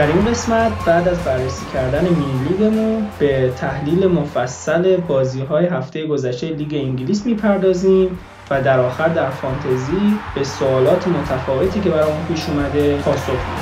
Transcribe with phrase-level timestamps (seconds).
[0.00, 6.06] در این قسمت بعد از بررسی کردن مینی لیگمون به تحلیل مفصل بازی های هفته
[6.06, 8.18] گذشته لیگ انگلیس می‌پردازیم
[8.50, 13.59] و در آخر در فانتزی به سوالات متفاوتی که برامون پیش اومده پاسخ میدیم.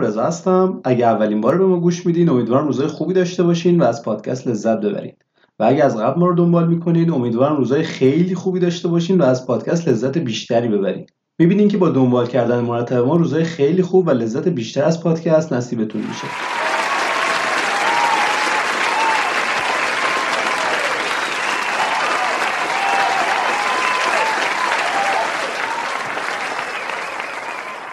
[0.00, 0.80] رضا هستم.
[0.84, 4.46] اگه اولین بار به ما گوش میدین امیدوارم روزای خوبی داشته باشین و از پادکست
[4.46, 5.12] لذت ببرین.
[5.58, 9.24] و اگه از قبل ما رو دنبال می‌کنین امیدوارم روزای خیلی خوبی داشته باشین و
[9.24, 11.06] از پادکست لذت بیشتری ببرین.
[11.38, 15.52] می‌بینین که با دنبال کردن مرتب ما روزای خیلی خوب و لذت بیشتر از پادکست
[15.52, 16.26] نصیبتون میشه.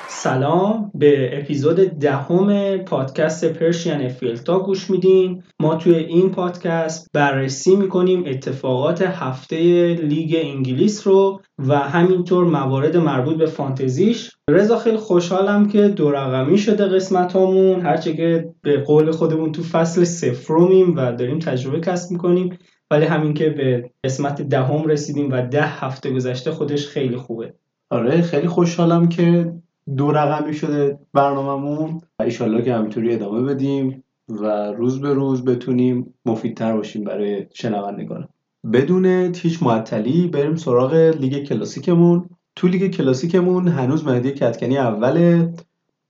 [0.09, 0.66] سلام.
[0.99, 5.43] به اپیزود دهم پادکست پرشین افیلتا گوش میدین.
[5.59, 9.57] ما توی این پادکست بررسی می‌کنیم اتفاقات هفته
[9.93, 14.31] لیگ انگلیس رو و همینطور موارد مربوط به فانتزیش.
[14.49, 19.63] رضا خیلی خوشحالم که دو رقمی شده قسمت هامون هرچه که به قول خودمون تو
[19.63, 22.57] فصل سفرومیم و داریم تجربه کسب می‌کنیم.
[22.91, 27.53] ولی همین که به قسمت دهم رسیدیم و ده هفته گذشته خودش خیلی خوبه.
[27.89, 29.53] آره خیلی خوشحالم که
[29.95, 36.13] دو رقمی شده برنامهمون و ایشالله که همینطوری ادامه بدیم و روز به روز بتونیم
[36.25, 38.27] مفیدتر باشیم برای شنوندگان.
[38.73, 39.05] بدون
[39.35, 42.29] هیچ معطلی بریم سراغ لیگ کلاسیکمون.
[42.55, 45.47] تو لیگ کلاسیکمون هنوز مهدی کتکنی اول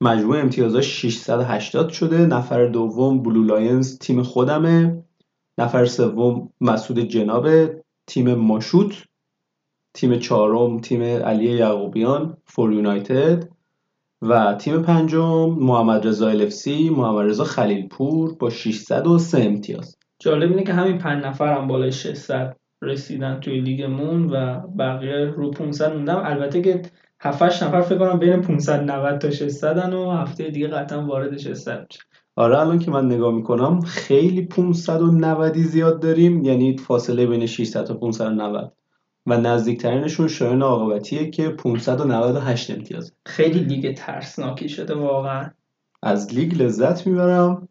[0.01, 2.25] مجموع امتیازاش 680 شده.
[2.25, 5.03] نفر دوم Blue Lions تیم خودمه.
[5.57, 7.47] نفر سوم مسعود جناب
[8.07, 9.03] تیم ماشوت.
[9.93, 13.56] تیم چهارم تیم علی یعقوبیان فور یونایتد.
[14.21, 19.97] و تیم پنجم محمد رضا الفسی محمد رضا خلیلپور با 603 امتیاز.
[20.19, 25.51] جالب اینه که همین پنج نفر هم بالای 600 رسیدن توی لیگمون و بقیه رو
[25.51, 26.81] 500 موندم البته که
[27.19, 32.01] 7 نفر فکر کنم بین 590 تا 600 و هفته دیگه قطعا وارد 600 میشه.
[32.35, 37.93] آره الان که من نگاه می‌کنم خیلی 590 زیاد داریم یعنی فاصله بین 600 تا
[37.93, 38.73] 590
[39.27, 43.11] و نزدیکترینشون شایان عاقبتیه که 598 امتیازه.
[43.25, 45.49] خیلی لیگ ترسناکی شده واقعا.
[46.03, 47.67] از لیگ لذت می‌برم.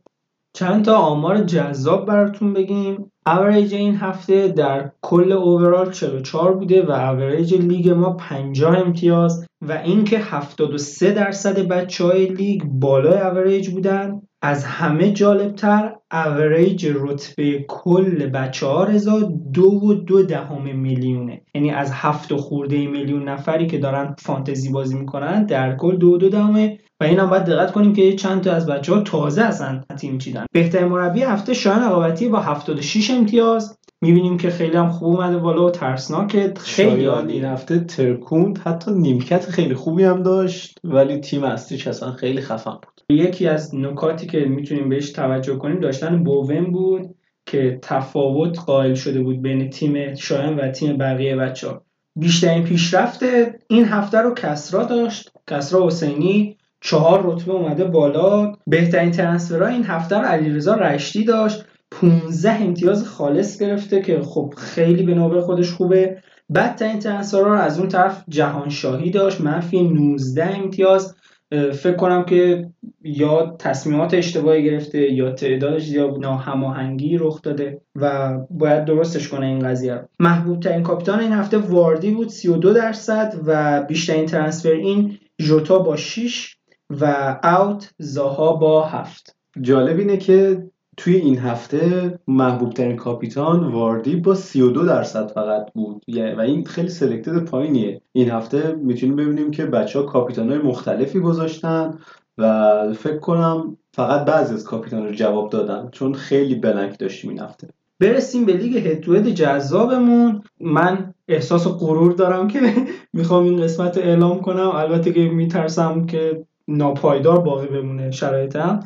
[0.56, 3.12] چند تا آمار جذاب براتون بگیم.
[3.26, 9.72] اوریج این هفته در کل overall 44 بوده و اوریج لیگ ما 50 امتیاز و
[9.72, 14.22] اینکه 73 درصد بچه های لیگ بالای اوریج بودن.
[14.46, 19.20] از همه جالبتر اوریج رتبه کل بچه ها رضا
[19.52, 21.42] دو و دو دهم میلیونه.
[21.54, 26.08] یعنی از هفت و خورده میلیون نفری که دارن فانتزی بازی می‌کنن در کل دو
[26.08, 29.00] و دو دهمه و این هم باید دقت کنیم که چند تا از بچه ها
[29.00, 30.46] تازه اصلا تیم چیدن.
[30.52, 33.78] بهترین مربی هفته شایان عقابتی با 76 امتیاز.
[34.02, 37.32] می‌بینیم که خیلی هم خوب اومده بالا و ترسناکه خیلی عالی.
[37.32, 42.70] این هفته ترکوند حتی نیمکت خیلی خوبی هم داشت ولی تیم اصلیش اصلا خیلی خفن
[42.70, 42.95] بود.
[43.10, 47.14] یکی از نکاتی که می‌تونیم بهش توجه کنیم داشتن بوون بود
[47.46, 51.82] که تفاوت قائل شده بود بین تیم شایان و تیم بقیه بچه ها
[52.16, 53.22] بیشترین پیشرفت
[53.68, 55.32] این هفته رو کسرا داشت.
[55.50, 58.52] کسرا حسینی چهار رتبه اومده بالا.
[58.66, 61.64] بهترین ترنسفرها این هفته رو علیرضا رشتی داشت.
[61.90, 66.22] 15 امتیاز خالص گرفته که خب خیلی به نوبه خودش خوبه.
[66.54, 69.40] بدترین ترنسفرها رو از اون طرف جهان شاهی داشت.
[69.40, 71.14] منفی 19 امتیاز.
[71.50, 72.68] فکر کنم که
[73.02, 79.58] یا تصمیمات اشتباهی گرفته یا تعدادش زیاد ناهماهنگی رخ داده و باید درستش کنه این
[79.58, 80.08] قضیه رو.
[80.20, 85.96] محبوب ترین کاپیتان این هفته واردی بود 32 درصد و بیشترین ترنسفر این ژوتا با
[85.96, 86.56] 6
[86.90, 90.62] و اوت زاها با 7 جالب اینه که
[90.96, 96.02] توی این هفته محبوب ترین کاپیتان واردی با 32 درصد فقط بود.
[96.36, 98.00] و این خیلی سلکتد پایینیه.
[98.12, 101.98] این هفته می‌تونیم ببینیم که بچه ها کاپیتان های مختلفی گذاشتن
[102.38, 107.40] و فکر کنم فقط بعضی از کاپیتان رو جواب دادن چون خیلی بلنک داشتیم این
[107.40, 107.68] هفته.
[108.00, 110.42] برسیم به لیگ هدوید جذابمون.
[110.60, 112.60] من احساس غرور دارم که
[113.12, 114.70] می‌خوام این قسمت اعلام کنم.
[114.74, 118.80] البته که میترسم که ناپایدار باقی بمونه شرایطم.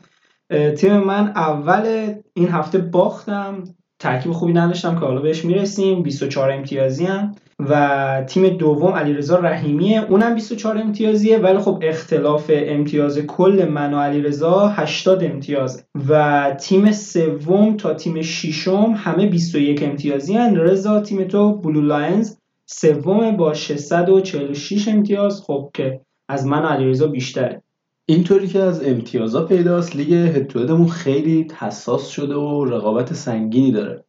[0.76, 3.64] تیم من اول این هفته باختم.
[3.98, 6.02] ترکیب خوبی نداشتم که حالا بهش می‌رسیم.
[6.02, 7.34] 24 امتیازی هم.
[7.58, 10.04] و تیم دوم علیرضا رحیمیه.
[10.08, 11.38] اونم 24 امتیازیه.
[11.38, 18.22] ولی خب اختلاف امتیاز کل من و علیرضا 80 امتیازه و تیم سوم تا تیم
[18.22, 20.56] ششم همه 21 امتیازی ان.
[20.56, 22.36] رضا تیم تو Blue Lions
[22.66, 25.42] سوم با 646 امتیاز.
[25.46, 27.62] خب که از من علیرضا بیشتره.
[28.10, 34.04] اینطوری که از امتیازا پیداست لیگ head-to-head مون خیلی حساس شده و رقابت سنگینی داره.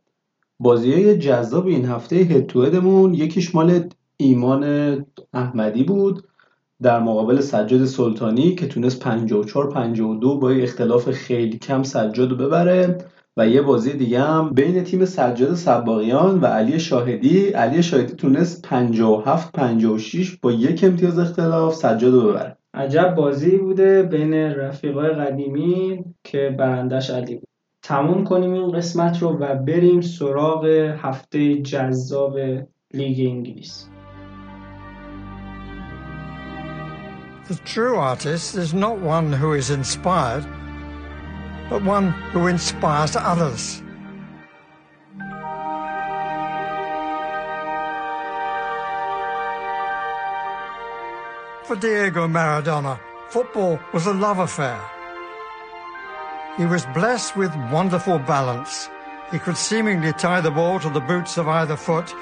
[0.59, 4.65] بازی های جذاب این هفته head-to-head مون یکیش مال ایمان
[5.33, 6.27] احمدی بود
[6.81, 12.98] در مقابل سجاد سلطانی که تونست 54 52 با اختلاف خیلی کم سجاد رو ببره
[13.38, 17.50] و یه بازی دیگه هم بین تیم سجاد سباقیان و علی شاهدی.
[17.50, 22.61] علی شاهدی تونست 57 56 با یک امتیاز اختلاف سجاد رو ببره.
[22.73, 27.47] عجب بازی بوده بین رفیقای قدیمی که برندش علی بود
[27.83, 30.65] تموم کنیم این قسمت رو و بریم سراغ
[30.97, 32.38] هفته جذاب
[32.94, 33.88] لیگ انگلیس
[37.50, 40.45] The true artist is not one who is inspired,
[41.69, 43.83] but one who inspires others.
[51.71, 54.77] For Diego Maradona, football was a love affair.
[56.57, 58.89] He was blessed with wonderful balance.
[59.31, 62.13] He could seemingly tie the ball to the boots of either foot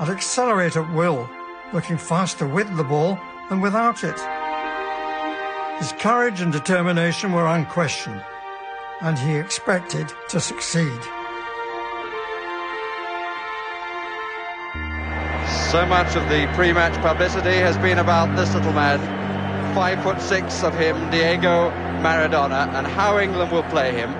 [0.00, 1.30] and accelerate at will,
[1.72, 3.16] looking faster with the ball
[3.48, 4.18] than without it.
[5.78, 8.24] His courage and determination were unquestioned,
[9.00, 10.98] and he expected to succeed.
[15.70, 18.98] So much of the pre-match publicity has been about this little man,
[19.74, 21.70] five foot six of him, Diego
[22.00, 24.14] Maradona, and how England will play him.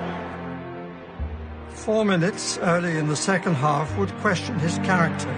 [1.69, 5.33] Four minutes early in the second half would question his character.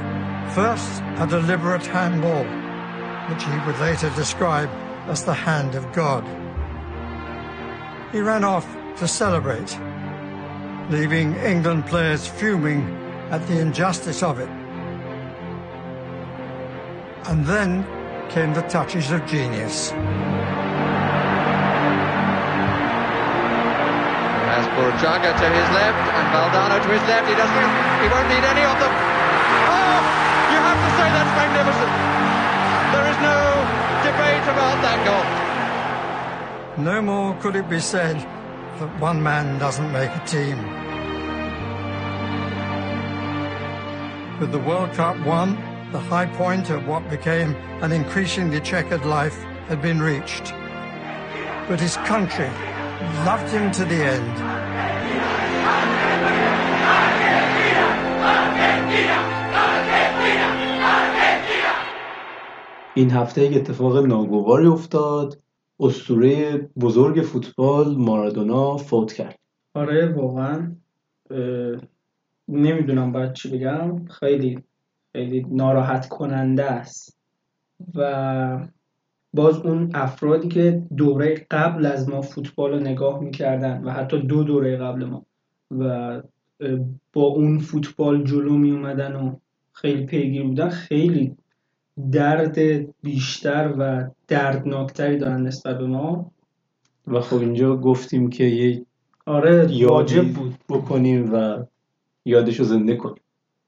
[0.53, 2.43] First, a deliberate handball,
[3.33, 4.69] which he would later describe
[5.07, 6.25] as the hand of God.
[8.11, 8.67] He ran off
[8.97, 9.79] to celebrate,
[10.89, 12.81] leaving England players fuming
[13.31, 14.60] at the injustice of it.
[17.27, 17.85] And then
[18.29, 19.91] came the touches of genius.
[24.51, 27.71] As Burjaga to his left and Valdano to his left, he doesn't.
[28.01, 28.93] He won't need any of them.
[29.69, 29.97] Oh,
[30.51, 31.91] you have to say that's magnificent.
[32.91, 33.37] There is no
[34.03, 35.25] debate about that goal.
[36.83, 38.17] No more could it be said
[38.79, 40.57] that one man doesn't make a team.
[44.39, 49.38] With the World Cup won, the high point of what became an increasingly checkered life
[49.68, 50.52] had been reached.
[51.68, 52.50] But his country
[53.24, 54.36] loved him to the end.
[62.94, 65.38] این هفته یک اتفاق ناگواری افتاد
[65.80, 69.38] اسطوره بزرگ فوتبال مارادونا فوت کرد
[69.74, 70.76] آره واقعا
[72.48, 74.64] نمیدونم باید چی بگم خیلی
[75.11, 77.17] خیلی ناراحت کننده است.
[77.95, 78.67] و
[79.33, 84.43] باز اون افرادی که دوره قبل از ما فوتبال رو نگاه می‌کردن و حتی دو
[84.43, 85.25] دوره قبل ما
[85.71, 86.21] و
[87.13, 89.35] با اون فوتبال جلو می اومدن و
[89.73, 91.35] خیلی پیگیر بودن خیلی
[92.11, 92.59] درد
[93.03, 96.31] بیشتر و دردناکتری دارن نسبت به ما.
[97.07, 98.85] و خب اینجا گفتیم که یه
[99.25, 100.55] آره واجب بود.
[100.69, 101.63] بکنیم و
[102.25, 103.20] یادشو زنده کنیم.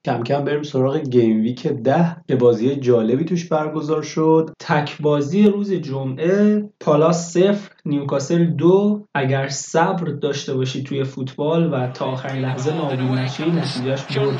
[0.06, 2.16] کم کم بریم سراغ گیم ویک ده.
[2.28, 4.50] که بازی جالبی توش برگزار شد.
[4.60, 9.06] تک بازی روز جمعه پالاس صفر نیوکاسل دو.
[9.16, 14.38] اگر صبر داشته باشی توی فوتبال و تا آخرین لحظه ناامید نشی نتیجهش برد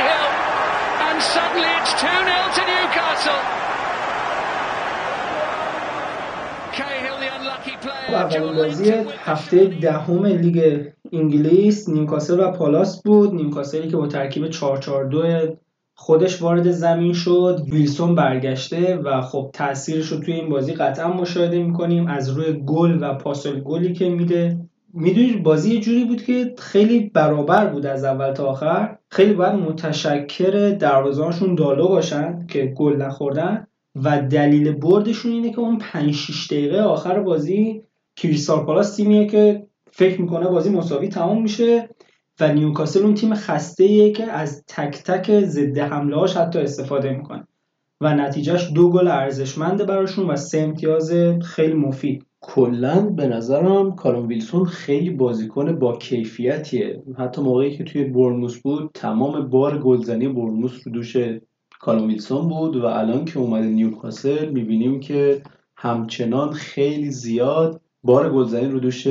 [0.00, 0.49] and.
[1.20, 3.40] And suddenly it's 2 0 to Newcastle.
[8.08, 8.92] اولین بازی
[9.24, 13.34] هفته دهم لیگ انگلیس نیوکاسل و پالاس بود.
[13.34, 15.56] نیوکاسلی که با ترکیب 442
[15.94, 17.60] خودش وارد زمین شد.
[17.72, 22.06] ویلسون برگشته و خب تاثیرش رو توی این بازی قطعا مشاهده می‌کنیم.
[22.06, 24.69] از روی گل و پاسل گلی که میده.
[24.94, 28.96] می‌دونید بازی یه جوری بود که خیلی برابر بود از اول تا آخر.
[29.10, 33.66] خیلی باید متشکر دروازه‌هاشون دالو باشن که گل نخوردن
[34.04, 37.82] و دلیل بردشون اینه که اون 5 6 دقیقه آخر بازی
[38.16, 41.88] کریستال پالاس تیمیه که فکر می‌کنه بازی مساوی تمام میشه
[42.40, 47.10] و نیوکاسل اون تیم خسته ایه که از تک تک ضد حمله هاش حتی استفاده
[47.10, 47.46] می‌کنه.
[48.00, 52.26] و نتیجهش دو گل ارزشمنده براشون و سه امتیاز خیلی مفید.
[52.40, 57.02] کلا به نظرم کارون ویلسون خیلی بازیکن با کیفیتیه.
[57.18, 61.16] حتی موقعی که توی برنموس بود تمام بار گلزنی برنموس رو دوش
[61.80, 65.42] کارون ویلسون بود و الان که اومده نیوکاسل می‌بینیم که
[65.76, 69.06] همچنان خیلی زیاد بار گلزنی رو دوش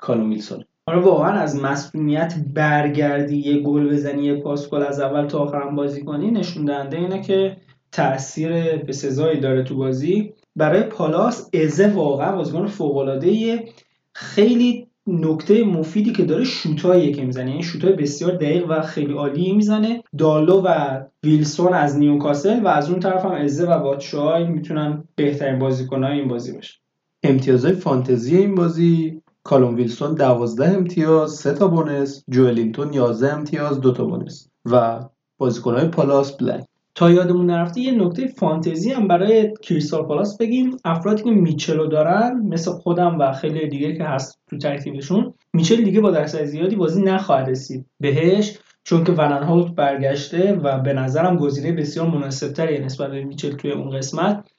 [0.00, 0.64] کالوم ویلسون.
[0.86, 5.62] آره واقعا از مسئولیت برگردی یه گل بزنی یه پاس گل از اول تا آخر
[5.62, 7.56] هم بازی کنی نشون دهنده اینه که
[7.92, 10.33] تاثیر به سزایی داره تو بازی.
[10.56, 13.64] برای پالاس ازه واقعا بازیکن فوق العاده
[14.12, 17.50] خیلی نکته مفیدی که داره شوتایی که می‌زنه.
[17.50, 20.02] یعنی شوتای بسیار دقیق و خیلی عالی می‌زنه.
[20.18, 25.58] دالو و ویلسون از نیوکاسل و از اون طرف هم ازه و باتشای می‌تونن بهترین
[25.58, 26.74] بازیکنهای این بازی باشه
[27.22, 33.92] امتیازهای فانتزی این بازی کالوم ویلسون 12 امتیاز 3 تا بونس جوئلینتون 11 امتیاز 2
[33.92, 35.00] تا بونس و
[35.38, 36.64] بازیکنهای پالاس بلک.
[36.94, 40.76] تا یادمون نرفته یه نکته فانتزی هم برای کریستال پالاس بگیم.
[40.84, 46.00] افرادی که میچلو دارن مثل خودم و خیلی دیگه که هست تو ترکیبشون میچل دیگه
[46.00, 51.36] با درصد زیادی بازی نخواهد رسید بهش چون که ونن هولت برگشته و به نظرم
[51.36, 54.50] گزینه بسیار مناسبتری نسبت به میچل توی اون قسمت.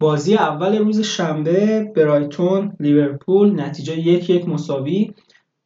[0.00, 5.14] بازی اول روز شنبه برایتون لیورپول نتیجه یک یک مساوی.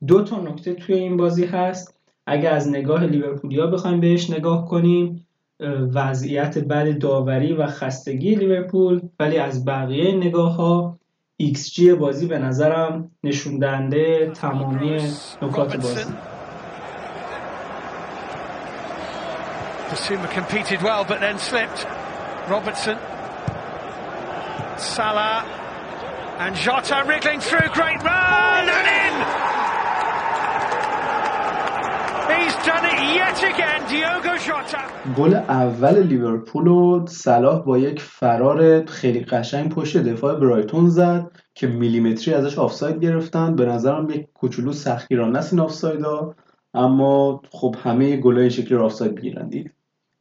[0.07, 2.01] دو تا نکته توی این بازی هست.
[2.27, 5.28] اگر از نگاه لیورپولیا بخوایم بهش نگاه کنیم
[5.95, 10.99] وضعیت بد داوری و خستگی لیورپول ولی از بقیه نگاه ها
[11.37, 14.97] XG بازی به نظرم نشون دهنده تمامی
[15.43, 16.05] نکات بازی
[19.91, 21.87] Basuma competed well but then slipped.
[22.47, 22.99] Robertson,
[24.77, 25.39] Salah,
[26.39, 27.69] and Jota wriggling through.
[27.73, 29.58] Great run and in!
[35.17, 41.67] گل اول لیورپول و صلاح با یک فرار خیلی قشنگ پشت دفاع برایتون زد که
[41.67, 43.57] میلیمتری ازش آفساید گرفتن.
[43.57, 46.35] به نظرم یک کوچولو سختگیرانه است این آفسایدا.
[46.75, 49.73] اما خب همه گلای شکلی رو آفساید دید.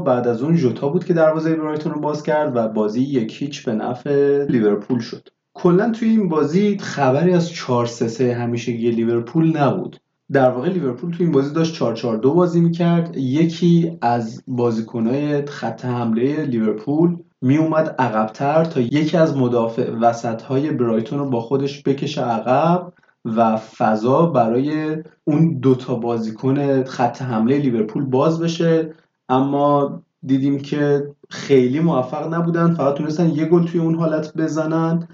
[0.06, 3.66] بعد از اون جوتا بود که دروازه برایتون رو باز کرد و بازی یک هیچ
[3.66, 5.28] به نفع لیورپول شد.
[5.54, 10.00] کلا توی این بازی خبری از 4 3 3 همیشگی لیورپول نبود.
[10.32, 13.18] در واقع لیورپول تو این بازی داشت 4 4 2 بازی می‌کرد.
[13.18, 20.72] یکی از بازیکنهای خط حمله لیورپول می اومد عقبتر تا یکی از مدافع وسط های
[20.72, 22.94] برایتون رو با خودش بکشه عقب
[23.26, 28.94] و فضا برای اون دوتا بازیکن خط حمله لیورپول باز بشه.
[29.30, 35.08] اما دیدیم که خیلی موفق نبودن فقط تونستن یه گل توی اون حالت بزنن.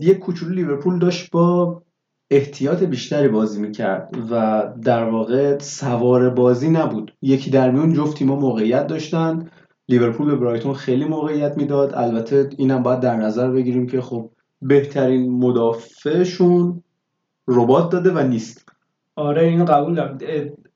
[0.00, 1.82] یه کوچولو لیورپول داشت با
[2.30, 7.14] احتیاط بیشتری بازی می‌کرد و در واقع سوار بازی نبود.
[7.22, 9.50] یکی در میون جفت تیما موقعیت داشتن.
[9.88, 11.94] لیورپول به برایتون خیلی موقعیت می‌داد.
[11.94, 14.30] البته اینم باید در نظر بگیریم که خب
[14.62, 16.82] بهترین مدافعشون
[17.48, 18.68] ربات داده و نیست.
[19.16, 20.18] آره اینو قبول دارم.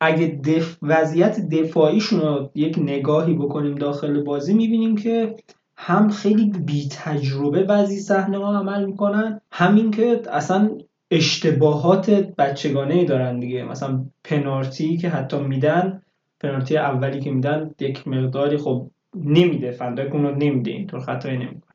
[0.01, 0.77] اگه دف...
[0.83, 5.37] وضعیت دفاعیشون رو یک نگاهی بکنیم داخل بازی می‌بینیم که
[5.77, 10.71] هم خیلی بی تجربه بعضی صحنه ها عمل می‌کنن همین که اصلا
[11.11, 13.65] اشتباهات بچگانه ای دارن دیگه.
[13.65, 16.03] مثلا پنالتی که حتی میدن
[16.41, 19.71] پنالتی اولی که میدن یک مقداری خب نمیده.
[19.71, 20.71] فندک اون رو نمیده.
[20.71, 21.75] اینطور خطایی نمی‌کنه.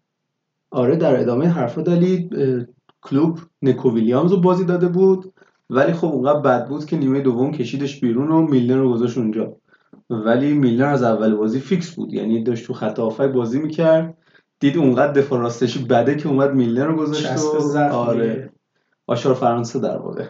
[0.71, 2.29] آره در ادامه حرفا ولی
[3.01, 5.33] کلوپ نکو ویلیامز رو بازی داده بود
[5.69, 9.55] ولی خب اونقدر بد بود که نیمه دوم کشیدش بیرون و میلنر رو گذاشت اونجا.
[10.09, 12.13] ولی میلنر از اول بازی فیکس بود.
[12.13, 14.17] یعنی داشت تو خط هافای بازی می‌کرد
[14.59, 17.39] دید اونقدر دفاع راستش بده که اومد میلنر رو گذاشت
[17.75, 18.44] و آره.
[19.07, 20.25] آچار فرانسه در واقع.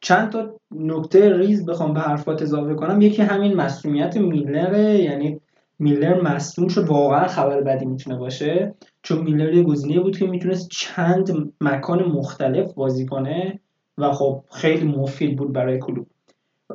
[0.00, 3.00] چند تا نکته ریز بخوام به حرفات اضافه کنم.
[3.00, 5.40] یکی همین مصدومیت میلنره یعنی
[5.78, 8.74] میلر مصدوم شد واقعا خبر بدی می‌تونه باشه.
[9.02, 13.60] چون میلر یه گزینه بود که می‌تونست چند مکان مختلف بازی کنه
[13.98, 16.06] و خب خیلی مفید بود برای کلوب.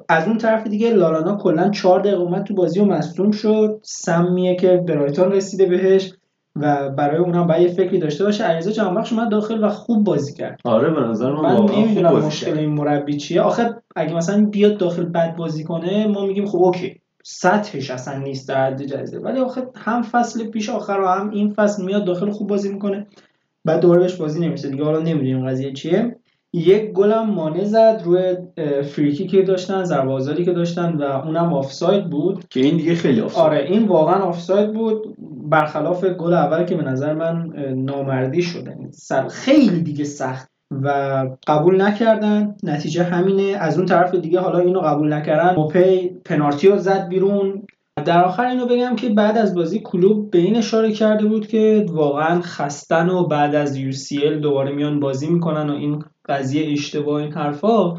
[0.10, 3.80] از اون طرف دیگه لالانا کلا 4 دقیقه اومد تو بازی و مصدوم شد.
[3.84, 6.14] سمیه که برایتون رسیده بهش.
[6.62, 8.44] و برای اونم باید یه فکری داشته باشه.
[8.44, 10.60] علیرضا جانبخش اومد داخل و خوب بازی کرد.
[10.64, 13.42] آره به نظر من, من نمی‌دونم مشکل این مربی چیه.
[13.42, 18.50] آخه اگه مثلا بیاد داخل بد بازی کنه ما میگیم خب اوکی سطحش اصلا نیست
[18.50, 19.20] در حد جایزه.
[19.20, 23.08] ولی آخه هم فصل پیش آخر و هم این فصل میاد داخل خوب بازی می‌کنه.
[23.66, 26.16] بعد دوباره بهش بازی نمیشه دیگه حالا نمی‌دونیم قضیه چیه.
[26.54, 28.38] یک گلم مانع زد روی
[28.84, 32.46] فریکی که داشتن ضربه که داشتن و اونم آفساید بود.
[32.50, 33.46] که این دیگه خیلی آفساید.
[33.46, 35.16] آره این واقعا آفساید بود.
[35.50, 38.78] برخلاف گل اول که به نظر من نامردی شده.
[39.30, 40.90] خیلی دیگه سخت و
[41.48, 42.56] قبول نکردن.
[42.64, 43.58] نتیجه همینه.
[43.60, 45.56] از اون طرف دیگه حالا اینو قبول نکردن.
[45.56, 47.68] موپی پنالتی رو زد بیرون.
[48.06, 51.86] در آخر اینو بگم که بعد از بازی کلوب به این اشاره کرده بود که
[51.90, 57.34] واقعا خستن و بعد از UCL دوباره میان بازی می‌کنن و این قضیه اشتباه این
[57.34, 57.98] حرفا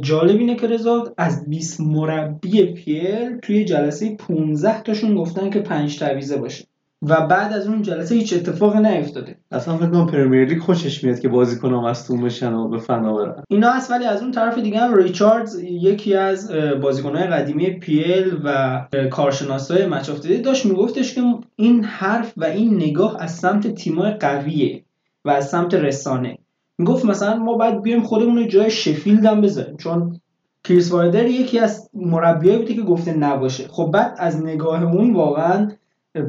[0.00, 5.98] جالب اینه که رضا از 20 مربی پیل توی جلسه 15 تاشون گفتن که 5
[5.98, 6.64] تعویزه باشه
[7.02, 9.37] و بعد از اون جلسه هیچ اتفاقی نیفتاده.
[9.50, 13.42] اصلا فکر کنم پرمیر لیگ خوشش میاد که بازیکن‌ها مصدوم بشن و به فنا برن.
[13.48, 16.52] اینا هست ولی از اون طرف دیگه هم ریچاردز یکی از
[16.82, 20.10] بازیکنهای قدیمی پیل و کارشناسای مچ
[20.44, 21.22] داشت میگفتش که
[21.56, 24.82] این حرف و این نگاه از سمت تیمای قویه
[25.24, 26.38] و از سمت رسانه.
[26.78, 30.20] می‌گفت مثلا ما باید بیایم خودمون رو جای شفیلد هم بذاریم چون
[30.64, 33.68] کریس وایدر یکی از مربیایی بوده که گفته نباشه.
[33.68, 35.70] خب بعد از نگاه اون واقعا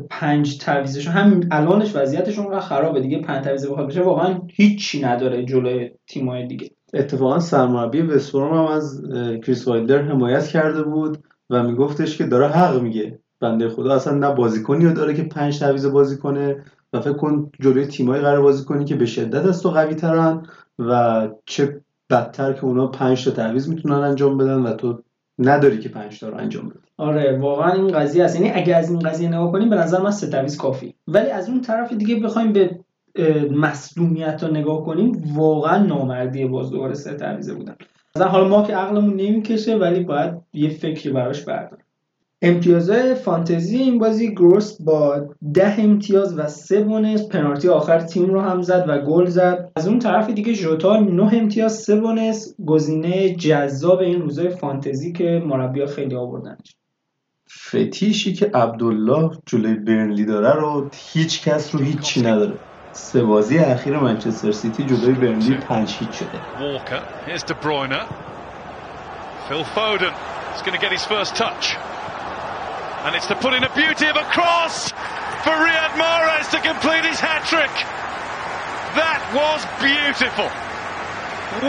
[0.09, 5.45] پنج تعویزشون هم الانش وضعیتشون اونقدر خرابه دیگه پنج تعویض بخواد بشه واقعا هیچی نداره
[5.45, 6.71] جلوی تیمای دیگه.
[6.93, 9.03] اتفاقا سرمربی وستبروم هم از
[9.43, 11.17] کریس وایلدر حمایت کرده بود
[11.49, 13.19] و میگفتش که داره حق میگه.
[13.39, 17.51] بنده خدا اصلا نه بازیکنی رو داره که پنج تعویض بازی کنه و فکر کن
[17.59, 20.43] جلوی تیمای قرار بازی کنی که به شدت از تو قوی ترن
[20.79, 25.03] و چه بدتر که اونا پنج تا تعویض می‌تونن انجام بدن و تو
[25.39, 26.88] نداری که پنج تا رو انجام بدی.
[26.99, 28.35] آره واقعا این قضیه است.
[28.35, 30.93] یعنی اگه از این قضیه نگاه کنیم به نظر من سه تعویض کافی.
[31.07, 32.79] ولی از اون طرف دیگه بخوایم به
[33.51, 37.75] مصدومیت رو نگاه کنیم واقعا نامردی باز دوباره تعویض بودن.
[38.15, 41.85] مثلا حالا ما که عقلمون نمی‌کشه ولی باید یه فکری براش برداریم.
[42.41, 47.27] امتیازهای فانتزی این بازی گروس با ده امتیاز و سه بونس.
[47.27, 49.71] پنالتی آخر تیم رو هم زد و گل زد.
[49.75, 52.55] از اون طرف دیگه ژوتا نه امتیاز سه بونس.
[52.65, 56.78] گزینه جذاب این روزای فانتزی که مربیا خیلی آوردنش.
[57.74, 62.58] فتیشی که عبدالله جلوی برنلی داره رو هیچ کس رو هیچی نداره
[62.92, 68.00] سه بازی اخیر منچستر سیتی جلوی برنلی پنج هیچ شده Walker, here's De Bruyne.
[69.48, 70.14] Phil Foden
[70.54, 71.64] is going to get his first touch.
[73.04, 74.76] And it's to put in a beauty of a cross
[75.44, 77.74] for Riyad Mahrez to complete his hat-trick.
[79.00, 80.48] That was beautiful.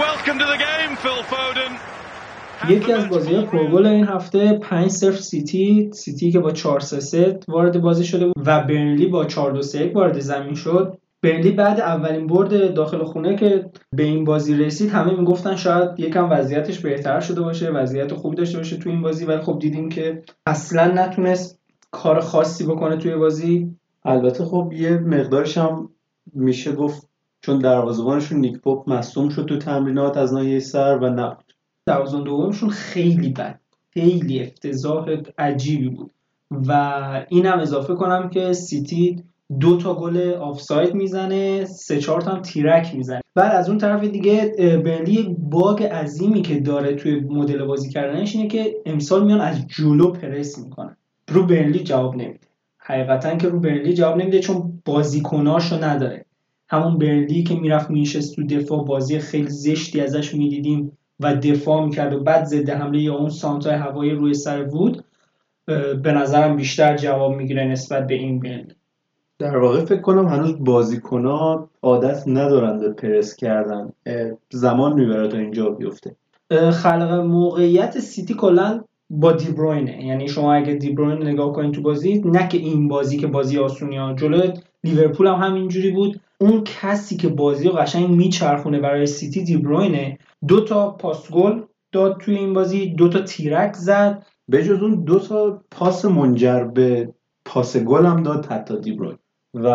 [0.05, 1.88] Welcome to the game, Phil Foden.
[2.68, 7.80] یکی از بازی پرگل این هفته 5 0 سیتی سیتی که با 4 3 وارد
[7.80, 10.98] بازی شده بود و برنلی با 4 2 3 وارد زمین شد.
[11.22, 16.28] برنلی بعد اولین برد داخل خونه که به این بازی رسید همه می‌گفتن شاید یکم
[16.30, 20.22] وضعیتش بهتر شده باشه وضعیت خوبی داشته باشه تو این بازی ولی خب دیدیم که
[20.46, 23.76] اصلا نتونست کار خاصی بکنه توی بازی.
[24.04, 25.88] البته خب یه مقدارش هم
[26.34, 27.08] میشه گفت
[27.40, 31.10] چون دروازه‌بانشون نیک پاپ مصدوم شد تو تمرینات از ناحیه سر و
[31.86, 33.60] دروازه‌بان دومشون خیلی بد.
[33.94, 35.06] خیلی افتضاح
[35.38, 36.10] عجیبی بود.
[36.50, 39.22] و اینم اضافه کنم که سیتی
[39.60, 43.20] دو تا گل آفساید می‌زنه سه چهار تا هم تیرک می‌زنه.
[43.34, 48.48] بعد از اون طرف دیگه برلی باگ عظیمی که داره توی مدل بازی کردنش اینه
[48.48, 50.96] که امسال میان از جلو پرس می‌کنن.
[51.28, 52.46] رو برلی جواب نمیده.
[52.78, 56.24] حقیقتا که رو برلی جواب نمیده چون بازیکناشو نداره.
[56.68, 60.98] همون برلی که می‌رفت میشست تو دفاع بازی خیلی زشتی ازش می‌دیدیم.
[61.20, 65.04] و دفاع می‌کرد و بعد ضد حمله یا اون سانتای هوایی روی سر وود
[66.02, 68.74] به نظرم بیشتر جواب می‌گیره نسبت به این برلی
[69.38, 73.92] در واقع فکر کنم هنوز بازیکنها عادت ندارن به پرس کردن.
[74.50, 76.16] زمان می‌بره تا اینجا بیفته.
[76.72, 78.80] خلق موقعیت سیتی کلا
[79.10, 83.26] با دیبروینه یعنی شما اگه دیبروین نگاه کنید تو بازی نه که این بازی که
[83.26, 84.42] بازی آسونی ها جلو
[84.84, 86.20] لیورپول هم همینجوری بود.
[86.38, 92.16] اون کسی که بازی رو قشنگ میچرخونه برای سیتی دیبروینه دو تا پاس گل داد
[92.20, 94.26] توی این بازی دو تا تیرک زد.
[94.48, 99.18] به جز اون دو تا پاس منجر به پاس گل هم داد حتی دیبروین
[99.54, 99.66] و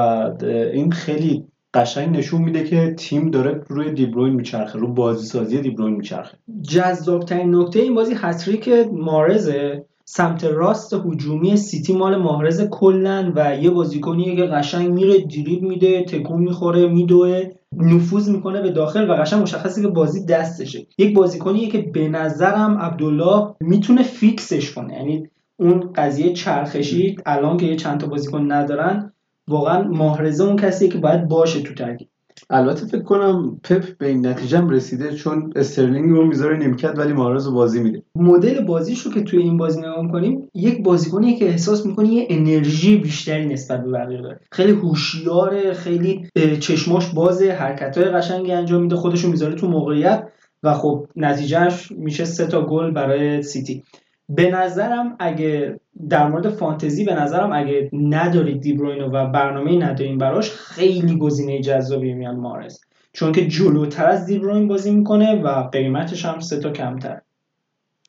[0.73, 5.95] این خیلی قشنگ نشون میده که تیم داره روی دیبروین میچرخه رو بازی سازی دیبروین
[5.95, 6.37] میچرخه.
[6.69, 9.85] جذابترین نکته این بازی هتریک مارزه.
[10.05, 16.03] سمت راست هجومی سیتی مال ماهرز کلن و یه بازیکنیه که قشنگ میره دریب میده
[16.03, 17.43] تکون می‌خوره میدوه.
[17.77, 20.87] نفوذ می‌کنه به داخل و قشنگ مشخصه که بازی دستشه.
[20.97, 24.93] یک بازیکنیه که به نظرم عبدالله می‌تونه فیکسش کنه.
[24.93, 29.13] یعنی اون قضیه چرخشی الان که یه چند تا بازیکن ندارن
[29.47, 32.09] واقعا ماهرزه اون کسیه که باید باشه تو ترکیب.
[32.49, 37.13] البته فکر کنم پپ به این نتیجه هم رسیده چون استرلینگ رو می‌ذاره نیمکت ولی
[37.13, 38.03] ماهرز رو بازی میده.
[38.15, 42.27] مدل بازیش رو که توی این بازی نگاه کنیم یک بازیکنیه که احساس می‌کنی یه
[42.29, 44.39] انرژی بیشتری نسبت به بقیه داره.
[44.51, 50.27] خیلی هوشیاره خیلی چشماش بازه حرکتهای قشنگی انجام میده خودشو می‌ذاره تو موقعیت
[50.63, 53.83] و خب نتیجهش میشه سه تا گل برای سیتی.
[54.29, 60.51] به نظرم اگه در مورد فانتزی به نظرم اگه ندارید دیبروینو و برنامه ندارین براش
[60.51, 62.79] خیلی گزینه جذابی میاد مارز
[63.13, 67.21] چون که جلوتر از دیبروین بازی می‌کنه و قیمتش هم سه تا کمتر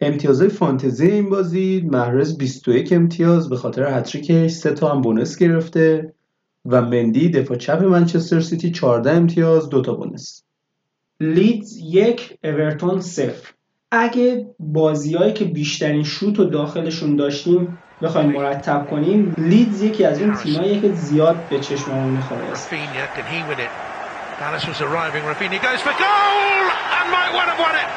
[0.00, 6.14] امتیازهای فانتزی این بازی محرز 21 امتیاز به خاطر هتریکش سه تا هم بونس گرفته
[6.66, 10.42] و مندی دفاع چپ منچستر سیتی 14 امتیاز دو تا بونس.
[11.20, 13.56] لیدز یک اورتون صفر.
[13.92, 20.35] اگه بازیهایی که بیشترین شوت و داخلشون داشتیم بخوایم مرتب کنیم لیدز یکی از اون
[20.35, 23.70] تیماییه که زیاد به چشممون می‌خوره Rafinha, can he win it?
[24.38, 25.22] Palace was arriving.
[25.31, 26.62] Rafinha goes for goal
[26.96, 27.88] and might well have won it.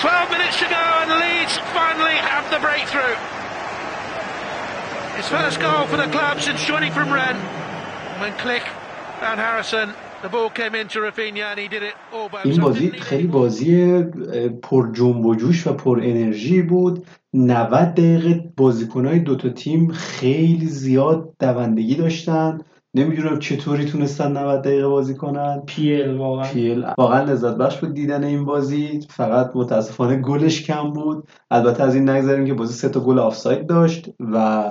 [0.00, 3.16] 12 minutes to go and Leeds finally have the breakthrough.
[5.18, 7.42] His first goal for the club since joining from Rennes.
[8.20, 8.64] When Click
[9.20, 12.60] found Harrison, the ball came into Rafinha and he did it all by این.
[12.60, 14.02] بازی خیلی بازی
[14.62, 17.06] پر جنب و جوش و پر انرژی بود.
[17.34, 22.58] 90 دقیقه بازیکنهای دوتا تیم خیلی زیاد دوندگی داشتن.
[22.94, 25.62] نمی‌دونم چطوری تونستن 90 دقیقه بازی کنن.
[25.66, 26.44] پیل واقعا.
[26.44, 29.00] پیل واقعا لذت بخش بود دیدن این بازی.
[29.10, 31.28] فقط متاسفانه گلش کم بود.
[31.50, 34.64] البته از این نگذاریم که بازی سه تا گل آفساید داشت و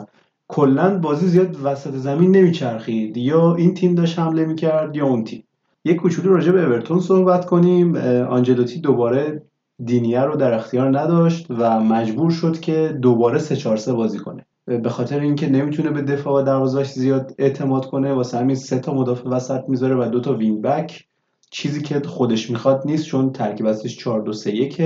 [0.51, 3.17] کلا بازی زیاد وسط زمین نمیچرخید.
[3.17, 5.43] یا این تیم داشت حمله می‌کرد یا اون تیم.
[5.85, 7.95] یک کوچولو راجع به اورتون صحبت کنیم.
[8.29, 9.41] آنجلوتی دوباره
[9.85, 14.45] دینیه رو در اختیار نداشت و مجبور شد که دوباره 3 4 3 بازی کنه.
[14.65, 18.93] به خاطر اینکه نمی‌تونه به دفاع و دروازه‌اش زیاد اعتماد کنه واسه همین سه تا
[18.93, 21.05] مدافع وسط می‌ذاره و دو تا wing back.
[21.51, 24.81] چیزی که خودش می‌خواد نیست چون ترکیب اصلیش 4 2 3 1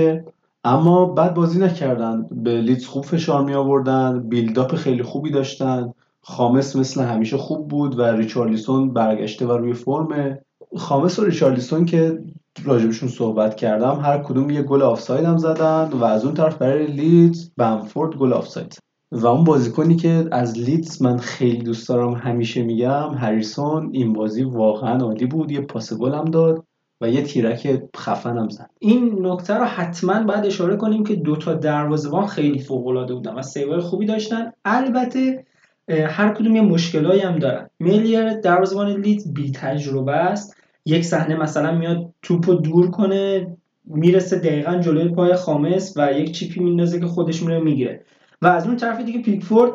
[0.64, 2.26] اما بد بازی نکردن.
[2.30, 5.92] به لیدز خوب فشار می آوردن build-up خیلی خوبی داشتن.
[6.22, 10.40] خامس مثل همیشه خوب بود و ریچارلیسون برگشته و روی فرمه
[10.76, 12.18] خامس و ریچارلیسون که
[12.64, 16.86] راجبشون صحبت کردم هر کدوم یه گل آفساید هم زدن و از اون طرف برای
[16.86, 18.78] لیدز بمفورد گل آفساید.
[19.12, 23.90] و اون بازیکنی که از لیدز من خیلی دوست دارم همیشه میگم هریسون.
[23.92, 25.50] این بازی واقعا عالی بود.
[25.50, 26.64] یه پاس گل هم داد.
[27.00, 28.70] و یه تیرک خفن هم زد.
[28.78, 33.67] این نکته رو حتما باید اشاره کنیم که دوتا دروازه‌بان خیلی فوق‌العاده بودن و save
[33.67, 34.52] های خوبی داشتن.
[34.64, 35.44] البته
[35.88, 37.70] هر کدوم یه مشکلایی هم دارن.
[37.78, 40.56] میلیر دروازه‌بان لیدز بی تجربه است.
[40.86, 43.46] یک صحنه مثلا میاد توپو دور کنه
[43.84, 48.04] می‌رسه دقیقا جلوی پای خامس و یک چیپی میندازه که خودش میره می‌گیره.
[48.42, 49.72] و از اون طرف دیگه پیکفورد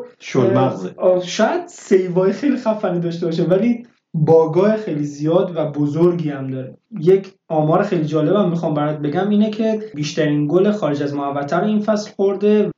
[1.23, 6.77] شاید سیوای خیلی خفنی داشته باشه ولی باگاه خیلی زیاد و بزرگی هم داره.
[6.99, 11.65] یک آمار خیلی جالبم می‌خوام برات بگم اینه که بیشترین گل خارج از محوطه رو
[11.65, 12.71] این فصل خورده.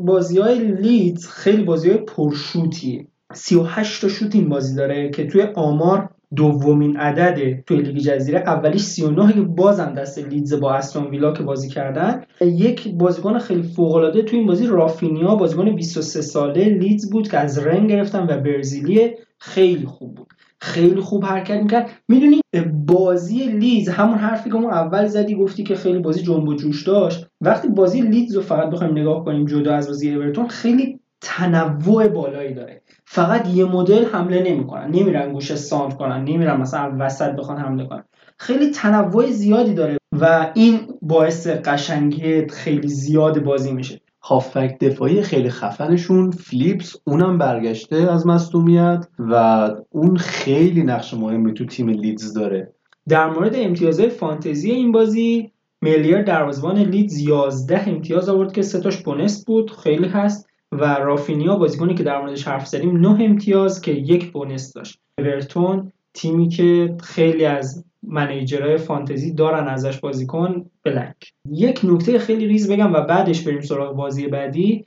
[0.00, 5.42] بازی های لیدز خیلی بازی های پرشوتیه 38 تا شوت این بازی داره که توی
[5.54, 8.38] آمار دومین عدده توی لیگ جزیره.
[8.38, 12.24] اولیش 39 که بازم دست لیدز با استون ویلا که بازی کردن.
[12.40, 17.38] یک بازیکن خیلی فوق العاده توی این بازی رافینیا بازیکن 23 ساله لیدز بود که
[17.38, 20.26] از رن گرفتن و برزیلی خیلی خوب بود.
[20.66, 21.90] خیلی خوب حرکت می‌کرد.
[22.08, 22.40] می‌دونی
[22.86, 26.82] بازی لیدز همون حرفی که ما اول زدی گفتی که خیلی بازی جنب و جوش
[26.82, 27.26] داشت.
[27.40, 32.54] وقتی بازی لیدز رو فقط بخوایم نگاه کنیم جدا از بازی اورتون خیلی تنوع بالایی
[32.54, 32.82] داره.
[33.04, 34.86] فقط یه مدل حمله نمی‌کنن.
[34.90, 36.24] نمیرن گوشه سانتر کنن.
[36.24, 38.04] نمیرن مثلا وسط بخوان حمله کنن.
[38.38, 44.00] خیلی تنوع زیادی داره و این باعث قشنگی خیلی زیاد بازی میشه.
[44.28, 46.30] هافبک دفاعی خیلی خفنشون.
[46.30, 49.34] فلیپس اونم برگشته از مصدومیت و
[49.90, 52.72] اون خیلی نقش مهمی تو تیم لیدز داره.
[53.08, 55.50] در مورد امتیازهای فانتزی این بازی
[55.82, 60.46] ملیر دروازه‌بان لیدز 11 امتیاز آورد که سه تاش bonus بود خیلی هست.
[60.72, 64.98] و رافینیا بازیکنی که در موردش حرف زدیم 9 امتیاز که یک bonus داشت.
[65.18, 71.32] اورتون تیمی که خیلی از manager های فانتزی دارن ازش بازیکن blank.
[71.50, 74.84] یک نکته خیلی ریز بگم و بعدش بریم سراغ بازی بعدی.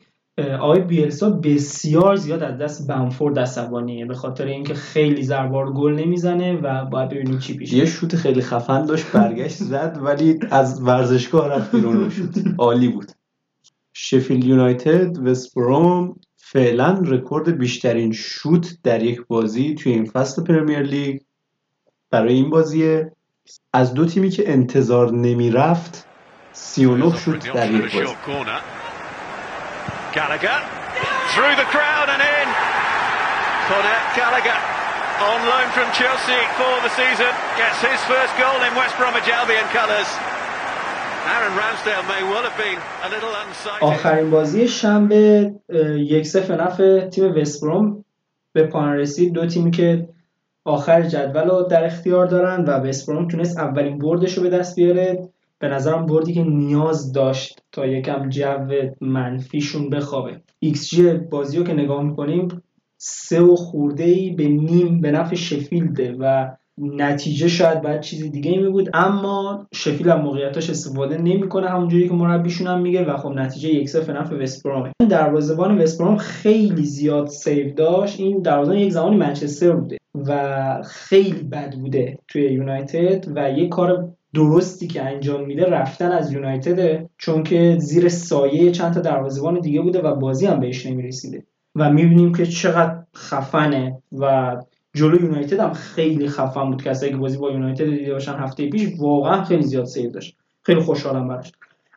[0.59, 6.59] آقای بیلسا بسیار زیاد از دست بمفورد عصبانیه به خاطر اینکه خیلی زربار گل نمی‌زنه
[6.61, 11.47] و باید ببینیم چی پیش یه شوت خیلی خفن داشت برگشت زد ولی از ورزشگاه
[11.47, 13.11] رفت بیرون رو شوت عالی بود.
[13.93, 21.19] شفیلد یونایتد وستبروم فعلا رکورد بیشترین شوت در یک بازی توی این فصل پرمیر لیگ.
[22.11, 23.11] برای این بازیه
[23.73, 26.05] از دو تیمی که انتظار نمی رفت
[26.51, 28.15] 39 شوت در یک بازی
[31.35, 32.47] through the crowd and in.
[33.69, 34.59] Conor Gallagher
[35.29, 39.67] on loan from Chelsea for the season gets his first goal in West Bromwich Albion
[39.77, 40.09] colours.
[41.35, 43.83] Aaron Ramsdale may well have been a little unsighted.
[43.83, 45.53] آخرین بازی شنبه
[45.97, 48.05] یک صفر نفع تیم وستبروم
[48.53, 50.07] به پایان رسید دو تیمی که
[50.65, 55.29] آخر جدول رو در اختیار دارن و وستبروم تونست اولین بردش رو به دست بیاره.
[55.59, 58.67] به نظرم بردی که نیاز داشت تا یکم جو
[59.01, 60.41] منفیشون بخوابه.
[60.59, 62.47] XG بازی رو که نگاه می‌کنیم
[62.97, 68.57] سه و خورده ای به نیم به نفع شفیلده و نتیجه شاید باید چیز دیگه
[68.57, 73.29] می بود اما شفیل هم موقعیتاش استفاده نمی‌کنه همونجوری که مربیشون هم میگه و خب
[73.29, 78.19] نتیجه یک صفر نفع وستبرومه دروازه‌بان وستبروم خیلی زیاد save داشت.
[78.19, 79.97] این دروازه‌بان یک زمانی منچستر بوده.
[80.15, 86.31] و خیلی بد بوده توی یونایتد و یه کار درستی که انجام میده رفتن از
[86.31, 91.43] یونایتد چون که زیر سایه چند تا دروازه‌بان دیگه بوده و بازی هم بهش نمی‌رسیده.
[91.75, 94.57] و می‌بینیم که چقدر خفنه و
[94.93, 96.83] جلو یونایتد هم خیلی خفن بود.
[96.83, 100.37] کسایی که بازی با یونایتد دیده باشن هفته پیش واقعا خیلی زیاد save داشت.
[100.63, 101.51] خیلی خوشحالم براش.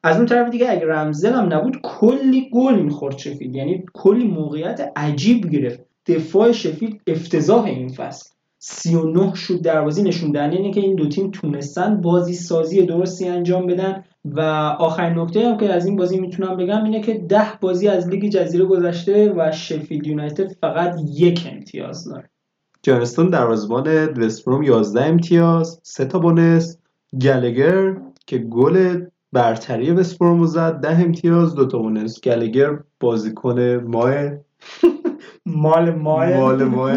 [0.04, 4.92] از اون طرف دیگه اگه رمزدیل هم نبود کلی گل می‌خورد شفیل یعنی کلی موقعیت
[4.96, 5.80] عجیب گرفت.
[6.06, 8.30] دفاع شفیل افتضاح این فصل.
[8.58, 13.66] 39 شوت دروازی نشون دهنده اینه که این دو تیم تونستن بازی سازی درستی انجام
[13.66, 14.04] بدن.
[14.24, 14.40] و
[14.78, 18.30] آخرین نکته هم که از این بازی می‌تونم بگم اینه که ده بازی از لیگ
[18.30, 22.30] جزیره گذشته و شفیلد یونایتد فقط یک امتیاز داره.
[22.82, 25.80] جانستون دروازه‌بان وستبروم 11 امتیاز.
[25.82, 26.78] سه تا بونس.
[27.20, 31.54] گلگر که گل برتری وستبروم زد ده امتیاز.
[31.54, 32.20] دو تا بونس.
[32.20, 34.12] گلگر بازیکن ماه
[35.46, 36.92] مال ماه مال ماه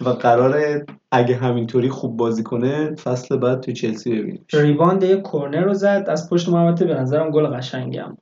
[0.00, 5.60] و قراره اگه همینطوری خوب بازی کنه فصل بعد تو چلسی ببینیم ریباند یک کورنر
[5.60, 8.16] رو زد از پشت محمد به نظرم گل قشنگی هم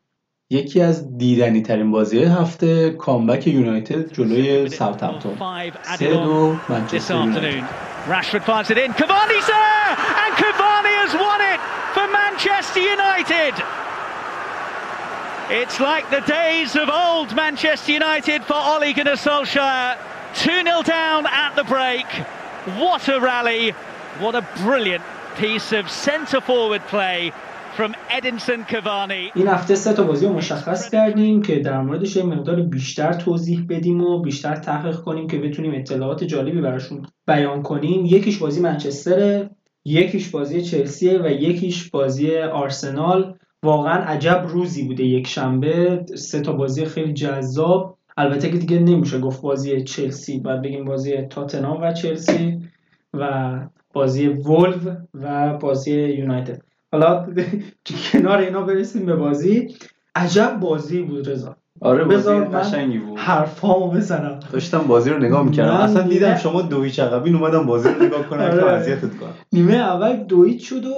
[0.51, 5.33] یکی از دیدنی ترین بازی هفته کامبک یونایتد جلوی ساوثهمپتون
[5.83, 7.65] سه دو منچستر یونایتد
[8.07, 8.91] Rashford fires it in.
[9.01, 9.91] Cavani's there!
[10.23, 11.61] And Cavani has won it
[11.95, 13.55] for Manchester United!
[15.61, 19.99] It's like the days of old Manchester United for Ole Gunnar Solskjaer.
[20.33, 22.07] 2-0 down at the break.
[22.81, 23.73] What a rally.
[24.19, 25.05] What a brilliant
[25.37, 27.33] piece of centre-forward play
[27.77, 29.31] from Edinson Cavani.
[29.35, 33.67] این هفته سه تا بازی رو مشخص کردیم که در موردش یه مقدار بیشتر توضیح
[33.69, 39.49] بدیم و بیشتر تحقیق کنیم که بتونیم اطلاعات جالبی براشون بیان کنیم یکیش بازی منچستر
[39.85, 46.05] یکیش بازی چلسی و یکیش بازی آرسنال واقعا عجب روزی بوده یک شنبه.
[46.15, 47.99] سه تا بازی خیلی جذاب.
[48.17, 50.39] البته که دیگه نمیشه گفت بازی چلسی.
[50.39, 52.69] باید بگیم بازی تاتنام و چلسی
[53.15, 53.61] و
[53.93, 56.63] بازی ولو و بازی یونایتد.
[56.93, 57.27] حالا
[58.13, 59.75] کنار اینا برسیم به بازی.
[60.15, 61.57] عجب بازی بود رضا.
[61.81, 63.19] آره بازی بذار قشنگی بود.
[63.19, 64.41] حرفامو بزنم.
[64.53, 65.73] داشتم بازی رو نگاه می‌کردم.
[65.73, 68.73] اصلا دیدم دیدم- شما دو هیچ عقبین اومدم بازی رو نگاه کنم که آره.
[68.73, 69.35] اذیتت کنم.
[69.53, 70.91] نیمه اول دویت شد و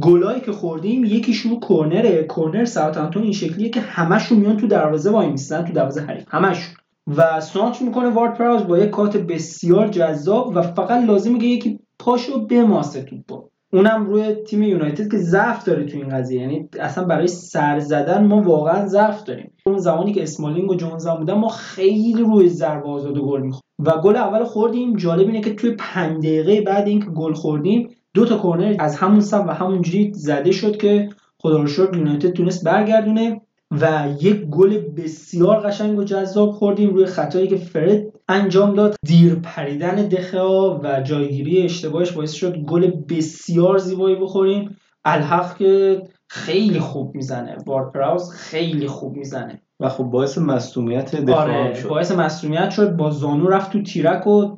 [0.00, 5.10] گلایی که خوردیم یکیش رو کرنره کرنر ساوثهمپتون این شکلیه که همشون میان تو دروازه
[5.10, 6.24] وای میستن تو دروازه حریف.
[6.28, 6.74] همشون
[7.16, 11.78] و سانچ می‌کنه وارد پراوز با یک کات بسیار جذاب و فقط لازمه که یکی
[11.98, 16.40] پاشو بماسه توپو اونم روی تیم یونایتد که ضعف داره تو این قضیه.
[16.40, 19.52] یعنی اصلا برای سر زدن ما واقعا ضعف داریم.
[19.66, 23.62] اون زمانی که اسمالینگ و جونز هم بودن ما خیلی روی ضربه آزاد گل می‌خوریم
[23.78, 24.96] و گل اول خوردیم.
[24.96, 29.20] جالب اینه که توی 5 دقیقه بعد اینکه گل خوردیم دو تا کورنر از همون
[29.20, 31.08] سم و همونجوری زده شد که
[31.38, 37.06] خدا رو شکر یونایتد تونست برگردونه و یک گل بسیار قشنگ و جذاب خوردیم روی
[37.06, 38.96] خطایی که فرد انجام داد.
[39.06, 44.76] دیر پریدن دخیا و جایگیری اشتباهش باعث شد گل بسیار زیبایی بخوریم.
[45.04, 47.56] الحق که خیلی خوب می‌زنه.
[47.66, 49.60] وارد پراوس خیلی خوب می‌زنه.
[49.80, 51.88] و خب باعث مصدومیت دخیا آره شد.
[51.88, 52.96] باعث مصدومیت شد.
[52.96, 54.56] با زانو رفت تو تیرک و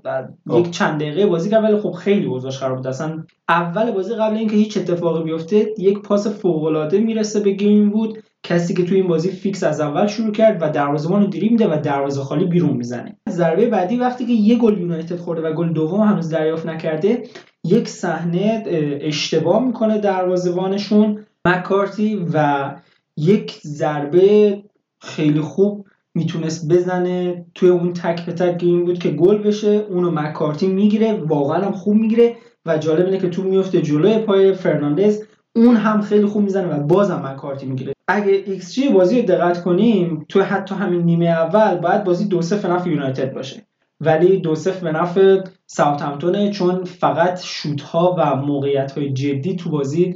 [0.48, 0.60] آه.
[0.60, 2.86] یک چند دقیقه بازی کرد ولی خب خیلی اوضاعش خراب بود.
[2.86, 7.90] اصلا اول بازی قبل اینکه هیچ اتفاقی بیفته یک پاس فوق العاده می‌رسه به گرین
[7.90, 11.52] بود کسی که تو این بازی فیکس از اول شروع کرد و دروازه‌بان رو دریبل
[11.52, 13.16] میده و دروازه خالی بیرون می‌زنه.
[13.28, 17.22] ضربه بعدی وقتی که یه گل یونایتد خورده و گل دوم هنوز دریافت نکرده
[17.64, 21.26] یک صحنه اه، اشتباه می‌کنه دروازه‌بانشون.
[21.46, 22.74] مکارتی و
[23.16, 24.62] یک ضربه
[25.00, 27.46] خیلی خوب می‌تونست بزنه.
[27.54, 31.72] توی اون تک به تک این بود که گل بشه اونو مکارتی می‌گیره واقعا هم
[31.72, 35.22] خوب می‌گیره و جالب اینه که تو میفته جلوی پای فرناندز
[35.56, 37.95] اون هم خیلی خوب می‌زنه و بازم مکارتی می‌گیره.
[38.08, 42.72] اگه XG بازی رو دقت کنیم تو حتی همین نیمه اول باید بازی دو صفر
[42.72, 43.62] نفع یونایتد باشه.
[44.00, 49.70] ولی دو صفر به نفع ساوثهمپتونه چون فقط شوت ها و موقعیت های جدی تو
[49.70, 50.14] بازی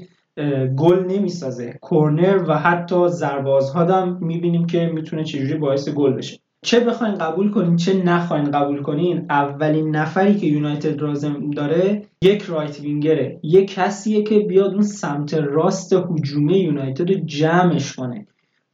[0.76, 1.78] گل نمی‌سازه.
[1.80, 6.38] کورنر و حتی زربازها هم می‌بینیم که می‌تونه چجوری باعث گل بشه.
[6.62, 12.42] چه بخواین قبول کنین چه نخواین قبول کنین اولین نفری که یونایتد لازم داره یک
[12.42, 13.40] رایت وینگره.
[13.42, 18.26] یک کسیه که بیاد اون سمت راست هجومی یونایتد رو جمعش کنه.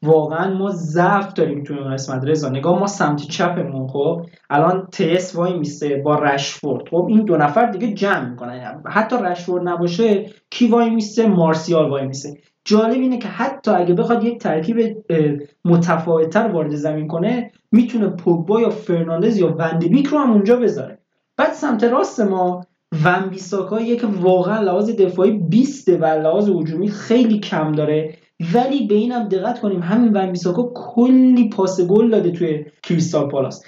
[0.03, 2.49] واقعا ما ضعف داریم تو این قسمت رضا.
[2.49, 6.88] نگاه ما سمت چپمون خب؟ الان تس وای میسته با رشفورد.
[6.88, 8.83] خب این دو نفر دیگه جمع می‌کنن.
[8.87, 12.38] حتی رشفورد نباشه کی وای میسته؟ مارسیال وای میسته.
[12.66, 15.05] جالب اینه که حتی اگه بخواد یک ترکیب
[15.64, 20.98] متفاوتتر وارد زمین کنه می‌تونه پوگبا یا فرناندز یا وندبیک رو هم اونجا بذاره.
[21.37, 22.66] بعد سمت راست ما
[23.05, 28.14] ون بیساکاییه که واقعا لحاظ دفاعی 20 و لحاظ هجومی خیلی کم داره.
[28.55, 33.64] ولی به اینم دقت کنیم همین ون بیساکا کلی پاس گل داده توی کریستال پالاس.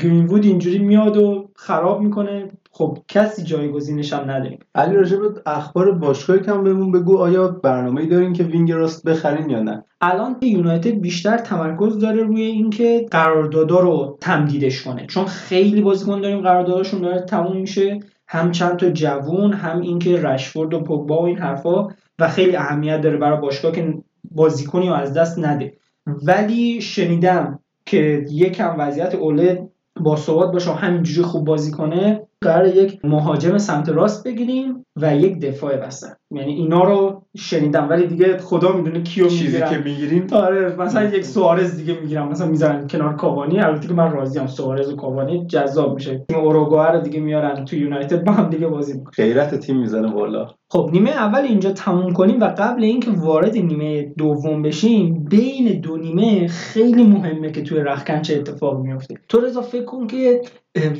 [0.00, 2.48] گرینوود اینجوری میاد و خراب می‌کنه.
[2.82, 4.58] خب کسی جایگزینش هم نداریم.
[4.74, 9.62] علی راجب اخبار باشگاه یکم بهمون بگو آیا برنامه‌ای دارین که wing راست بخرین یا
[9.62, 15.06] نه؟ الان یونایتد بیشتر تمرکز داره روی اینکه قراردادا رو تمدیدش کنه.
[15.06, 18.00] چون خیلی بازیکن داریم قرارداداشون داره تموم میشه.
[18.28, 23.00] هم چند تا جوون هم اینکه رشفورد و پوگبا و این حرفا و خیلی اهمیت
[23.00, 23.94] داره برای باشگاه که
[24.30, 25.72] بازیکنی رو از دست نده.
[26.06, 29.68] ولی شنیدم که یکم وضعیت اوله
[30.00, 32.20] با ثبات باشه و همینجوری خوب بازی کنه.
[32.42, 36.16] قرار یک مهاجم سمت راست بگیریم و یک دفاع وسط.
[36.36, 40.26] یعنی اینا رو شنیدم ولی دیگه خدا می‌دونه کیو چیزی که می‌گیریم.
[40.32, 43.60] آره مثلا یک سوارز دیگه می‌گیرم مثلا می‌ذارن کنار کاوانی.
[43.60, 46.24] البته که من راضیم سوارز و کاوانی جذاب میشه.
[46.28, 49.12] تیم اوروگوئه رو دیگه میارن تو یونایتد با هم دیگه بازی می‌کنن.
[49.16, 50.48] غیرت تیم می‌زنه بالا.
[50.68, 55.96] خب نیمه اول اینجا تموم کنیم و قبل اینکه وارد نیمه دوم بشیم بین دو
[55.96, 60.40] نیمه خیلی مهمه که توی رخکن چه اتفاقی میفته تو رضا فکر کن که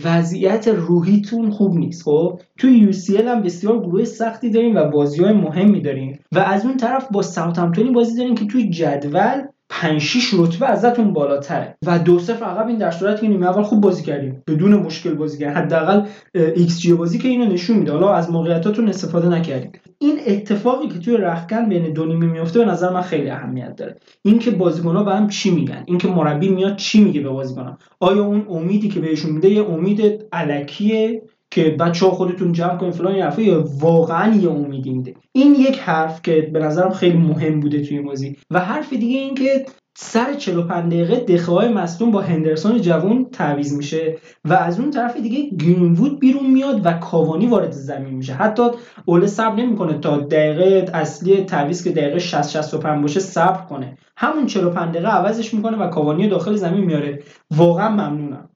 [0.04, 5.32] وضعیت روحیتون خوب نیست خب؟ توی یو هم بسیار گروه سختی داریم و بازی های
[5.32, 6.18] مهمی داریم.
[6.32, 11.12] و از اون طرف با ساوثهمپتونی بازی داریم که توی جدول 5 6 رتبه ازتون
[11.12, 11.76] بالاتره.
[11.86, 14.42] و دو صفر عقب این در صورتی که نیمه اول خوب بازی کردیم.
[14.46, 15.58] بدون مشکل بازی کردیم.
[15.58, 16.02] حداقل
[16.34, 17.92] XG بازی که اینو نشون میده.
[17.92, 19.72] حالا از موقعیتاتون استفاده نکردیم.
[19.98, 23.96] این اتفاقی که توی رخکن بین دو نیمه میفته به نظر من خیلی اهمیت داره.
[24.22, 28.46] اینکه بازیکن‌ها به هم چی میگن؟ اینکه مربی میاد چی میگه به بازیکن‌ها؟ آیا اون
[28.50, 33.42] امیدی که بهشون میده یه امید الکیه که بچه خودتون جمع کنید فلان یه حرفه
[33.42, 35.14] یا واقعا یه امیدی میده.
[35.32, 38.36] این یک حرف که به نظرم خیلی مهم بوده توی بازی.
[38.50, 44.16] و حرف دیگه این که سر 45 دقیقه دخیای مصدوم با هندرسون جوون تعویض میشه
[44.44, 48.34] و از اون طرف دیگه گرینوود بیرون میاد و کاوانی وارد زمین میشه.
[48.34, 48.62] حتی
[49.04, 53.98] اوله صبر نمی‌کنه تا دقیقه اصلی تعویض که دقیقه 60 65 باشه صبر کنه.
[54.16, 57.22] همون 45 دقیقه عوضش می‌کنه و کاوانی داخل زمین میاره.
[57.50, 58.48] واقعا ممنونم.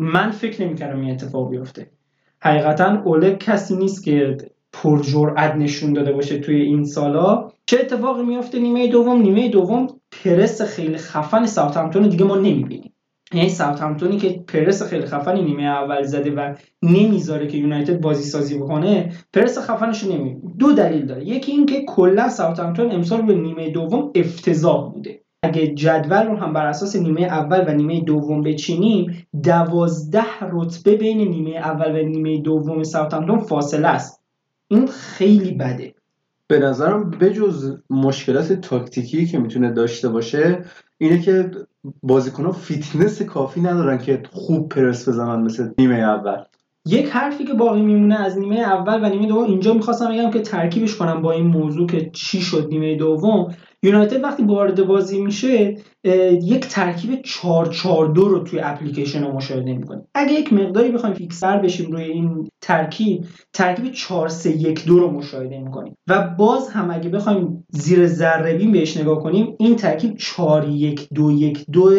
[0.00, 1.90] من فکر نمی‌کردم این اتفاق بیفته.
[2.44, 4.36] حقیقتا اوله کسی نیست که
[4.72, 7.50] پرجرأت نشون داده باشه توی این سالا.
[7.66, 9.86] چه اتفاقی میفته نیمه دوم؟ نیمه دوم
[10.24, 12.92] پرس خیلی خفن ساوثهمپتون دیگه ما نمی‌بینیم.
[13.34, 18.58] یعنی ساوثهمپتونی که پرس خیلی خفنی نیمه اول زده و نمی‌ذاره که یونایتد بازی سازی
[18.58, 20.54] بکنه پرس خفنش نمی‌بینیم.
[20.58, 21.24] دو دلیل داره.
[21.24, 25.23] یکی اینکه کلا ساوثهمپتون امسال به نیمه دوم افتضاح بوده.
[25.44, 31.18] اگه جدول رو هم بر اساس نیمه اول و نیمه دوم بچینیم دوازده رتبه بین
[31.18, 34.20] نیمه اول و نیمه دوم ساوثهمپتون فاصله است.
[34.68, 35.94] این خیلی بده.
[36.46, 40.64] به نظرم بجز مشکلات تاکتیکی که می‌تونه داشته باشه
[40.98, 41.50] اینه که
[42.02, 46.38] بازیکنها فیتنس کافی ندارن که خوب پرس بزنن مثل نیمه اول.
[46.86, 50.40] یک حرفی که باقی میمونه از نیمه اول و نیمه دوم اینجا می‌خواستم بگم که
[50.40, 53.54] ترکیبش کنم با این موضوع که چی شد نیمه دوم.
[53.84, 55.76] یونایتد وقتی وارد بازی میشه
[56.42, 61.14] یک ترکیب 4 4 2 رو توی اپلیکیشن رو مشاهده می‌کنیم اگه یک مقداری بخوایم
[61.14, 65.96] فیکس‌تر بشیم روی این ترکیب ترکیب 4 3 1 2 رو مشاهده می‌کنیم.
[66.08, 71.08] و باز هم اگه بخوایم زیر ذره بین بهش نگاه کنیم این ترکیب 4 1
[71.14, 71.90] 2 1 2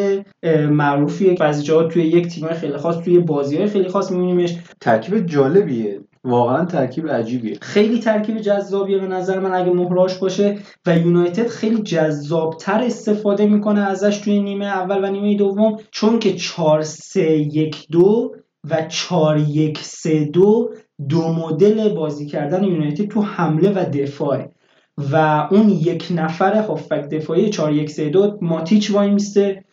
[0.69, 1.33] معروفیه.
[1.33, 4.55] بعضی جاها توی یک تیم خیلی خاص توی بازی های خیلی خاص میبینیمش.
[4.81, 5.99] ترکیب جالبیه.
[6.25, 7.57] واقعا ترکیب عجیبیه.
[7.61, 13.81] خیلی ترکیب جذابیه به نظر من اگه مهراش باشه و یونایتد خیلی جذابتر استفاده می‌کنه
[13.81, 18.31] ازش توی نیمه اول و نیمه دوم چون که 4 3 1 2
[18.69, 20.69] و 4 1 3 2
[21.09, 24.51] دو مدل بازی کردن یونایتد تو حمله و دفاعه.
[25.11, 29.65] و اون یک نفر هافبک دفاعی 4 1 3 2 ماتیچ وای میسته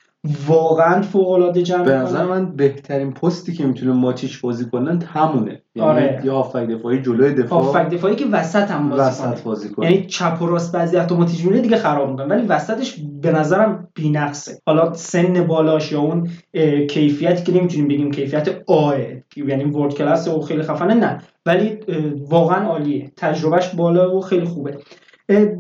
[0.46, 5.62] واقعا فوق العاده جمع به نظر من بهترین پستی که می‌تونه ماتیچ بازی کنن همونه.
[5.74, 6.20] یعنی آره.
[6.24, 7.62] یا هافک دفاعی جلوی دفاع.
[7.62, 9.42] هافک دفاعی که وسط هم بازی وسط کنه.
[9.44, 9.92] بازی کنه.
[9.92, 12.26] یعنی چپ و راست بعضی وقتا ماتیچ میره دیگه خراب می‌کنه.
[12.26, 14.58] ولی وسطش به نظرم بی‌نقصه.
[14.66, 16.30] حالا سن بالاش یا اون
[16.90, 18.96] کیفیتی که نمی‌تونیم بگیم کیفیت آه
[19.36, 21.18] یعنی ورد کلاس و خیلی خفنه نه.
[21.46, 21.78] ولی
[22.28, 23.12] واقعا عالیه.
[23.16, 24.78] تجربهش بالا و خیلی خوبه.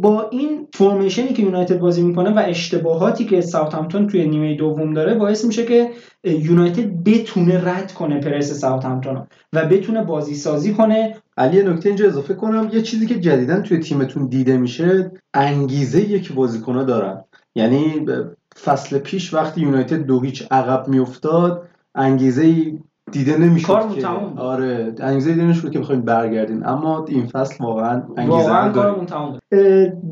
[0.00, 5.14] با این فرمیشنی که یونایتد بازی می‌کنه و اشتباهاتی که ساوثهمپتون توی نیمه دوم داره
[5.14, 5.90] باعث میشه که
[6.24, 11.16] یونایتد بتونه رد کنه پرس ساوثهمپتون رو و بتونه بازی سازی کنه.
[11.36, 12.70] علی نکته اینجا اضافه کنم.
[12.72, 17.24] یه چیزی که جدیدن توی تیمتون دیده میشه انگیزه یک بازیکنها دارن.
[17.54, 18.06] یعنی
[18.64, 22.72] فصل پیش وقتی یونایتد دو هیچ عقب میافتاد انگیزه
[23.12, 24.38] دیده نمی‌شد کارمون که تموم بود.
[24.38, 29.38] آره انگیزه دیده نمی‌شد که بخوایم برگردین اما این فصل واقعا انگیزه واقعا کارمون تمام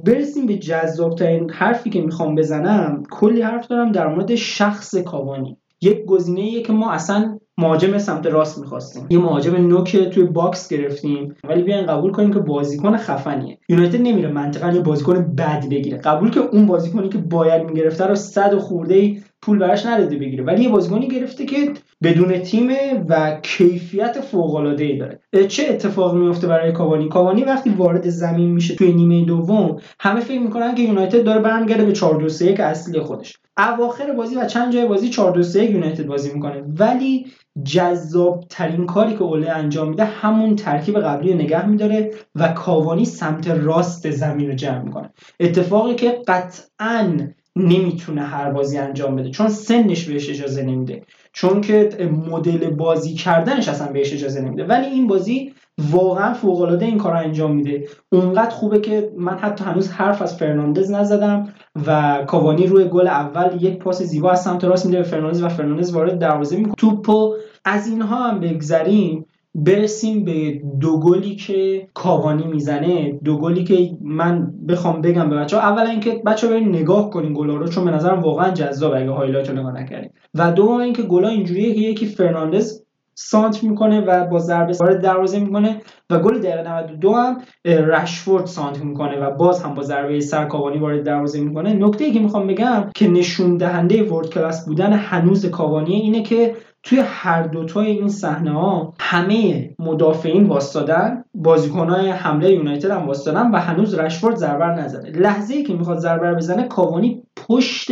[0.04, 3.02] برسیم به جذابترین حرفی که می‌خوام بزنم.
[3.10, 5.56] کلی حرف دارم در مورد شخص کاوانی.
[5.82, 9.06] یک گزینه که ما اصلا مهاجم سمت راست می‌خواستیم.
[9.10, 11.34] یه مهاجم نوک توی box گرفتیم.
[11.48, 13.58] ولی بیاین قبول کنیم که بازیکن خفنیه.
[13.68, 15.98] یونایتد نمیره منطقا یه بازیکن بد بگیره.
[15.98, 20.44] قبول که اون بازیکنی که باید می‌گرفته رو صد خورده ای پول براش نداده بگیره.
[20.44, 21.56] ولی یه بازیکنی گرفته که
[22.02, 22.70] بدون تیم
[23.08, 28.50] و کیفیت فوق العاده ای داره چه اتفاقی میفته برای کاوانی؟ کاوانی وقتی وارد زمین
[28.50, 32.54] میشه توی نیمه دوم همه فکر می‌کنن که یونایتد داره برمیگرده به 4 2 3
[32.58, 33.36] اصلی خودش.
[33.58, 36.62] اواخر بازی و چند جای بازی 4 2 3 یونایتد بازی می‌کنه.
[36.78, 37.26] ولی
[37.64, 43.04] جذاب ترین کاری که اوله انجام میده همون ترکیب قبلی رو نگه میداره و کاوانی
[43.04, 45.10] سمت راست زمین رو جمع می‌کنه.
[45.40, 47.18] اتفاقی که قطعا
[47.56, 51.02] نمی‌تونه هر بازی انجام بده چون سنش بهش اجازه نمیده.
[51.32, 51.88] چون که
[52.30, 54.64] مدل بازی کردنش اصلا بهش اجازه نمیده.
[54.64, 55.52] ولی این بازی
[55.90, 57.88] واقعا فوق العاده این کار انجام میده.
[58.12, 61.54] اونقدر خوبه که من حتی هنوز حرف از فرناندز نزدم
[61.86, 65.48] و کاوانی روی گل اول یک پاس زیبا از سمت راست میده به فرناندز و
[65.48, 66.74] فرناندز وارد دروازه می‌کنه.
[66.78, 69.26] توپو از اینها هم بگذریم.
[69.54, 73.12] برسیم به دو گلی که کاوانی می‌زنه.
[73.24, 77.10] دو گلی که من بخوام بگم به بچه ها اولا اینکه بچه ها بریم نگاه
[77.10, 80.80] کنین گلا رو چون به نظرم واقعا جذاب اگه highlight رو نگاه نکردیم و دوم
[80.80, 82.82] اینکه گلا اینجوریه که یکی فرناندز
[83.14, 85.80] سانت می‌کنه و با ضربه وارد دروازه می‌کنه
[86.10, 91.04] و گل دقیقه 92 هم رشفورد سانت می‌کنه و باز هم با ضربه سرکاوانی وارد
[91.04, 91.72] دروازه می‌کنه.
[91.72, 96.56] نکته ای که می‌خوام بگم که نشون دهنده ورد کلاس بودن هنوز کاوانی اینه که
[96.82, 103.56] توی هر دوتای این صحنه ها همه مدافعین واستادن بازیکنهای حمله یونایتد هم واستادن و
[103.56, 105.10] هنوز رشفورد ضربه نزده.
[105.10, 107.90] لحظه ای که می‌خواد ضربه بزنه کاوانی پشت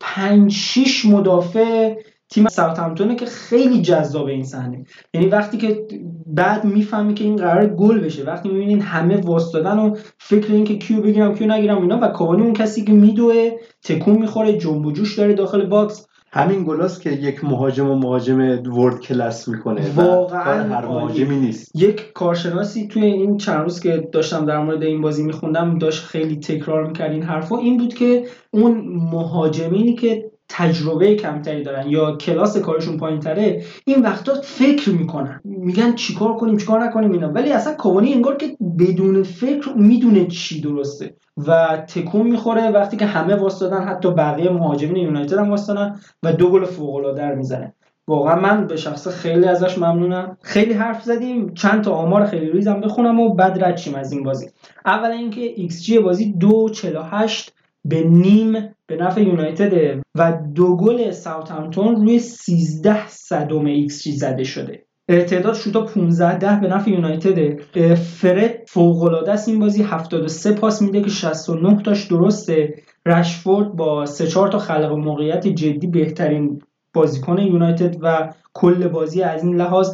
[0.00, 1.94] 5 6 مدافع
[2.30, 4.84] تیم ساوثهمپتونه که خیلی جذاب این صحنه.
[5.14, 5.86] یعنی وقتی که
[6.26, 10.78] بعد می‌فهمی که این قرار گل بشه وقتی می‌بینین همه وایسادن و فکر این که
[10.78, 13.50] کیو بگیرم کیو نگیرم اینا و کاوانی اون کسی که میدوه
[13.84, 18.38] تکون می‌خوره جنب و جوش داره داخل box همین گلاست که یک مهاجم و مهاجم
[18.78, 21.70] world class می‌کنه واقعا هر مهاجمی نیست.
[21.76, 26.36] یک کارشناسی توی این چند روز که داشتم در مورد این بازی میخوندم داشت خیلی
[26.36, 32.56] تکرار می‌کرد این حرفا این بود که اون مهاجمینی که تجربه کمتری دارن یا کلاس
[32.58, 35.40] کارشون پایین تره این وقتا فکر می‌کنن.
[35.44, 37.28] میگن چیکار کنیم چیکار نکنیم اینا.
[37.28, 41.14] ولی اصلا کوانی انگار که بدون فکر می‌دونه چی درسته
[41.46, 46.50] و تکون می‌خوره وقتی که همه واسطادن حتی بقیه مهاجمین یونایتد هم واسطادن و دو
[46.50, 47.74] گل فوق العاده می‌زنه.
[48.08, 50.36] واقعا من به شخص خیلی ازش ممنونم.
[50.42, 51.54] خیلی حرف زدیم.
[51.54, 54.50] چند تا آمار خیلی ریزم بخونم و بعد رد از این بازی.
[54.86, 58.52] اولا اینکه XG بازی 2.48 به نیم
[58.86, 64.84] به نفع یونایتد و دو گل ساوثهمپتون روی 13 صدم XG زده شده.
[65.08, 67.62] تعداد شوتا 15 ده به نفع یونایتد.
[67.94, 69.82] فرد فوق العاده است این بازی.
[69.82, 72.74] 73 پاس میده که 69 تاش درسته.
[73.06, 76.62] رشفورد با 3 4 تا خلق موقعیت جدی بهترین
[76.98, 79.90] بازیکن یونایتد و کل بازی از این لحاظ.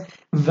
[0.49, 0.51] و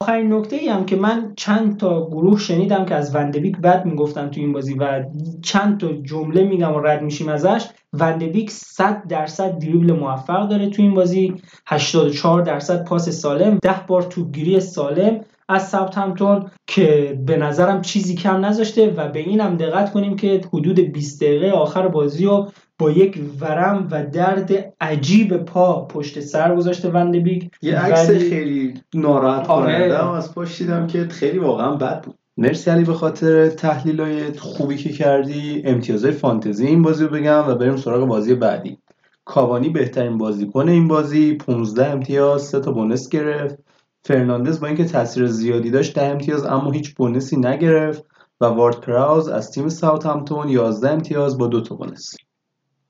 [0.00, 4.28] آخرین نکته ای هم که من چند تا گروه شنیدم که از وندبیک بد می‌گفتن
[4.30, 5.04] تو این بازی و
[5.42, 10.82] چند تا جمله میگم و رد میشیم ازش وندبیک 100 درصد دریبل موفق داره تو
[10.82, 11.34] این بازی
[11.66, 15.20] 84 درصد پاس سالم 10 بار توپگیری سالم.
[15.48, 20.80] از همتون که به نظرم چیزی کم نذاشته و به اینم دقت کنیم که حدود
[20.80, 26.88] 20 دقیقه آخر بازی رو با یک ورم و درد عجیب پا پشت سر گذاشته
[26.88, 29.72] وندبیک یه عکس خیلی ناراحت آره.
[29.72, 32.14] کننده از پشت دیدم که خیلی واقعا بد بود.
[32.36, 35.62] مرسی علی به خاطر تحلیل های خوبی که کردی.
[35.64, 38.78] امتیازهای فانتزی این بازی رو بگم و بریم سراغ بازی بعدی.
[39.24, 43.58] کاوانی بهترین بازیکن این بازی 15 امتیاز 3 تا bonus گرفت.
[44.06, 48.04] فرناندز با اینکه تاثیر زیادی داشت 10 امتیاز اما هیچ bonus ی نگرفت
[48.40, 52.16] و وارد پراوز از تیم ساوت همپتون 11 امتیاز با دو تا bonus.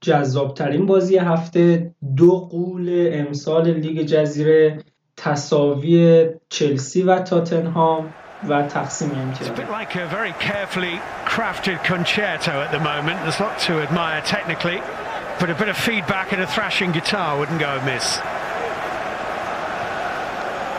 [0.00, 4.84] جذابترین بازی هفته دو غول امسال لیگ جزیره
[5.16, 8.14] تساوی چلسی و تاتنهام
[8.48, 9.50] و تقسیم امتیاز.
[15.38, 18.06] But a bit of feedback and a thrashing guitar wouldn't go amiss.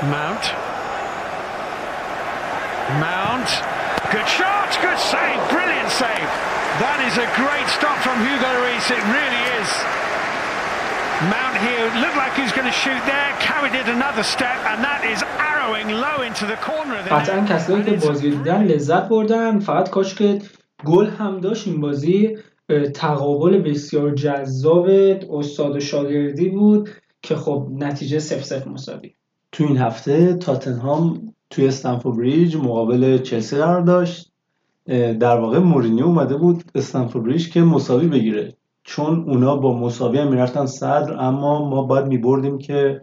[0.05, 0.45] Mount.
[3.01, 3.49] Mount.
[4.13, 6.29] Good shot, good save, brilliant save.
[6.77, 9.69] That is a great stop from Hugo Reis, it really is.
[11.33, 14.85] Mount here looked like he was going to shoot there, carried it another step, and
[14.85, 19.09] that is arrowing low into the corner of the قطعا کسایی که بازی دیدن لذت
[19.09, 20.41] بردن فقط کاش که
[20.85, 22.37] گل هم داشت این بازی
[22.93, 24.87] تقابل بسیار جذاب
[25.31, 26.89] استاد و شاگردی بود
[27.21, 29.13] که خب نتیجه سف سف مساوی
[29.51, 34.31] تو این هفته تاتنهام توی استنفورد بریج مقابل چلسی قرار داشت.
[35.19, 38.53] در واقع مورینیو اومده بود استنفورد بریج که مساوی بگیره.
[38.83, 43.01] چون اونا با مساوی هم می‌رفتن صدر اما ما باید میبردیم که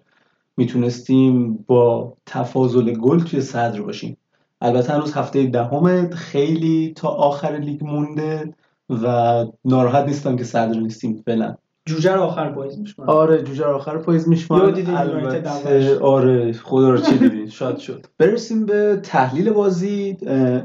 [0.57, 4.17] می‌تونستیم با تفاضل گل توی صدر باشیم.
[4.61, 8.55] البته هنوز هفته دهم خیلی تا آخر لیگ مونده
[8.91, 11.57] و ناراحت نیستم که صدر نیستیم فعلا.
[11.87, 15.67] جوجه رو آخر پاییز میشمن آره جوجه رو آخر پاییز میشمن یا دیدی یونایتد اولش.
[15.67, 18.07] البته آره خدا رو چی دیدی شاد شد.
[18.19, 20.17] برسیم به تحلیل بازی.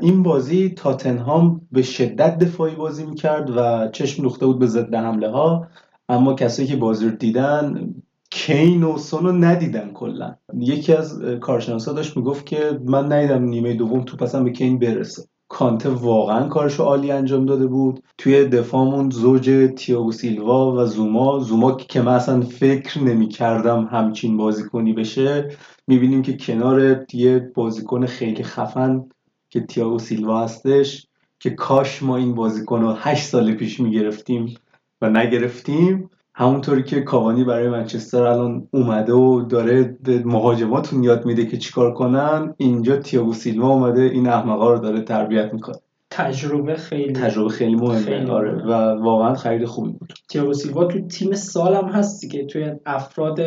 [0.01, 5.29] این بازی تاتنهام به شدت دفاعی بازی می‌کرد و چشم دوخته بود به ضد حمله
[5.29, 5.67] ها
[6.09, 7.93] اما کسایی که بازی رو دیدن
[8.31, 10.35] کین و سون رو ندیدن کلا.
[10.53, 15.23] یکی از کارشناسا داشت می‌گفت که من ندیدم نیمه دوم توپ اصلا به کین برسه.
[15.49, 18.03] کانته واقعا کارشو عالی انجام داده بود.
[18.17, 21.39] توی دفاعمون زوج تیاگو سیلوا و زوما.
[21.39, 25.57] زوما که من اصلا فکر نمی کردم همچین بازیکنی بشه.
[25.87, 29.09] می‌بینیم که کنار یه بازیکن خیلی خفن
[29.49, 31.07] که تیاگو سیلوا هستش
[31.39, 34.55] که کاش ما این بازیکن رو هشت سال پیش می‌گرفتیم
[35.01, 36.09] و نگرفتیم.
[36.39, 41.93] همونطوری که کاوانی برای منچستر الان اومده و داره به مهاجماتون یاد میده که چیکار
[41.93, 45.75] کنن اینجا تیاگو سیلوا اومده این احمقا رو داره تربیت می‌کنه.
[46.09, 47.99] تجربه خیلی تجربه خیلی مهمه.
[47.99, 48.63] خیلی آره.
[48.65, 48.71] و
[49.03, 50.13] واقعا خرید خوبی بود.
[50.29, 53.39] تیاگو سیلوا تو تیم سالم هستی که توی افراد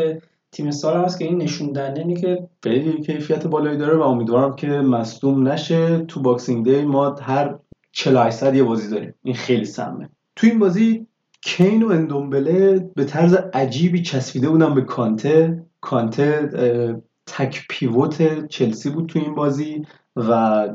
[0.53, 4.57] تیم سالم هست که این نشون دهنده اینه که خیلی کیفیت بالایی داره و امیدوارم
[4.57, 5.99] که مصدوم نشه.
[5.99, 7.55] تو Boxing Day ما هر
[7.93, 9.14] 48 ساعت یه بازی داریم.
[9.22, 10.09] این خیلی سمه.
[10.36, 11.07] تو این بازی
[11.45, 15.64] کین و اندومبله به طرز عجیبی چسبیده بودن به کانته.
[15.80, 16.51] کانته
[17.26, 19.82] تک پیوت چلسی بود تو این بازی
[20.16, 20.68] و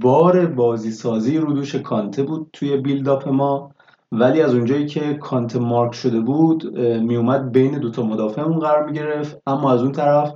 [0.00, 3.70] بار بازی سازی رو دوش کانته بود توی بیلداپ ما.
[4.12, 9.42] ولی از اونجایی که کانته مارک شده بود میومد بین دوتا مدافعمون قرار می‌گرفت.
[9.46, 10.32] اما از اون طرف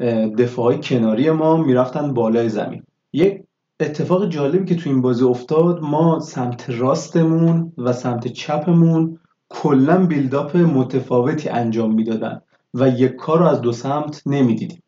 [0.00, 2.82] اه، دفاعهای کناری ما می‌رفتن بالای زمین.
[3.12, 3.42] یک
[3.80, 9.18] اتفاق جالبی که تو این بازی افتاد ما سمت راستمون و سمت چپمون
[9.54, 12.40] کلا بیلداپ متفاوتی انجام می‌دادن
[12.74, 14.82] و یک کار رو از دو سمت نمی‌دیدیم.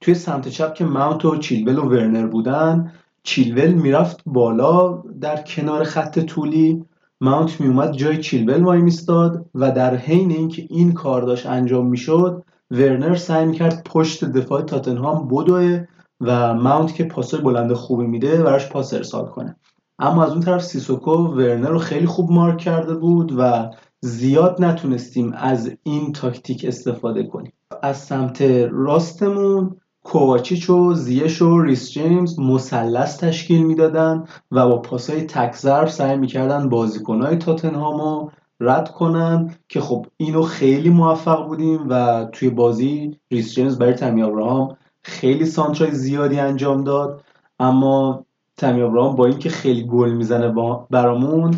[0.00, 2.92] توی سمت چپ که ماونت و چیلول و ورنر بودن
[3.22, 6.84] چیلول می‌رفت بالا در کنار خط طولی.
[7.20, 12.44] ماونت میومد جای چیلول وای میستاد و در حین اینکه این کار داشت انجام می‌شد
[12.70, 15.84] ورنر سعی می‌کرد پشت دفاع تاتنهام بدوه
[16.20, 19.56] و ماونت که پاسای بلند خوبی میده براش پاس ارسال کنه.
[19.98, 23.70] اما از اون طرف سیسوکو ورنر رو خیلی خوب مارک کرده بود و
[24.00, 27.52] زیاد نتونستیم از این تاکتیک استفاده کنیم.
[27.82, 35.22] از سمت راستمون کوواچیچ و زیش و ریس جیمز مثلث تشکیل می‌دادن و با پاسای
[35.22, 38.30] تک ضرب سعی می‌کردن بازیکنهای تاتنهامو
[38.60, 44.22] رد کنن که خب اینو خیلی موفق بودیم و توی بازی ریس جیمز برای تامی
[44.22, 47.24] ابراهام خیلی سانترای زیادی انجام داد.
[47.60, 48.24] اما
[48.56, 50.54] تامی آبراهام با اینکه خیلی گل می‌زنه
[50.90, 51.54] برامون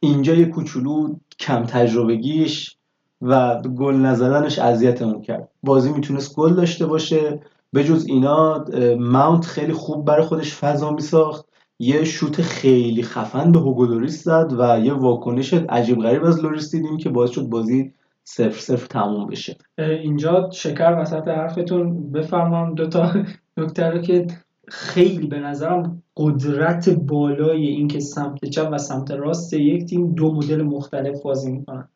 [0.00, 2.76] اینجا یه کوچولو کم تجربگیش
[3.22, 5.48] و گل نزدنش اذیتمون کرد.
[5.62, 7.40] بازی می‌تونست گل داشته باشه.
[7.72, 8.64] به جز اینا
[8.98, 11.44] ماونت خیلی خوب برای خودش فضا میساخت.
[11.78, 16.70] یه شوت خیلی خفن به هوگو لوریس زد و یه واکنش عجیب غریب از لوریس
[16.70, 17.92] دیدیم که باعث شد بازی
[18.24, 19.56] صفر صفر تموم بشه.
[19.78, 22.12] اینجا شکر وسط حرفتون.
[22.12, 23.12] بفرمام دوتا
[23.56, 24.26] نکته رو که
[24.72, 30.62] خیلی به نظرم قدرت بالای اینکه سمت چپ و سمت راست یک تیم دو مدل
[30.62, 31.88] مختلف بازی می‌کنن.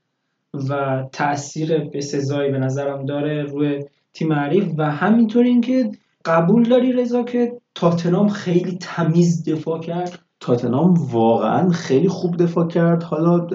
[0.68, 5.90] و تاثیر به سزایی به نظرم داره روی تیم حریف و همینطور اینکه
[6.24, 10.18] قبول داری رضا که تاتنام خیلی تمیز دفاع کرد.
[10.40, 13.02] تاتنهام واقعا خیلی خوب دفاع کرد.
[13.02, 13.46] حالا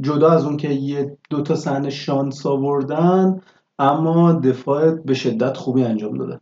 [0.00, 3.40] جدا از اون که یه دوتا صحنه شانس آوردن
[3.78, 6.40] اما دفاع به شدت خوبی انجام داده.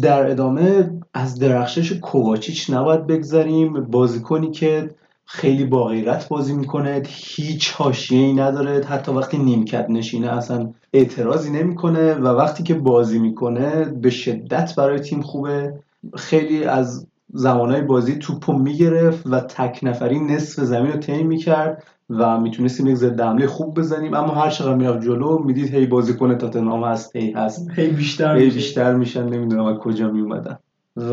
[0.00, 3.72] در ادامه از درخشش کوواچیچ نباید بگذریم.
[3.72, 4.90] بازیکنی که
[5.24, 8.84] خیلی با غیرت بازی می‌کنه هیچ حاشیه‌ای نداره.
[8.84, 15.00] حتی وقتی نیمکت نشینه اصلا اعتراضی نمی‌کنه و وقتی که بازی می‌کنه به شدت برای
[15.00, 15.74] تیم خوبه.
[16.16, 21.84] خیلی از زمانهای بازی توپو می‌گرفت و تک نفری نصف زمین رو طی می‌کرد.
[22.10, 24.14] و می‌تونستیم یک ضد حمله خوب بزنیم.
[24.14, 27.70] اما هر چقدر می‌رفت جلو می‌دید هی بازیکن تاتنهام هست هی هست.
[27.70, 28.50] هی بیشتر هی.
[28.50, 30.58] بیشتر میشن نمی‌دونم از کجا میومدن
[30.96, 31.12] و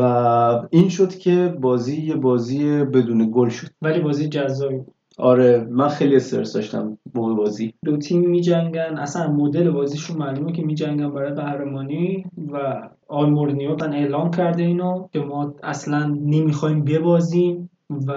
[0.70, 3.66] این شد که بازی یه بازی بدون گل شد.
[3.82, 4.80] ولی بازی جذابی
[5.18, 7.74] آره من خیلی استرس داشتم موقع بازی.
[7.84, 8.98] دو تیم میجنگن.
[8.98, 15.08] اصلا مدل بازیشون معلومه که میجنگن برای قهرمانی و آل مورینیو من اعلام کرده اینو
[15.12, 17.70] که ما اصلا نمی‌خوایم ببازیم
[18.06, 18.12] و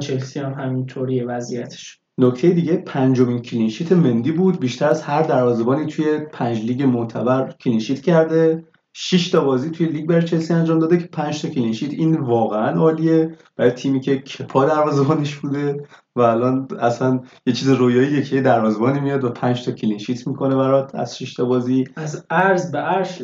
[0.00, 2.00] چلسی هم همینطوریه وضعیتش.
[2.18, 4.60] نکته دیگه پنجمین clean sheet مندی بود.
[4.60, 8.64] بیشتر از هر دروازه‌بانی توی پنج لیگ معتبر clean sheet کرده.
[8.92, 12.16] 6 تا بازی توی لیگ برای چلسی انجام داده که 5 تا clean sheet این
[12.20, 13.38] واقعا عالیه.
[13.56, 15.86] برای تیمی که کپا دروازه‌بانش بوده.
[16.16, 20.56] و الان اصلا یه چیز رویاییه که دروازه‌بانی میاد و 5 تا clean sheet می‌کنه
[20.56, 21.84] برات از 6 تا بازی.
[21.96, 23.22] از فرش به عرش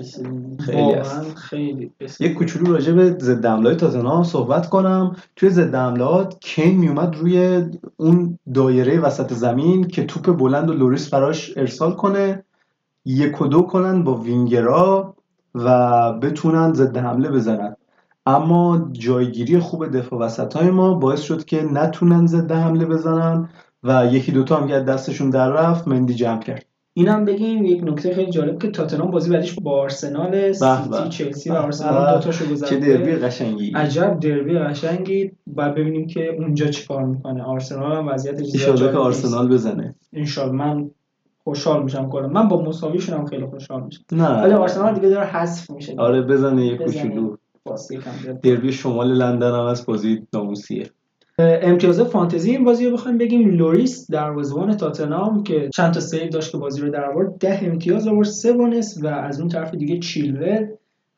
[0.61, 0.95] خیلی
[1.37, 5.17] خیلی یه کوچولو راجع به ضد حمله تاتنهام صحبت کنم.
[5.37, 7.65] توی ضد حملات کین میومد روی
[7.97, 12.45] اون دایره وسط زمین که توپ بلند و لوریس براش ارسال کنه.
[13.05, 15.15] یک و دو کنن با وینگرا
[15.55, 17.77] و بتونن ضد حمله بزنن.
[18.27, 23.49] اما جایگیری خوب دفاع وسط های ما باعث شد که نتونن ضد حمله بزنن
[23.83, 26.65] و یکی دوتا هم که دستشون در رفت مندی جمع کرد.
[26.95, 31.53] اینم بگیم یک نکته خیلی جالب که تاتنهام بازی بعدش با آرسنال سیتی چلسی و
[31.53, 33.73] آرسنال دو تاشو گذرونده چه دربی قشنگی.
[33.75, 35.33] عجب دربی قشنگی.
[35.47, 37.43] بعد ببینیم که اونجا چیکار می‌کنه.
[37.43, 39.95] آرسنال هم وضعیتش ان که آرسنال بزنه.
[40.13, 40.91] ان من
[41.45, 44.03] خوشحال میشم کنم من با مساویشون هم خیلی خوشحال میشم.
[44.13, 44.43] نه.
[44.43, 45.95] ولی آرسنال دیگه داره حذف میشه.
[45.97, 47.37] آره بزنه یه کوچولو.
[48.43, 50.91] دربی شمال لندن هم از بازی ناموسیه.
[51.39, 53.49] امتیاز فانتزی این بازی رو بخوایم بگیم.
[53.49, 58.09] لوریس دروازه‌بان تاتنهام که چند تا سیو داشت که بازی رو در آورد 10 امتیاز
[58.09, 60.67] آورد 3 بونس و از اون طرف دیگه چیلول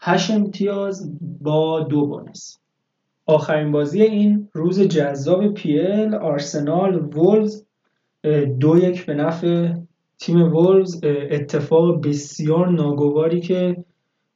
[0.00, 2.58] 8 امتیاز با دو بونس.
[3.26, 7.64] آخرین بازی این روز جذاب پیل آرسنال وولز
[8.60, 9.68] دو یک به نفع
[10.18, 11.00] تیم وولز.
[11.30, 13.84] اتفاق بسیار ناگواری که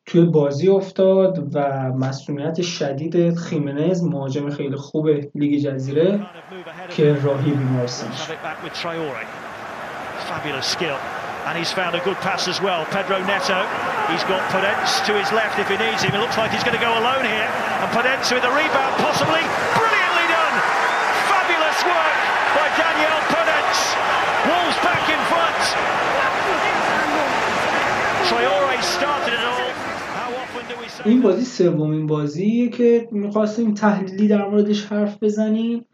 [0.07, 1.59] توی بازی افتاد و
[1.97, 6.19] مسئولیت شدید خیمنز مهاجم خیلی خوب لیگ جزیره
[6.89, 8.11] که راهی بیمارستان
[11.45, 12.85] And he's found a good pass as well.
[12.85, 13.59] Pedro Neto.
[14.11, 16.15] He's got Podence to his left if he needs him.
[16.15, 17.49] It looks like he's going to go alone here.
[17.83, 19.43] And Podence with a rebound, possibly.
[19.75, 20.55] Brilliantly done!
[21.27, 22.17] Fabulous work
[22.55, 23.79] by Daniel Podence.
[24.47, 25.61] Wolves back in front.
[28.27, 29.56] Traore started it all.
[31.04, 35.84] این بازی سومین بازی که می‌خواستیم تحلیلی در موردش حرف بزنیم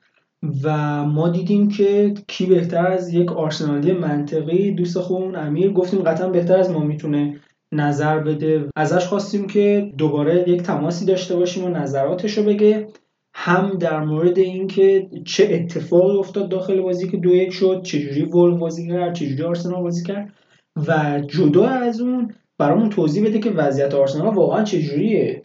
[0.63, 6.29] و ما دیدیم که کی بهتر از یک آرسنالی منطقی دوست خوبمون امیر گفتیم قطعا
[6.29, 7.41] بهتر از ما می‌تونه
[7.73, 8.69] نظر بده.
[8.77, 12.87] ازش خواستیم که دوباره یک تماسی داشته باشیم و نظراتش رو بگه.
[13.37, 18.59] هم در مورد اینکه چه اتفاقی افتاد داخل بازی که دو یک شد چجوری ولف
[18.59, 20.33] بازی کرد چجوری آرسنال بازی کرد
[20.89, 25.43] و جدا از اون برامون توضیح بده که وضعیت آرسنال واقعا چجوریه.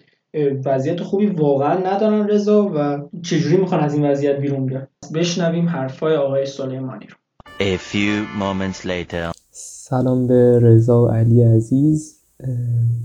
[0.65, 6.15] وضعیت خوبی واقعا ندارن رضا و چجوری می‌خوان از این وضعیت بیرون بیان؟ بشنویم حرفای
[6.15, 7.15] آقای سلیمانی رو.
[7.59, 9.31] A few moments later.
[9.51, 12.19] سلام به رضا و علی عزیز.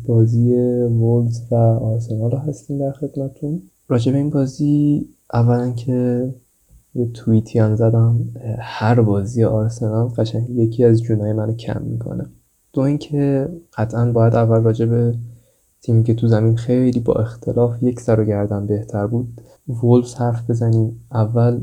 [0.09, 6.29] بازی وولز و آرسنال رو هستیم در خدمتون راجع به این بازی اولا که
[6.95, 8.19] یه توییتی هم زدم
[8.59, 12.25] هر بازی آرسنال قشنگ یکی از جونای منو کم می‌کنه.
[12.75, 15.14] دو اینکه قطعا باید اول راجع به
[15.83, 19.41] تیمی که تو زمین خیلی با اختلاف یک سر و گردن بهتر بود
[19.83, 21.01] وولفز حرف بزنیم.
[21.12, 21.61] اول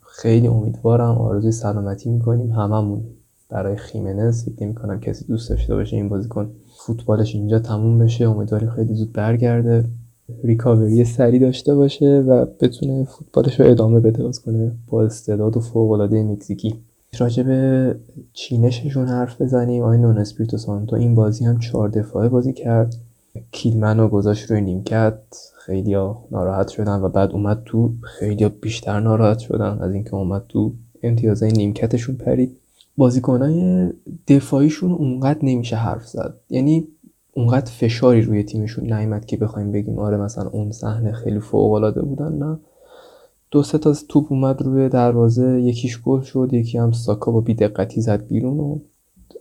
[0.00, 3.04] خیلی امیدوارم آرزوی سلامتی می‌کنیم هممون.
[3.50, 6.50] برای خیمنز فکر نمی‌کنم کسی دوست داشته باشه این بازیکن
[6.86, 8.28] فوتبالش اینجا تموم بشه.
[8.28, 9.84] امیدواریم خیلی زود برگرده.
[10.44, 15.90] ریکاوری سری داشته باشه و بتونه فوتبالش رو ادامه بده کنه با استعداد و فوق
[15.90, 16.74] العاده مکزیکی.
[17.18, 17.94] راجع به
[18.32, 19.82] چینششون حرف بزنیم.
[19.82, 22.96] آی نونو اسپریتو سانتو این بازی هم چهار دفاعه بازی کرد.
[23.50, 25.18] کیلمن رو گذاشت روی نیمکت.
[25.66, 25.96] خیلی
[26.30, 31.52] ناراحت شدن و بعد اومد تو خیلی بیشتر ناراحت شدن از اینکه اومد تو امتیازهای
[31.52, 32.56] نیمکتشون پرید.
[32.96, 33.90] بازیکنهای
[34.28, 36.34] دفاعیشون اونقدر نمیشه حرف زد.
[36.50, 36.88] یعنی
[37.32, 42.02] اونقدر فشاری روی تیمشون نیامد که بخوایم بگیم آره مثلا اون صحنه خیلی فوق العاده
[42.02, 42.32] بودن.
[42.32, 42.58] نه.
[43.52, 48.00] دو سه تا توپ اومد روی دروازه یکیش گل شد یکی هم ساکا با بیدقتی
[48.00, 48.78] زد بیرون و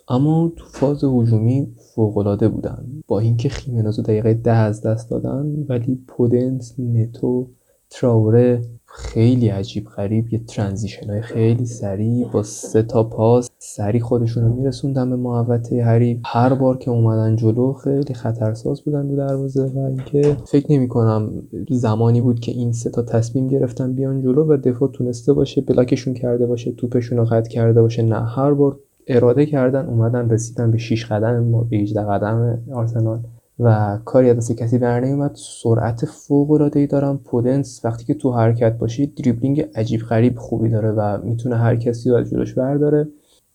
[0.09, 3.03] اما تو فاز هجومی فوقالعاده بودن.
[3.07, 7.47] با اینکه خیمنازو دقیقه ده از دست دادن ولی پودنس نتو
[7.89, 8.61] تراوره
[8.93, 14.53] خیلی عجیب غریب یه ترانزیشن های خیلی سریع با سه تا پاس سریع خودشون رو
[14.53, 16.17] میرسوندن به محوطه حریف.
[16.25, 21.43] هر بار که اومدن جلو خیلی خطرساز بودن رو دروازه و اینکه فکر نمی کنم
[21.69, 26.13] زمانی بود که این سه تا تصمیم گرفتن بیان جلو و دفاع تونسته باشه بلاکشون
[26.13, 28.03] کرده باشه توپشون رو قطع کرده باشه.
[28.03, 33.19] نه هر بار اراده کردن اومدن رسیدن به 6 قدم ما به 18 قدم آرسنال.
[33.59, 37.17] و کاری از دست کسی بر اومد سرعت فوق العاده ای دارم.
[37.17, 42.09] پودنس وقتی که تو حرکت باشید دریبلینگ عجیب غریب خوبی داره و می‌تونه هر کسی
[42.09, 43.07] رو از جلوش برداره.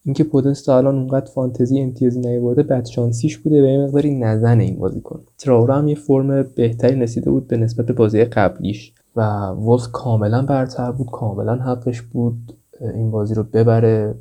[0.04, 3.62] اینکه پودنس تا الان اونقدر فانتزی امتیازی نیورده بد شانسیش بوده.
[3.62, 5.20] و یه مقداری نزن این بازیکن.
[5.38, 10.92] تراوره هم یه فرم بهتری نسیده بود به نسبت بازی قبلیش و وولز کاملا برتر
[10.92, 12.56] بود کاملا حقش بود
[12.94, 14.14] این بازی رو ببره.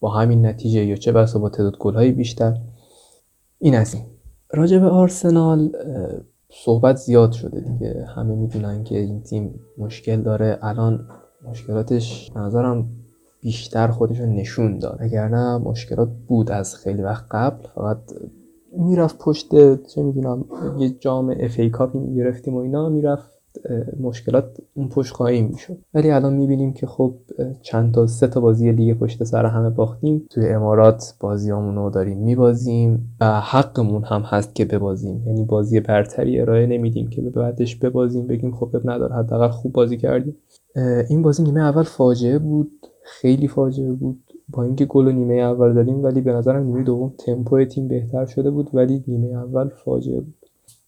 [0.00, 2.56] با همین نتیجه یا چه بسا با تعداد گل‌های بیشتر.
[3.58, 4.04] این از این.
[4.52, 5.72] راجع به آرسنال
[6.64, 8.06] صحبت زیاد شده دیگه.
[8.16, 10.58] همه می‌دونن که این تیم مشکل داره.
[10.62, 11.08] الان
[11.48, 12.88] مشکلاتش نظرم
[13.42, 15.02] بیشتر خودشون نشون داد.
[15.02, 17.98] نه مشکلات بود از خیلی وقت قبل فقط
[18.76, 20.44] می‌رفت پشت چه می‌دونم
[20.78, 23.39] یه جام اف ای کاپی می‌گرفتیم و اینا می‌رفت
[24.00, 25.78] مشکلات اون پشت خواهی می‌شد.
[25.94, 27.14] ولی الان می‌بینیم که خب
[27.62, 30.26] چند تا سه تا بازی لیگ پشت سر همه باختیم.
[30.30, 35.22] توی امارات بازیامون رو داریم میبازیم و حقمون هم هست که ببازیم.
[35.26, 39.96] یعنی بازی برتری ارائه نمیدیم که به بعدش ببازیم بگیم خب نداره حداقل خوب بازی
[39.96, 40.36] کردیم.
[41.08, 42.70] این بازی نیمه اول فاجعه بود.
[43.02, 44.20] خیلی فاجعه بود.
[44.48, 48.26] با اینکه گل و نیمه اول دادیم ولی به نظرم نیمه دوم تمپو تیم بهتر
[48.26, 50.39] شده بود ولی نیمه اول فاجعه بود.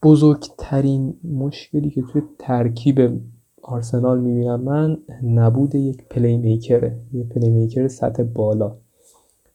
[0.02, 3.20] بزرگترین مشکلی که توی ترکیب
[3.62, 8.76] آرسنال می‌بینم من نبود یک playmaker ه یک playmaker سطح بالا.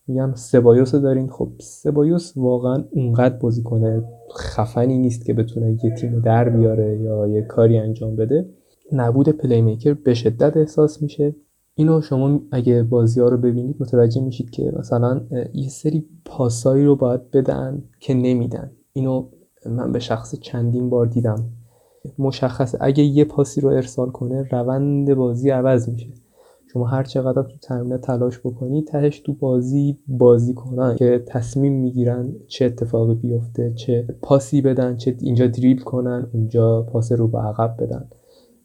[0.08, 1.30] میگم سبایوس دارین.
[1.30, 4.04] خب سبایوس واقعا اونقدر بازیکن
[4.38, 8.50] خفنی نیست که بتونه یه تیم در بیاره یا یه کاری انجام بده.
[8.92, 11.36] نبود playmaker به شدت احساس میشه.
[11.76, 15.22] اینو شما اگه بازی ها رو ببینید متوجه میشید که مثلا
[15.54, 18.72] یه سری پاسایی رو باید بدن که نمیدن.
[18.94, 19.26] اینو
[19.66, 21.50] من به شخص چندین بار دیدم.
[22.20, 26.08] مشخصه اگه یه پاسی رو ارسال کنه روند بازی عوض میشه.
[26.74, 32.36] شما هر چقدر تو تمرین تلاش بکنی تهش تو بازی بازی کنن که تصمیم می‌گیرن
[32.48, 37.78] چه اتفاقی بیفته چه پاسی بدن چه اینجا دریبل کنن اونجا پاس رو به عقب
[37.80, 38.10] بدن.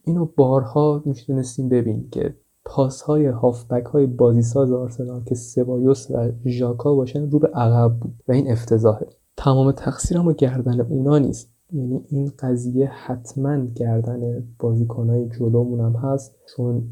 [0.05, 2.35] اینو بارها می‌تونستیم ببینید که
[2.65, 8.15] پاس های هافبک های بازیساز آرسنال که سبایوس و ژاکا باشن رو به عقب بود
[8.29, 9.07] و این افتضاحه.
[9.45, 11.49] تمام تقصیر و گردن اونا نیست.
[11.73, 14.21] یعنی این قضیه حتما گردن
[14.59, 16.35] بازیکنهای جلومون هم هست.
[16.57, 16.83] چون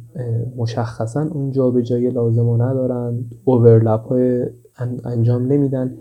[0.56, 4.46] مشخصا اون به جای لازم و ندارن اوورلپ های
[5.04, 5.96] انجام نمیدن.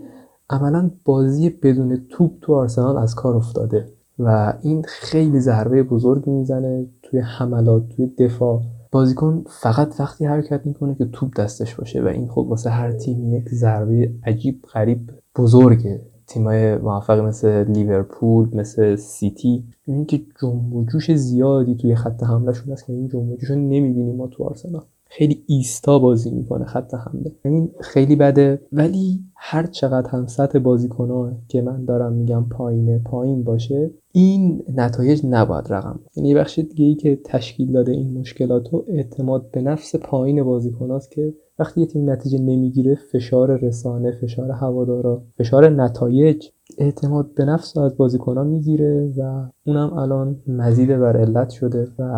[0.50, 3.88] عملا بازی بدون توپ تو آرسنال از کار افتاده
[4.18, 8.62] و این خیلی ضربه بزرگی می‌زنه توی حملات توی دفاع.
[8.92, 13.34] بازیکن فقط وقتی حرکت می‌کنه که توپ دستش باشه و این خب واسه هر تیم
[13.34, 16.00] یک ضربه عجیب غریب بزرگه.
[16.30, 19.64] تیمای موفقی مثل لیورپول مثل سیتی.
[19.86, 23.50] می‌بینید که جنب و جوش زیادی توی خط حملهشون هست که این جنب و جوش
[23.50, 24.82] رو نمی‌بینیم ما تو آرسنال.
[25.04, 27.32] خیلی ایستا بازی می‌کنه خط حمله.
[27.44, 33.44] این خیلی بده ولی هر چقدر هم سطح بازیکنها که من دارم میگم پایینه پایین
[33.44, 38.84] باشه این نتایج نباید رقم یعنی بخش دیگه ای که تشکیل داده این مشکلات رو
[38.88, 45.22] اعتماد به نفس پایین بازیکناست که وقتی یه تیم نتیجه نمی‌گیره فشار رسانه فشار هوادارا
[45.38, 46.46] فشار نتایج
[46.78, 52.12] اعتماد به نفس از بازیکنان می‌گیره و اونم الان مزید بر علت شده و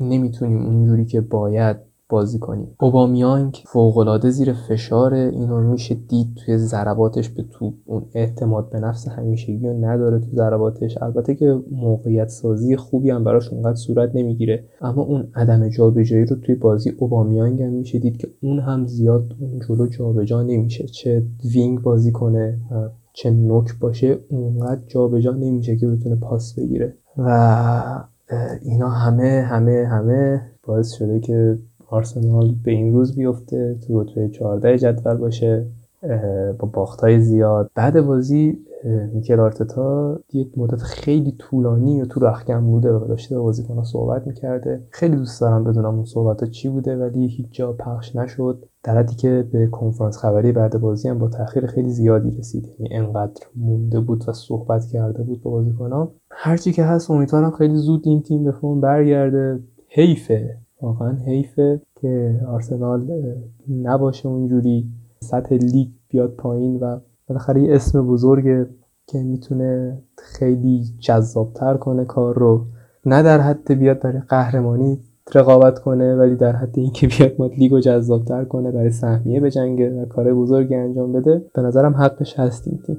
[0.00, 1.76] نمی‌تونیم اونجوری که باید
[2.08, 2.68] بازی کنیم.
[2.80, 9.08] اوبامیانگ فوقالعاده زیر فشار اینو میشه دید توی ضرباتش به توپ اون اعتماد به نفس
[9.08, 10.98] همیشگی رو نداره تو ضرباتش.
[11.02, 14.64] البته که موقعیت سازی خوبی هم براش اونقدر صورت نمی‌گیره.
[14.80, 19.34] اما اون عدم جابجایی رو توی بازی اوبامیانگ هم میشه دید که اون هم زیاد
[19.40, 20.86] اون جلو جابجا نمیشه.
[20.86, 21.22] چه
[21.54, 22.58] وینگ بازی کنه
[23.12, 26.94] چه نوک باشه اونقدر جابجا نمیشه که بتونه پاس بگیره.
[27.18, 28.04] و
[28.62, 31.58] اینا همه همه همه باعث شده که
[31.94, 35.66] آرسنال به این روز بیفته تو رتبه 14 جدول باشه
[36.58, 37.70] با باختای زیاد.
[37.74, 38.58] بعد بازی
[39.12, 44.26] میکل آرتتا یه مدت خیلی طولانی و تو رخکم بوده و داشته با بازیکن‌ها صحبت
[44.26, 44.80] می‌کرده.
[44.90, 48.64] خیلی دوست دارم بدونم اون صحبت چی بوده ولی هیچ جا پخش نشد.
[48.82, 52.68] در حدی که به کنفرانس خبری بعد بازی هم با تاخیر خیلی زیادی رسید.
[52.78, 56.12] یعنی انقدر مونده بود و صحبت کرده بود با بازیکن‌ها.
[56.30, 59.60] هرچی که هست امیدوارم خیلی زود این تیم به فرم برگرده.
[59.88, 60.56] حیفه.
[60.84, 63.10] واقعا حیفه که آرسنال
[63.82, 64.86] نباشه اونجوری
[65.20, 68.66] سطح لیگ بیاد پایین و بالاخره یه اسم بزرگه
[69.06, 72.64] که می‌تونه خیلی جذابتر کنه کار رو.
[73.06, 75.00] نه در حد بیاد برای قهرمانی
[75.34, 79.50] رقابت کنه ولی در حد اینکه بیاد ما لیگ رو جذابتر کنه برای سهمیه به
[79.50, 81.44] جنگه و کار بزرگی انجام بده.
[81.54, 82.96] به نظرم حقش هستیم تیم.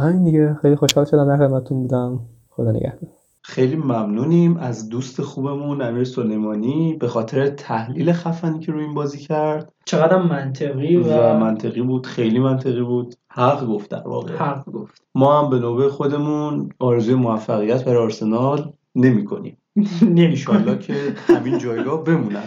[0.00, 0.54] همین دیگه.
[0.54, 2.20] خیلی خوشحال شدم در خدمتتون بودم.
[2.50, 3.10] خدا نگهدار.
[3.46, 9.18] خیلی ممنونیم از دوست خوبمون امیر سلیمانی به خاطر تحلیل خفنی که روی این بازی
[9.18, 9.72] کرد.
[9.84, 13.14] چقدر منطقی و, و منطقی بود خیلی منطقی بود.
[13.28, 15.02] حق گفت در واقع حق گفت.
[15.14, 19.58] ما هم به نوبه خودمون آرزوی موفقیت برای آرسنال نمی کنیم
[20.20, 20.94] نمیشالله که
[21.26, 22.44] همین جایگاه بمونن.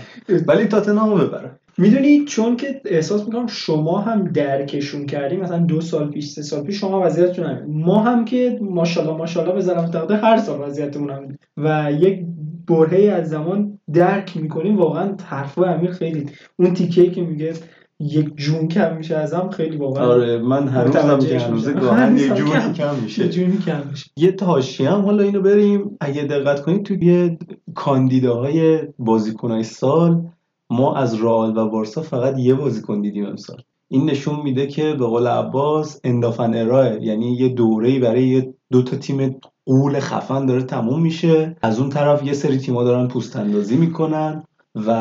[0.48, 1.60] ولی تاتنهامو ببرن.
[1.78, 6.64] می‌دونی؟ چون که احساس می‌کنم شما هم درکشون کردیم مثلا دو سال پیش سه سال
[6.64, 9.92] پیش شما وضعیتتون هم ما هم که ماشاءالله ماشاءالله به زلم
[10.24, 12.26] هر سال وضعیتمون هم و یک
[12.68, 14.78] برهه از زمان درک می‌کنیم.
[14.78, 16.26] واقعا حرفای امیر خیلی.
[16.60, 17.54] اون تیکه که میگه
[18.00, 21.72] یک جون کم میشه ازم خیلی واقعا آره من هنوزم متوجهش که.
[21.72, 22.74] گاهن هنوز یه هم جونی کم.
[22.74, 24.12] کم یه میشه جونی کم میشه.
[24.18, 25.98] یه تاشی هم حالا اینو بریم.
[26.02, 27.38] اگه دقت کنید توی یه
[27.76, 30.22] کاندیداهای بازیکنهای سال
[30.70, 33.62] ما از رئال و بارسا فقط یه بازیکن دیدیم امسال.
[33.90, 38.82] این نشون میده که به قول عباس اندافن ارائه یعنی یه دوره‌ای برای یه دو
[38.82, 41.56] تا تیم قول خفن داره تموم میشه.
[41.62, 44.44] از اون طرف یه سری تیم‌ها دارن پوست اندازی می‌کنن
[44.76, 44.92] و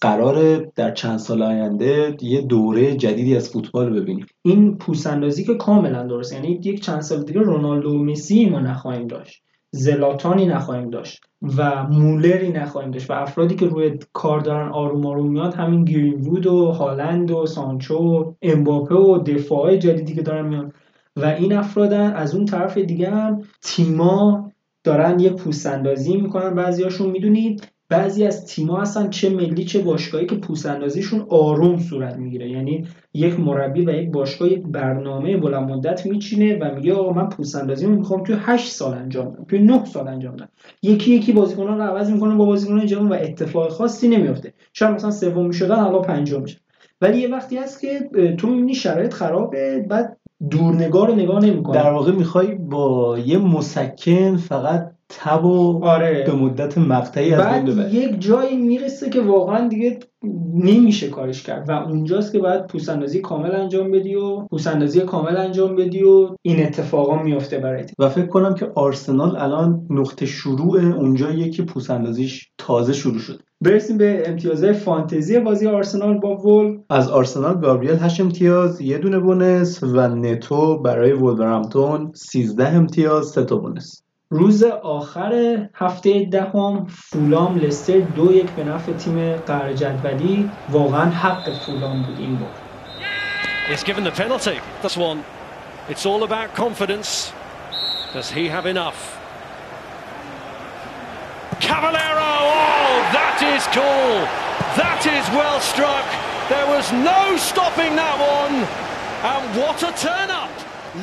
[0.00, 4.26] قراره در چند سال آینده یه دوره جدیدی از فوتبال ببینیم.
[4.42, 9.06] این پوسندازی که کاملا درست یعنی یک چند سال دیگه رونالدو و مسی ما نخواهیم
[9.06, 9.42] داشت.
[9.72, 11.20] زلاتانی نخواهیم داشت
[11.56, 16.46] و مولری نخواهیم داشت و افرادی که روی کار دارن آروم آروم میاد همین گرینوود
[16.46, 20.74] و هالند و سانچو و امباپه و دفاع جدیدی که دارن میاد
[21.16, 22.12] و این افرادن.
[22.12, 24.52] از اون طرف دیگه هم تیما
[24.84, 30.34] دارن یه پوستاندازی می‌کنن بعضیاشون می‌دونید بعضی از تیما هستن چه ملی چه باشگاهی که
[30.34, 32.50] پوستاندازیشون آروم صورت می‌گیره.
[32.50, 37.28] یعنی یک مربی و یک باشگاه یک برنامه بلند مدت میچینه و میگه آقا من
[37.28, 40.48] پوستاندازی رو می‌خوام توی 8 سال انجام بدم توی 9 سال انجام بدم.
[40.82, 45.10] یکی یکی بازیکنان رو عوض می‌کنه با بازیکنان جوان و اتفاق خاصی نمیفته شاید مثلا
[45.10, 46.58] سوم می‌شدن الان پنجم میشن.
[47.00, 50.16] ولی یه وقتی هست که تو می‌بینی شرایط خرابه بعد
[50.50, 51.82] دورنگاه رو نگاه نمی‌کنه.
[51.82, 56.24] در واقع می‌خوای با یه مسکن فقط تب و آره.
[56.26, 59.98] به مدت مقطعی از بعد یک جایی می‌رسه که واقعا دیگه
[60.54, 65.76] نمیشه کارش کرد و اونجاست که باید پوسندازی کامل انجام بدی و پوسندازی کامل انجام
[65.76, 71.50] بدی و این اتفاقا میفته برای و فکر کنم که آرسنال الان نقطه شروع اونجاییه
[71.50, 76.78] که پوسندازیش تازه شروع شد برسیم به امتیازهای فانتزی بازی آرسنال با وول.
[76.90, 83.44] از آرسنال گابریل 8 امتیاز یه دونه بونس و نتو برای وولورهمپتون 13 امتیاز 3
[83.44, 84.02] تا بونس.
[84.29, 91.53] روز آخر هفته دهم فولام لستر دو یک به نفع تیم قهر جدولی واقعا حق
[91.53, 92.47] فولام بود این بود
[93.69, 94.59] He's given the penalty.
[94.83, 95.23] This one.
[95.89, 97.33] It's all about confidence.
[98.13, 98.99] Does he have enough?
[101.59, 102.31] Cavallero!
[102.61, 104.13] Oh, that is cool.
[104.81, 106.05] That is well struck.
[106.53, 108.55] There was no stopping that one.
[109.33, 110.53] And what a turn up.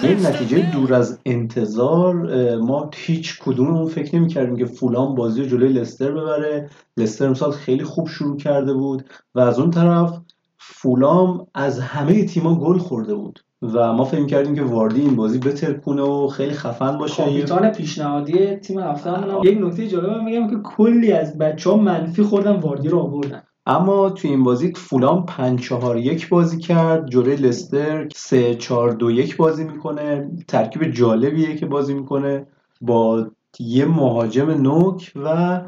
[0.03, 2.15] این نتیجه دور از انتظار
[2.55, 6.69] ما هیچ کدوممون فکر نمی کردیم که فولام بازی جلوی لستر ببره.
[6.97, 10.19] لستر امسال خیلی خوب شروع کرده بود و از اون طرف
[10.57, 15.39] فولام از همه تیما گل خورده بود و ما فکر کردیم که واردی این بازی
[15.39, 17.23] بترکونه و خیلی خفن باشه.
[17.23, 19.11] کاپیتان پیشنهادی تیم هفته
[19.43, 23.43] یک نکته جالب میگم که کلی از بچه ها منفی خوردن واردی رو آوردن.
[23.69, 29.11] اما توی این بازی فولام 5 4 1 بازی کرد جلوی لستر 3 4 2
[29.11, 30.31] 1 بازی می‌کنه.
[30.47, 32.47] ترکیب جالبیه که بازی می‌کنه
[32.81, 33.27] با
[33.59, 35.61] یه مهاجم نوک و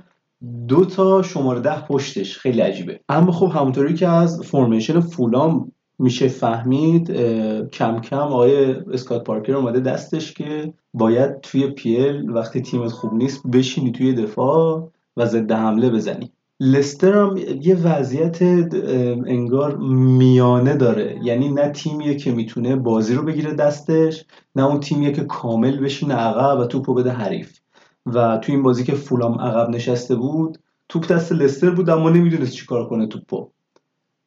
[0.67, 2.37] دو تا شماره ده پشتش.
[2.37, 2.99] خیلی عجیبه.
[3.09, 7.11] اما خب همونطوری که از فرمیشن فولام میشه فهمید
[7.71, 13.47] کم کم آقای اسکات پارکر اومده دستش که باید توی پیل وقتی تیمت خوب نیست
[13.47, 16.31] بشینی توی دفاع و ضد حمله بزنی.
[16.59, 18.41] لستر هم یه وضعیت
[19.25, 21.19] انگار میانه داره.
[21.23, 26.13] یعنی نه تیمیه که می‌تونه بازی رو بگیره دستش نه اون تیمیه که کامل بشینه
[26.13, 27.59] عقب و توپو بده حریف.
[28.05, 32.53] و تو این بازی که فولام عقب نشسته بود توپ دست لستر بود اما نمی‌دونست
[32.53, 33.49] چیکار کنه توپو.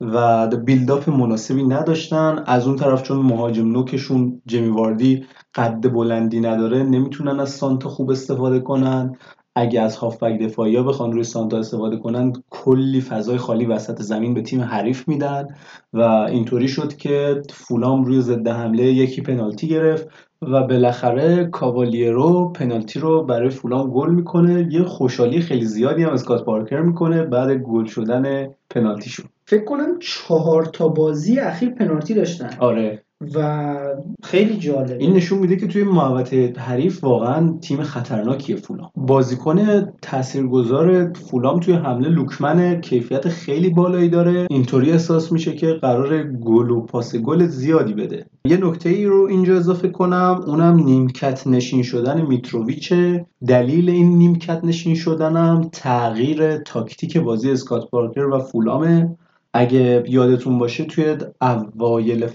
[0.00, 2.42] و بیلداپ مناسبی نداشتن.
[2.46, 5.24] از اون طرف چون مهاجم نوکشون جمی واردی
[5.54, 9.16] قد بلندی نداره نمی‌تونن از سانتا خوب استفاده کنن.
[9.56, 14.34] اگه از هافبک دفاعی ها بخوان روی سانتا استفاده کنن کلی فضای خالی وسط زمین
[14.34, 15.46] به تیم حریف میدن
[15.92, 20.08] و اینطوری شد که فولام روی ضد حمله یکی پنالتی گرفت
[20.42, 24.68] و بالاخره کاوالیرو پنالتی رو برای فولام گل می‌کنه.
[24.70, 29.26] یه خوشحالی خیلی زیادی هم اسکات پارکر می‌کنه بعد گل شدن پنالتیشون.
[29.46, 32.50] فکر کنم چهار تا بازی اخیر پنالتی داشتن.
[32.58, 33.02] آره.
[33.34, 33.76] و
[34.22, 34.96] خیلی جالبه.
[34.98, 38.90] این نشون میده که توی محوطه حریف واقعا تیم خطرناکیه فولام.
[38.96, 44.46] بازیکن تاثیرگذار فولام توی حمله لوکمن کیفیت خیلی بالایی داره.
[44.50, 48.26] اینطوری احساس میشه که قرار گل و پاس گل زیادی بده.
[48.44, 54.64] یه نکته ای رو اینجا اضافه کنم اونم نیمکت نشین شدن میتروویچه دلیل این نیمکت
[54.64, 59.16] نشین شدنم تغییر تاکتیک بازی اسکات پارکر و فولامه.
[59.54, 62.26] اگه یادتون باشه توی اوایل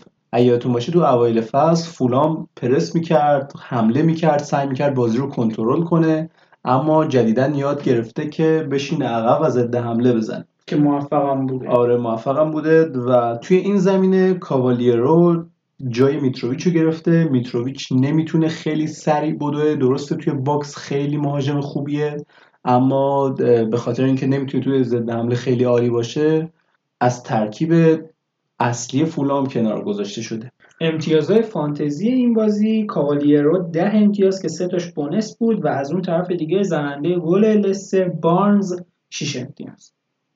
[0.46, 5.84] یادتون باشه تو اوایل فصل فولام پرس می‌کرد حمله می‌کرد سعی می‌کرد بازی رو کنترل
[5.84, 6.30] کنه
[6.66, 10.46] اما جدیدا یاد گرفته که بشین عقب و ضد حمله بزنه.
[10.68, 11.70] که موفقم بوده.
[11.70, 15.46] آره موفقم بوده و توی این زمینه کاوالیرو
[15.90, 17.24] جای میتروویچ رو گرفته.
[17.24, 19.76] میتروویچ نمی‌تونه خیلی سریع بدوه.
[19.76, 22.18] درسته توی box خیلی مهاجم خوبیه
[22.66, 23.30] اما
[23.72, 26.50] به خاطر اینکه نمی‌تونه توی ضد حمله خیلی عالی باشه
[27.00, 27.74] از ترکیب
[28.60, 30.52] اصلی فولام کنار گذاشته شده
[30.82, 36.02] امتیازهای فانتزی این بازی کاوالیرو ده امتیاز که سه تاش bonus بود و از اون
[36.02, 39.92] طرف دیگه زننده گل لستر بارنز 6 امتیاز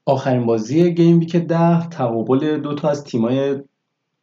[0.06, 3.62] آخرین بازی game week ده تقابل دو تا از تیمای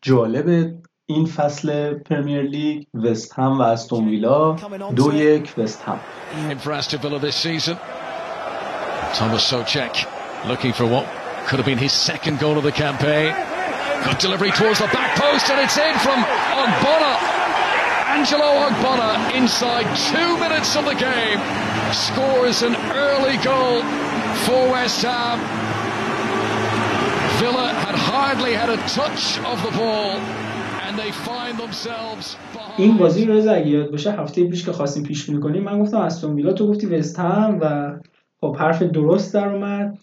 [0.02, 0.74] جالب
[1.06, 4.56] این فصل پرمیر لیگ وست هم و استون ویلا
[4.96, 6.00] دو یک وست هم.
[9.14, 9.94] Thomas Socek
[10.50, 11.06] looking for what
[11.46, 13.57] could have been his second goal of the campaign.
[14.05, 16.19] Good delivery towards the back post and it's in from
[16.61, 17.13] Ogbonna.
[18.17, 21.39] Angelo Ogbonna inside two minutes of the game
[21.93, 23.81] scores an early goal
[24.45, 25.39] for West Ham.
[27.39, 30.17] Villa had hardly had a touch of the ball
[30.85, 32.37] and they find themselves
[32.77, 35.97] این بازی رو اگه یاد باشه هفته پیش که خواستیم پیش بینی کنیم من گفتم
[35.97, 37.93] استون ویلا تو گفتی وست هم و
[38.40, 39.98] خب حرف درست در اومد.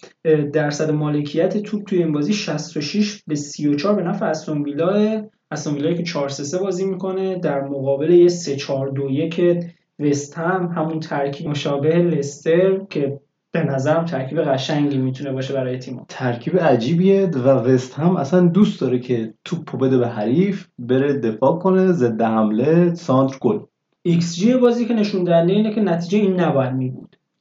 [0.54, 5.24] درصد مالکیت توپ توی این بازی 66 به 34 به نفع استون ویلا.
[5.52, 7.40] استون ویلا که 4 3 بازی می‌کنه.
[7.40, 9.42] در مقابل یه 3 4 2 1
[10.00, 13.20] وست هم همون ترکیب مشابه لستر که
[13.52, 18.82] به نظرم ترکیب قشنگی می‌تونه باشه برای تیم ترکیب عجیبیه و وست هم اصلا دوست
[18.82, 23.60] داره که توپ بده به حریف بره دفاع کنه ضد حمله سانتر گل.
[24.08, 26.94] ایکس جی بازی که نشون دهنده اینه که نتیجه این نباید می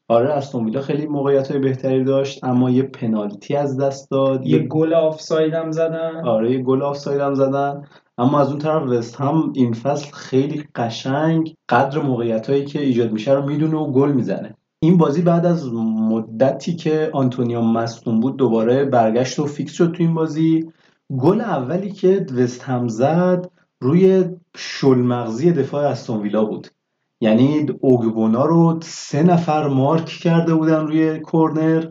[0.08, 4.58] آره استون ویلا خیلی موقعیت های بهتری داشت اما یه پنالتی از دست داد یه
[4.58, 6.24] گل آفساید هم زدن.
[6.24, 7.82] آره یه گل آفساید هم زدن.
[8.18, 13.12] اما از اون طرف وست هم این فصل خیلی قشنگ قدر موقعیت هایی که ایجاد
[13.12, 14.54] میشه رو می‌دونه و گل می‌زنه.
[14.78, 20.02] این بازی بعد از مدتی که آنتونیو مصدوم بود دوباره برگشت و fix شد تو
[20.02, 20.72] این بازی.
[21.18, 23.50] گل اولی که وست هم زد
[23.80, 24.24] روی
[24.56, 26.68] شلمغزی دفاع استون ویلا بود.
[27.24, 31.84] یعنی اوگبونا رو سه نفر مارک کرده بودن روی کورنر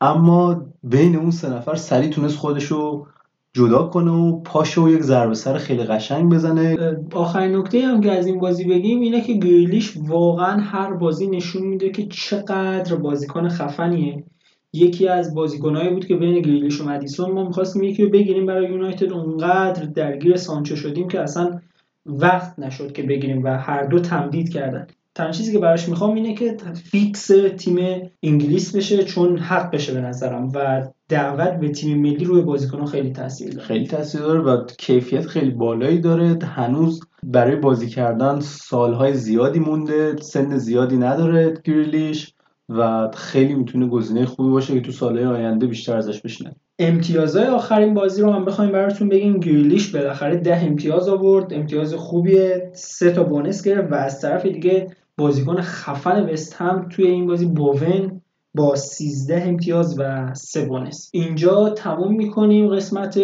[0.00, 3.06] اما بین اون سه نفر سریع تونست خودشو
[3.52, 6.76] جدا کنه و پاشو یک ضربه سر خیلی قشنگ بزنه.
[7.12, 11.62] آخرین نکته هم که از این بازی بگیم اینه که گریلیش واقعا هر بازی نشون
[11.62, 14.24] میده که چقدر بازیکن خفنیه.
[14.72, 18.70] یکی از بازیکنایی بود که بین گریلیش و مدیسون ما می‌خواستیم یکی رو بگیریم برای
[18.70, 21.60] یونایتد اونقدر درگیر سانچو شدیم که اصلا
[22.06, 24.86] وقت نشد که بگیریم و هر دو تمدید کردن.
[25.14, 26.56] تنها چیزی که براش می‌خوام اینه که
[26.90, 32.42] fix تیم انگلیس بشه چون حق بشه به نظرم و دعوت به تیم ملی روی
[32.42, 33.66] بازیکن خیلی تاثیر داره.
[33.66, 36.38] خیلی تاثیر داره و کیفیت خیلی بالایی داره.
[36.42, 42.34] هنوز برای بازی کردن سالهای زیادی مونده سن زیادی نداره گریلیش
[42.68, 47.94] و خیلی می‌تونه گزینه خوبی باشه که تو سالهای آینده بیشتر ازش بشنن امتیازهای آخرین
[47.94, 49.40] بازی رو هم بخوایم براتون بگیم.
[49.40, 51.54] گریلیش بالاخره ده امتیاز آورد.
[51.54, 52.70] امتیاز خوبیه.
[52.74, 54.86] سه تا بونس گرفت و از طرف دیگه
[55.18, 58.20] بازیکن خفن وست هم توی این بازی بوون
[58.54, 61.10] با 13 امتیاز و 3 بونس.
[61.12, 63.20] اینجا تموم می‌کنیم قسمت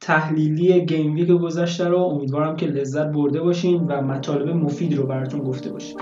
[0.00, 1.98] تحلیلی گیم ویک گذشته رو.
[1.98, 5.96] امیدوارم که لذت برده باشین و مطالب مفید رو براتون گفته باشیم.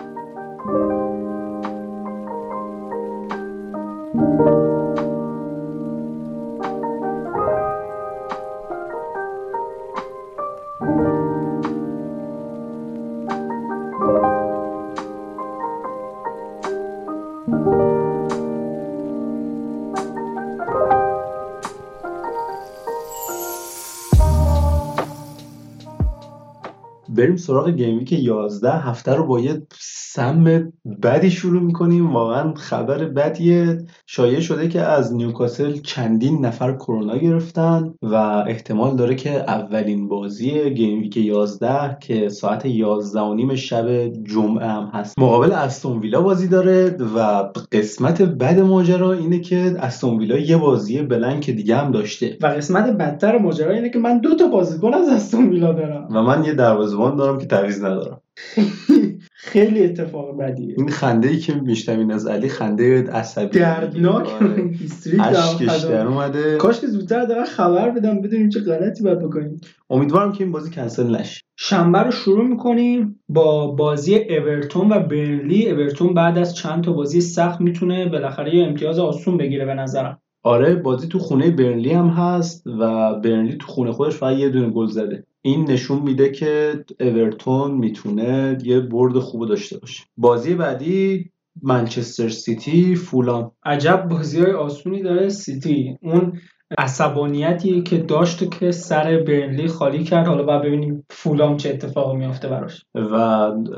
[27.20, 32.12] بریم سراغ game week 11 هفته رو با یه سم بدی شروع می‌کنیم.
[32.12, 33.78] واقعا خبر بدیه.
[34.06, 38.14] شایع شده که از نیوکاسل چندین نفر کرونا گرفتن و
[38.46, 44.66] احتمال داره که اولین بازی game week 11 که ساعت 11 و نیم شب جمعه
[44.66, 45.18] هم هست.
[45.18, 51.02] مقابل استون ویلا بازی داره و قسمت بد ماجرا اینه که استون ویلا یه بازی
[51.02, 52.36] blank دیگه هم داشته.
[52.42, 56.08] و قسمت بدتر ماجرا اینه که من دو تا بازیکن از استون ویلا دارم.
[56.10, 58.20] و من یه دروازه‌بان دارم که تعویض ندارم.
[59.32, 60.74] خیلی اتفاق بدیه.
[60.78, 63.58] این خنده ای که میشنوین از علی خنده عصبی.
[63.58, 64.28] دردناک
[65.20, 66.56] اشکش در اومده.
[66.56, 69.60] کاش که زودتر دارن خبر بدم بدونیم چه غلطی باید بکنیم.
[69.90, 71.40] امیدوارم که این بازی کنسل نشه.
[71.56, 75.70] شنبه رو شروع می‌کنیم با بازی اورتون و برنلی.
[75.70, 80.20] اورتون بعد از چند تا بازی سخت می‌تونه بالاخره یه امتیاز آسون بگیره به نظرم.
[80.42, 84.70] آره بازی تو خونه برنلی هم هست و برنلی تو خونه خودش فقط یه دونه
[84.70, 85.24] گل زده.
[85.42, 90.04] این نشون میده که اورتون می‌تونه یه برد خوب داشته باشه.
[90.16, 91.30] بازی بعدی
[91.62, 93.50] منچستر سیتی فولان.
[93.64, 95.98] عجب بازی های آسونی داره سیتی.
[96.02, 96.32] اون
[96.78, 100.26] عصبانیتی که داشت که سر برنلی خالی کرد.
[100.26, 102.84] حالا باید ببینیم فولام چه اتفاقی میافته براش.
[102.94, 103.14] و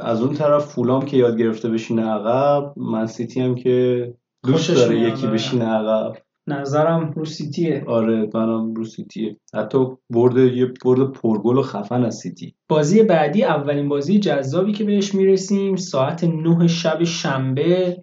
[0.00, 4.08] از اون طرف فولام که یاد گرفته بشینه عقب من سیتی هم که
[4.44, 6.12] دوست داره یکی بشینه عقب.
[6.47, 7.84] نظرم رو سیتیه.
[7.86, 9.36] آره منم رو سیتیه.
[9.55, 9.78] حتی
[10.11, 12.55] برد یه برد پرگل و خفن از سیتی.
[12.68, 18.03] بازی بعدی اولین بازی جذابی که بهش می‌رسیم ساعت 9 شب شنبه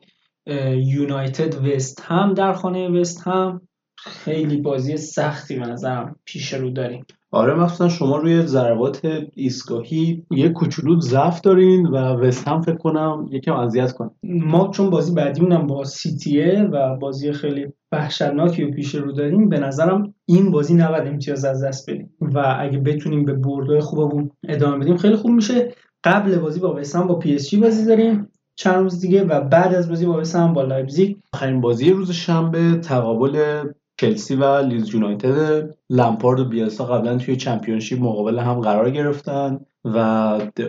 [0.76, 3.62] یونایتد وست هم در خانه وست هم.
[3.98, 7.06] خیلی بازی سختی به نظرم پیش رو داریم.
[7.32, 13.30] آره مخصوصا شما روی ضربات ایستگاهی یه کوچولو ضعف دارین و وست هم فکر کنم
[13.32, 18.96] یکم اذیت کنه ما چون بازی بعدیمونم با سیتیه و بازی خیلی وحشتناکی و پیش
[18.96, 22.14] رو داریم به نظرم این بازی نباید امتیاز از دست بدیم.
[22.22, 25.74] و اگه بتونیم به بردای خوبمون ادامه بدیم خیلی خوب میشه.
[26.04, 29.42] قبل بازی با وست هم با پی اس جی بازی داریم چند روز دیگه و
[29.42, 31.18] بعد از بازی با وست هم با لایپزیگ.
[31.34, 33.64] آخرین بازی روز شنبه تقابل
[33.98, 39.98] چلسی و لیدز یونایتد لمپارد و بیلسا قبلا توی چمپیونشیپ مقابل هم قرار گرفتن و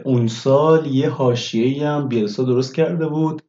[0.05, 3.43] اون سال یه حاشیه‌ای هم بیلسا درست کرده بود.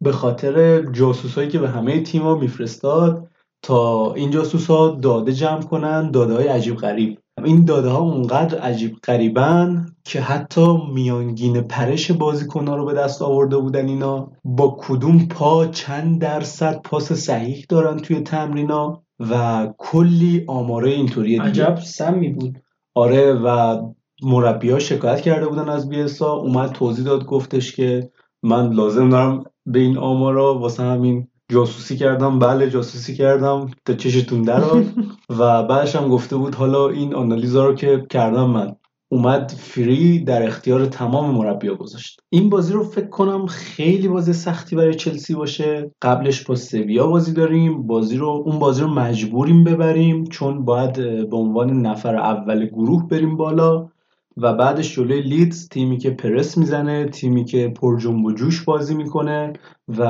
[0.00, 3.30] به خاطر جاسوسایی که به همه تیم‌ها میفرستاد
[3.62, 7.18] تا این جاسوسا داده جمع کنن داده های عجیب غریب.
[7.44, 13.56] این داده ها اونقدر عجیب غریبن که حتی میانگین پرش بازیکنها رو به دست آورده
[13.56, 14.32] بودن اینا.
[14.44, 21.42] با کدوم پا چند درصد پاس صحیح دارن توی تمرینا و کلی آماره اینطوری دیگه.
[21.42, 22.58] عجب سمی بود.
[22.94, 23.78] آره و
[24.22, 28.10] مربی ها شکایت کرده بودن از بیلسا اومد توضیح داد گفتش که
[28.42, 32.38] من لازم دارم به این آمارا واسه همین جاسوسی کردم.
[32.38, 33.70] بله جاسوسی کردم.
[33.84, 34.84] تا چشتون دراد
[35.38, 38.76] و بعدش هم گفته بود حالا این آنالیزا رو که کردم من.
[39.12, 42.20] اومد فری در اختیار تمام مربیا گذاشت.
[42.28, 45.90] این بازی رو فکر کنم خیلی بازی سختی برای چلسی باشه.
[46.02, 47.86] قبلش با سویا بازی داریم.
[47.86, 50.24] بازی رو اون بازی رو مجبوریم ببریم.
[50.24, 50.92] چون باید
[51.30, 53.88] به عنوان نفر اول گروه بریم بالا.
[54.36, 58.94] و بعدش جلوی لیدز تیمی که پرس می‌زنه تیمی که پر جنب و جوش بازی
[58.94, 59.52] می‌کنه
[59.88, 60.02] و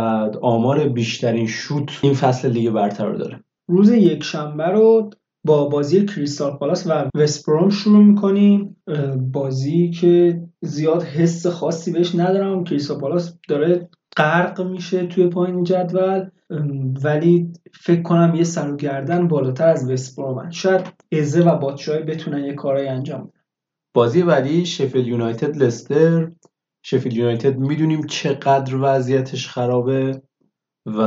[0.42, 3.44] آمار بیشترین شوت این فصل لیگ برتر رو داره.
[3.68, 5.10] روز یک شنبه رو
[5.44, 8.76] با بازی کریستال پالاس و وستبروم شروع می‌کنیم.
[9.32, 12.64] بازی که زیاد حس خاصی بهش ندارم.
[12.64, 16.28] کریستال پالاس داره غرق میشه توی پایین جدول
[17.04, 20.80] ولی فکر کنم یه سر و بالاتر از وستبرومن شاید
[21.12, 23.39] ازه و باتشای بتونن یه کارایی انجام بدن.
[23.94, 26.30] بازی بعدی شفیل یونایتد لستر.
[26.82, 30.22] شفیلد یونایتد می‌دونیم چقدر وضعیتش خرابه
[30.86, 31.00] و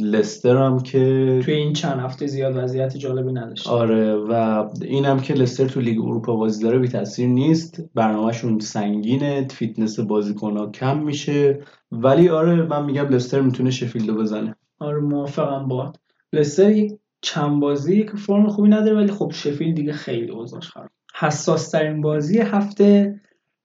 [0.00, 5.20] لستر هم که توی این چند هفته زیاد وضعیت جالبی نداشت آره و این هم
[5.20, 7.80] که لستر تو لیگ اروپا بازی داره بی تاثیر نیست.
[7.94, 11.60] برنامهشون سنگینه فیتنس بازیکن کم میشه.
[11.92, 14.56] ولی آره من میگم لستر می‌تونه شفیلد رو بزنه.
[14.78, 15.92] آره موافقم با.
[16.32, 20.90] لستر یک چند بازی که فرم خوبی نداره ولی خب شفیلد دیگه خیلی اوضاعش خراب
[21.22, 23.20] حساس ترین بازی هفته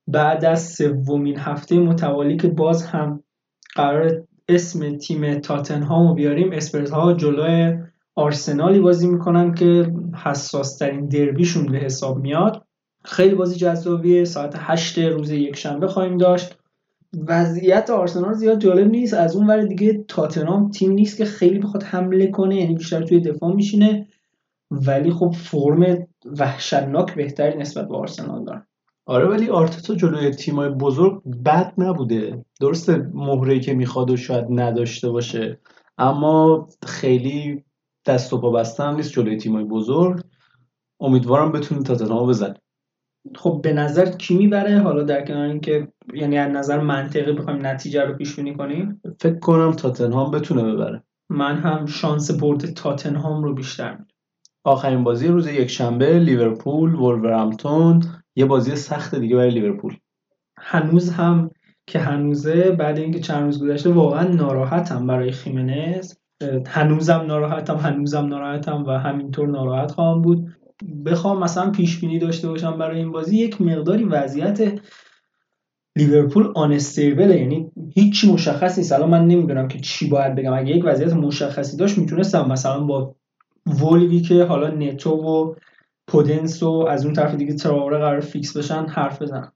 [0.07, 3.23] بعد از سومین هفته متوالی که باز هم
[3.75, 6.51] قرار اسم تیم تاتنهام رو بیاریم.
[6.51, 7.77] اسپرس ها جلوی
[8.15, 9.93] آرسنالی بازی می‌کنن که
[10.23, 12.63] حساس ترین دربیشون به حساب میاد.
[13.03, 14.25] خیلی بازی جذابیه.
[14.25, 16.57] ساعت 8 روز یک شنبه خواهیم داشت.
[17.27, 19.13] وضعیت آرسنال زیاد جالب نیست.
[19.13, 23.19] از اون ور دیگه تاتنهام تیم نیست که خیلی بخواد حمله کنه یعنی بیشتر توی
[23.19, 24.07] دفاع میشینه.
[24.71, 26.07] ولی خب فرم
[26.39, 28.67] وحشتناک بهتری نسبت به آرسنال دارن.
[29.05, 32.45] آره ولی آرتتا جلوی تیمای بزرگ بد نبوده.
[32.59, 35.59] درسته مهره که می‌خواد و شاید نداشته باشه
[35.97, 37.63] اما خیلی
[38.05, 40.21] دست و پا بسته هم نیست جلوی تیمای بزرگ.
[40.99, 42.55] امیدوارم بتونه تاتنهام بزنه
[43.35, 48.03] خب به نظر کی می‌بره؟ حالا در کنار اینکه یعنی از نظر منطقی بخوایم نتیجه
[48.03, 51.03] رو پیش بینی کنیم؟ فکر کنم تاتنهام بتونه ببره.
[51.29, 54.16] من هم شانس برد تاتنهام رو بیشتر میدم
[54.67, 58.03] آخرین بازی روز یک شنبه لیورپول وولورهمپتون
[58.35, 59.95] یه بازی سخت دیگه برای لیورپول.
[60.57, 61.51] هنوز هم
[61.87, 66.13] که هنوزه بعد اینکه چند روز گذشته واقعا ناراحتم برای خیمنز.
[66.67, 70.47] هنوزم ناراحتم هنوزم ناراحتم و همینطور ناراحت خواهم بود.
[71.05, 73.37] بخوام مثلا پیش بینی داشته باشم برای این بازی.
[73.37, 74.81] یک مقداری وضعیت
[75.97, 78.91] لیورپول unstable ه یعنی هیچی مشخص نیست.
[78.91, 80.53] الان من نمی‌دونم که چی باید بگم.
[80.53, 83.15] اگه یک وضعیت مشخصی داشت می‌تونستم مثلا با
[83.67, 85.55] وولوی که حالا نتو و
[86.07, 89.53] پودنس و از اون طرف دیگه تراوره قرار فیکس بشن حرف بزنم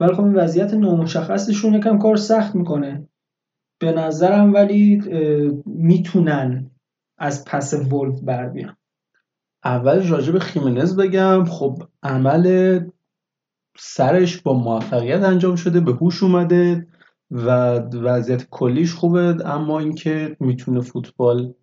[0.00, 3.08] ولی خب این وضعیت نامشخصشون یکم کار سخت می‌کنه.
[3.80, 5.02] به نظرم ولی
[5.66, 6.70] می‌تونن
[7.18, 8.76] از پس ولف بر بیان.
[9.64, 11.44] اول راجع به خیمنز بگم.
[11.44, 12.80] خب عمل
[13.78, 16.86] سرش با موفقیت انجام شده به هوش اومده
[17.30, 21.54] و وضعیت کلیش خوبه اما اینکه می‌تونه فوتبال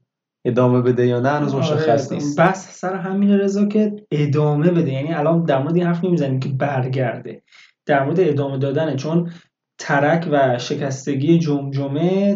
[0.45, 2.39] ادامه بده یا نه هنوز مشخص نیست.
[2.39, 4.91] بس سر همین رضا که ادامه بده.
[4.91, 7.41] یعنی الان در مورد این حرف نمی‌زنیم که برگرده.
[7.85, 9.31] در مورد ادامه دادنه چون
[9.79, 12.35] ترک و شکستگی جمجمه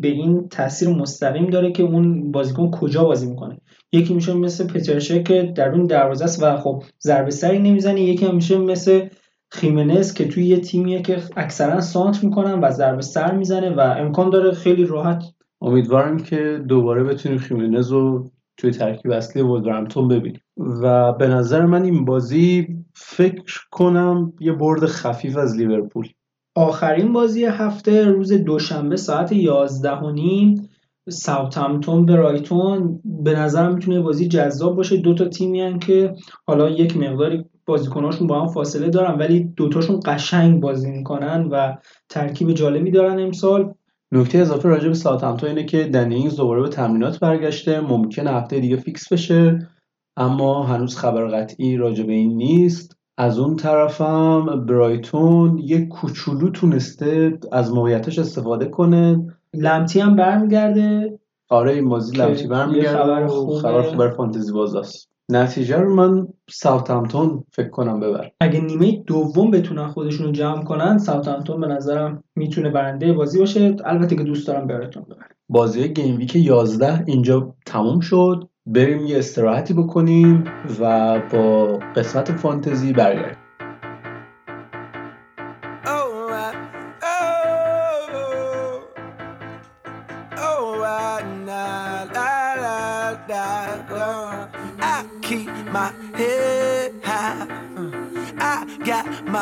[0.00, 3.58] به این تاثیر مستقیم داره که اون بازیکن کجا بازی می‌کنه.
[3.92, 8.00] یکی میشه مثل پترشه که درون دروازه است و خب ضربه سری نمی‌زنه.
[8.00, 9.08] یکی هم میشه مثل
[9.50, 14.30] خیمنز که توی یه تیمیه که اکثرا سانت می‌کنن و ضربه سر می‌زنه و امکان
[14.30, 15.22] داره خیلی راحت
[15.66, 20.40] امیدوارم که دوباره بتونیم خیمنز رو توی ترکیب اصلی وولورهمپتون ببینیم.
[20.56, 26.08] و به نظر من این بازی فکر کنم یه برد خفیف از لیورپول.
[26.54, 30.68] آخرین بازی هفته روز دوشنبه ساعت 11 و نیم
[31.08, 34.96] ساوثهمپتون برایتون به نظر می‌تونه بازی جذاب باشه.
[34.96, 36.14] دو تا تیمی که
[36.46, 41.76] حالا یک مقداری بازیکناشون با هم فاصله دارن ولی دوتاشون قشنگ بازی می‌کنن و
[42.08, 43.74] ترکیب جالبی دارن امسال.
[44.12, 47.80] نکته اضافه راجع به ساوثهمپتون اینه که دنی اینگز دوباره به تمرینات برگشته.
[47.80, 49.68] ممکن هفته دیگه فیکس بشه.
[50.16, 52.96] اما هنوز خبر قطعی راجع به این نیست.
[53.18, 59.26] از اون طرفم برایتون یه کوچولو تونسته از موقعیتش استفاده کنه.
[59.54, 61.18] لمپتی هم برمیگرده.
[61.48, 63.58] آره این بازی لمپتی برمیگرده خبر خوبه.
[63.58, 70.26] خبر فانتزی بازاست نتیجه رو من ساوثهمپتون فکر کنم ببر اگه نیمه دوم بتونن خودشون
[70.26, 73.76] رو جمع کنن ساوثهمپتون به نظرم می‌تونه برنده بازی باشه.
[73.84, 78.48] البته که دوست دارم براتون ببر بازی گیم ویک 11 اینجا تموم شد.
[78.66, 80.44] بریم یه استراحتی بکنیم
[80.80, 83.45] و با قسمت فانتزی برگردیم.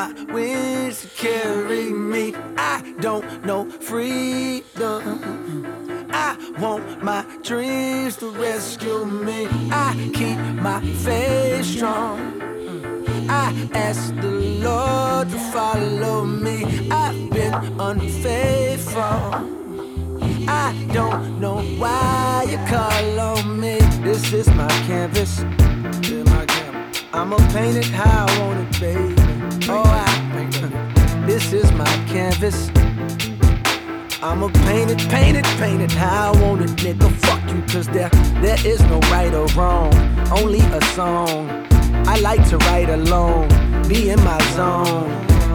[0.05, 2.35] My wings to carry me.
[2.57, 5.07] I don't know freedom.
[6.11, 9.49] I want my dreams to rescue me.
[9.71, 12.19] I keep my faith strong.
[13.29, 14.31] I ask the
[14.67, 16.89] Lord to follow me.
[16.91, 19.01] I've been unfaithful.
[20.47, 23.79] I don't know why you call on me.
[24.03, 25.45] This is my canvas.
[27.13, 29.24] I'ma paint it how I want it, baby.
[29.69, 32.69] Oh, I, this is my canvas.
[34.23, 37.11] I'ma paint it, paint it, paint it how I want it, nigga.
[37.27, 38.09] Fuck you, cause there,
[38.41, 39.95] there is no right or wrong,
[40.33, 41.67] only a song.
[42.07, 43.49] I like to write alone,
[43.89, 45.11] be in my zone.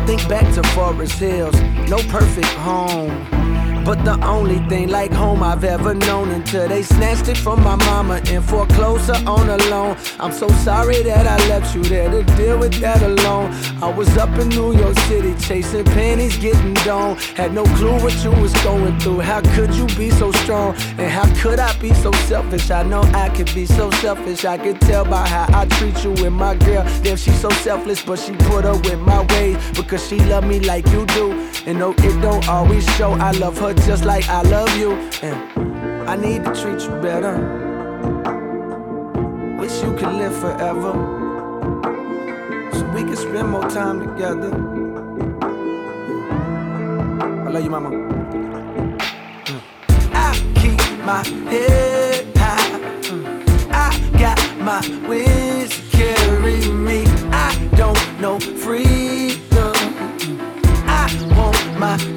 [0.06, 1.60] Think back to Forest Hills,
[1.90, 3.39] no perfect home.
[3.86, 7.76] But the only thing like home I've ever known until they snatched it from my
[7.76, 9.98] mama and foreclosed her on a loan.
[10.20, 13.52] I'm so sorry that I left you there to deal with that alone.
[13.82, 17.16] I was up in New York City chasing pennies, getting down.
[17.36, 19.20] Had no clue what you was going through.
[19.20, 20.76] How could you be so strong?
[20.98, 22.70] And how could I be so selfish?
[22.70, 24.46] I know I could be so selfish.
[24.46, 26.84] I could tell by how I treat you with my girl.
[27.02, 30.60] Damn, she's so selfless, but she put her with my ways because she love me
[30.60, 31.32] like you do.
[31.66, 33.14] And no, it don't always show.
[33.14, 34.94] I love her just like I love you.
[35.22, 37.36] And I need to treat you better.
[39.60, 40.94] Wish you could live forever.
[42.74, 44.52] So we can spend more time together.
[47.46, 47.90] I love you, mama.
[47.90, 48.98] Mm.
[50.14, 52.80] I keep my head high.
[53.02, 53.70] Mm.
[53.72, 57.06] I got my wings to carry me.
[57.32, 59.74] I don't know freedom.
[60.18, 60.40] Mm.
[60.88, 62.09] I want my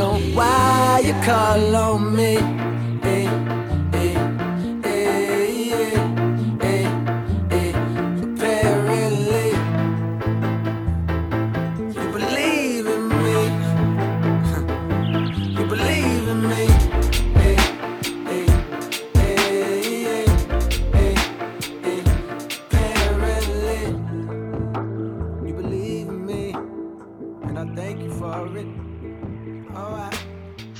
[0.00, 2.79] know why you call on me.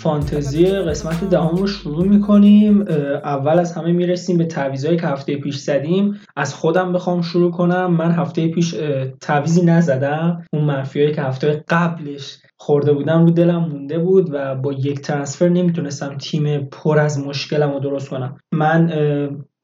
[0.03, 2.85] فانتزی قسمت دهم رو شروع می‌کنیم.
[3.25, 6.21] اول از همه می‌رسیم به تعویضایی که هفته پیش زدیم.
[6.37, 7.87] از خودم بخوام شروع کنم.
[7.97, 10.43] من هفته پیش اه، تعویضی نزدم.
[10.53, 15.49] اون منفیایی که هفته قبلش خورده بودم رو دلم مونده بود و با یک ترنسفر
[15.49, 18.37] نمی‌تونستم تیم پر از مشکلم رو درست کنم.
[18.53, 18.91] من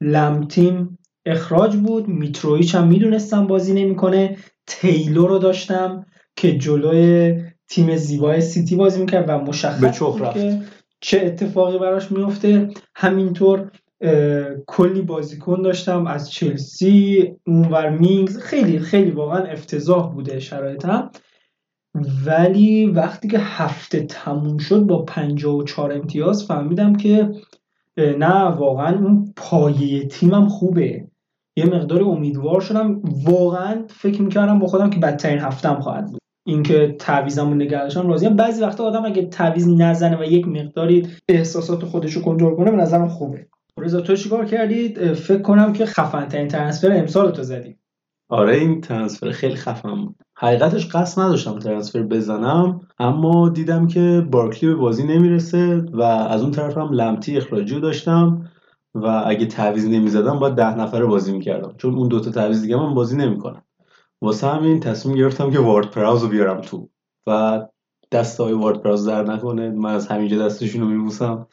[0.00, 2.08] لم تیم اخراج بود.
[2.08, 4.36] میترویچ هم می‌دونستم بازی نمی‌کنه.
[4.66, 6.06] تیلور رو داشتم
[6.36, 7.34] که جلوی
[7.68, 10.34] تیم زیبای سیتی بازی می‌کرد و به مشخص بود رفت.
[10.34, 10.62] که
[11.00, 13.70] چه اتفاقی براش میفته همینطور
[14.66, 16.06] کلی بازیکن داشتم.
[16.06, 21.10] از چلسی اونور مینگز خیلی خیلی واقعا افتضاح بوده شرایطم.
[22.26, 27.30] ولی وقتی که هفته تموم شد با 54 امتیاز فهمیدم که
[27.96, 31.08] نه واقعا اون پایه تیمم خوبه.
[31.56, 33.02] یه مقدار امیدوار شدم.
[33.24, 36.20] واقعا فکر می‌کردم با خودم که بدترین هفتم خواهد بود.
[36.46, 42.12] اینکه تعویضمو نگه راضیم بعضی وقتا آدم اگه تعویض نزنه و یک مقداری احساسات خودش
[42.12, 43.46] رو کنترل کنه به نظرم خوبه.
[43.78, 47.76] رضا تو چیکار کردید؟ فکر کنم که خفن ترین ترنسفر امسال تو زدی.
[48.28, 50.16] آره این ترنسفر خیلی خفن بود.
[50.36, 56.50] حقیقتش قصد نداشتم ترنسفر بزنم اما دیدم که بارکلی به بازی نمی‌رسه و از اون
[56.50, 58.50] طرف هم لمتی اخراجی داشتم
[58.94, 61.74] و اگه تعویض نمی‌زدم باید ده نفره بازی می‌کردم.
[61.78, 63.62] چون اون دوتا تعویض دیگه من بازی نمی‌کنم.
[64.22, 66.88] واسه همین تصمیم گرفتم که وارد پراوز رو بیارم تو.
[67.26, 67.62] و
[68.12, 69.70] دست های وارد پراوز در نکنه.
[69.70, 71.46] من از همینجا دستشون رو میبوسم.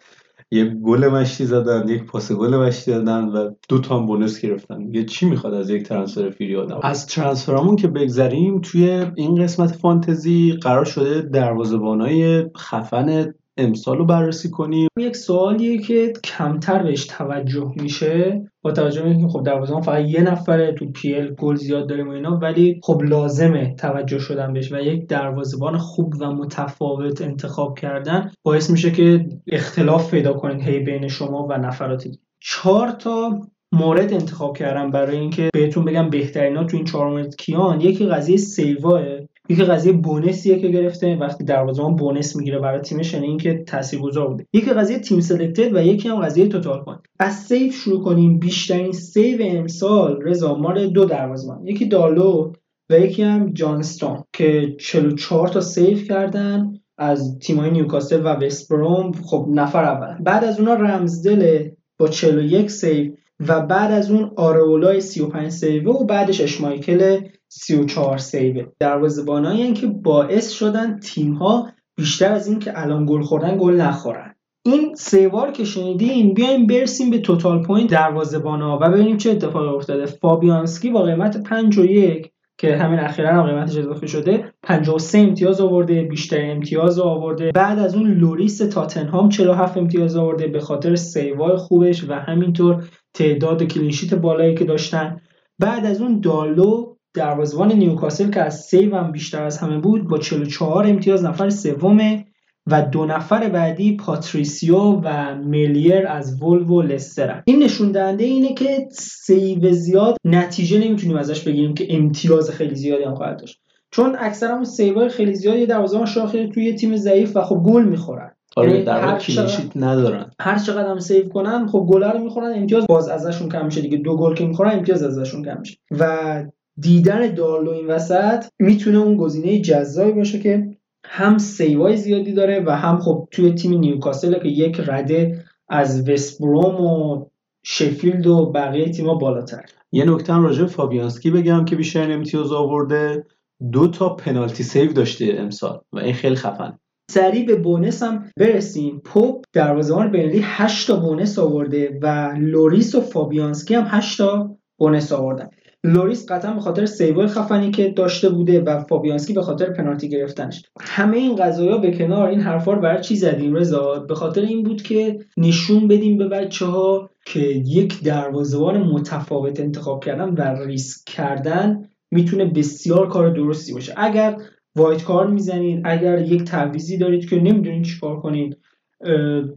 [0.51, 4.93] یه گل مشتی زدن یک پاس گل مشتی دادن و دو تا هم بونس گرفتن.
[4.93, 9.71] یه چی می‌خواد از یک ترنسفر فری آدم؟ از ترنسفرامون که بگذریم توی این قسمت
[9.71, 14.87] فانتزی قرار شده دروازه‌بانای خفن امسال رو بررسی کنیم.
[14.99, 18.49] یک سوالیه که کمتر بهش توجه میشه.
[18.61, 22.11] با توجه به اینکه خب دروازه‌بان فقط یه نفره تو PL گل زیاد داریم و
[22.11, 28.31] اینا ولی خب لازمه توجه شدن بهش و یک دروازه‌بان خوب و متفاوت انتخاب کردن.
[28.43, 32.07] باعث میشه که اختلاف پیدا کنید هی بین شما و نفرات
[32.39, 33.39] چهار تا
[33.71, 37.81] مورد انتخاب کردم برای اینکه بهتون بگم بهترینا تو این چهار مورد کیان.
[37.81, 39.03] یکی قضیه save ا ه.
[39.49, 44.27] یکی قضیه bonus یه که گرفته وقتی دروازه‌بان bonus می‌گیره برای تیمش یعنی اینکه تاثیرگذار
[44.27, 44.45] بوده.
[44.53, 48.91] یکی قضیه team selected و یکی هم قضیه total point از save شروع کنیم بیشترین
[48.91, 51.67] save امسال رضا مال دو دروازه‌بان.
[51.67, 52.53] یکی دارلو
[52.89, 59.47] و یکی هم جانستون که 44 تا save کردن از تیمای نیوکاسل و وستبروم خب
[59.49, 60.23] نفر اول.
[60.23, 66.05] بعد از اونا رمزدل با 41 save و بعد از اون آرئولای 35 save و
[66.05, 67.19] بعدش اشمایکل
[67.49, 73.73] 34 save دروازه‌بانایی که باعث شدن تیم‌ها بیشتر از این که الان گل خوردن گل
[73.73, 74.35] نخورن.
[74.65, 79.31] این save ا رو که شنیدین بیایم برسیم به total point دروازه‌بانا و ببینیم چه
[79.31, 80.05] اتفاقی افتاده.
[80.05, 85.61] فابیانسکی با قیمت 5 و 1 که همین اخیرا هم قیمتش اضافه شده 53 امتیاز
[85.61, 87.51] آورده بیشتر امتیاز آورده.
[87.51, 92.83] بعد از اون لوریس تاتنهام 47 امتیاز آورده به خاطر save ای خوبش و همینطور
[93.13, 95.21] تعداد clean sheet بالایی که داشتن.
[95.59, 100.17] بعد از اون دارلو دروازه‌بان نیوکاسل که از save هم بیشتر از همه بود با
[100.17, 102.25] 44 امتیاز نفر سومه
[102.67, 108.53] و دو نفر بعدی پاتریسیو و مسلیر از ولو و لستر این نشون دهنده اینه
[108.53, 113.61] که save زیاد نتیجه نمی‌تونیم ازش بگیریم که امتیاز خیلی زیادی هم خواهد داشت.
[113.91, 117.83] چون اکثرا اون save های خیلی زیادی دروازه‌بان شاخه توی تیم ضعیف و خب گل
[117.83, 118.32] می‌خورن.
[118.57, 120.31] آره یعنی در واقع clean sheet ندارن.
[120.39, 123.97] هر چقدر هم save کنن خب گل رو می‌خورن امتیاز باز ازشون کم میشه دیگه.
[123.97, 125.77] دو گل که می‌خورن امتیاز ازشون کم میشه.
[125.91, 126.43] و
[126.77, 132.63] دیدن دارلو این وسط می‌تونه اون گزینه جذابی باشه که هم save ای زیادی داره
[132.65, 137.25] و هم خب توی تیم نیوکاسل که یک رده از وستبروم و
[137.65, 139.65] شفیلد و بقیه تیما بالاتر.
[139.91, 143.25] یه نکته هم راجع به فابیانسکی بگم که بیشتر امتیاز آورده.
[143.71, 146.79] دو تا پنالتی save داشته امسال و این خیلی خفن.
[147.11, 149.01] سریع به bonus هم برسیم.
[149.05, 155.11] پوپ دروازه‌بان برنلی 8 تا bonus آورده و لوریس و فابیانسکی هم 8 تا bonus
[155.11, 155.49] آوردن.
[155.85, 160.09] لوریس قطعا به خاطر save ای خفنی که داشته بوده و فابیانسکی به خاطر پنالتی
[160.09, 160.63] گرفتنش.
[160.81, 164.63] همه این قضايا به کنار این حرفا رو برای چی زدیم رضا؟ به خاطر این
[164.63, 171.05] بود که نشون بدیم به بچه ها که یک دروازه‌بان متفاوت انتخاب کردن و ریسک
[171.05, 173.93] کردن می‌تونه بسیار کار درستی باشه.
[173.97, 174.37] اگر
[174.75, 178.57] وایت کارت می‌زنید اگر یک تعویزی دارید که نمی‌دونید چیکار کنید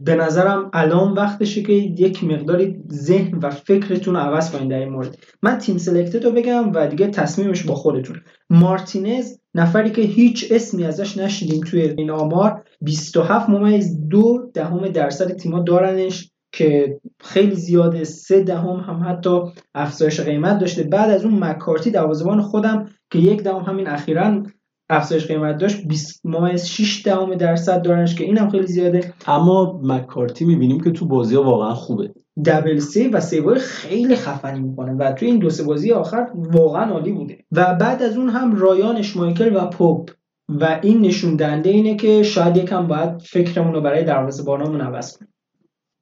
[0.01, 5.17] به نظرم الان وقتشه که یک مقداری ذهن و فکرتون عوض کنید در این مورد.
[5.43, 10.83] من تیم سلکتد رو بگم و دیگه تصمیمش با خودتون مارتینز نفری که هیچ اسمی
[10.83, 18.03] ازش نشیدیم توی این آمار 27 ممیز دو دهم درصد تیما دارنش که خیلی زیاده.
[18.03, 19.39] سه دهم هم حتی
[19.75, 20.83] افزایش قیمت داشته.
[20.83, 24.43] بعد از اون مکارتی دروازه‌بان خودم که یک دهم همین اخیرا
[24.89, 29.13] افزایش قیمت داشت 20 ممیز 6 دهم درصد دارنش که اینم خیلی زیاده.
[29.27, 32.13] اما مکارتی می‌بینیم که تو بازی ها واقعا خوبه.
[32.45, 36.91] دبل سی و سیوای خیلی خفنی می‌کنه و توی این دو سه بازی آخر واقعا
[36.91, 37.37] عالی بوده.
[37.51, 40.09] و بعد از اون هم رایان اشمایکل و پوپ.
[40.49, 45.33] و این نشون دهنده اینه که شاید یکم باید فکرمون رو برای دروازه‌بانامون عوض کنیم.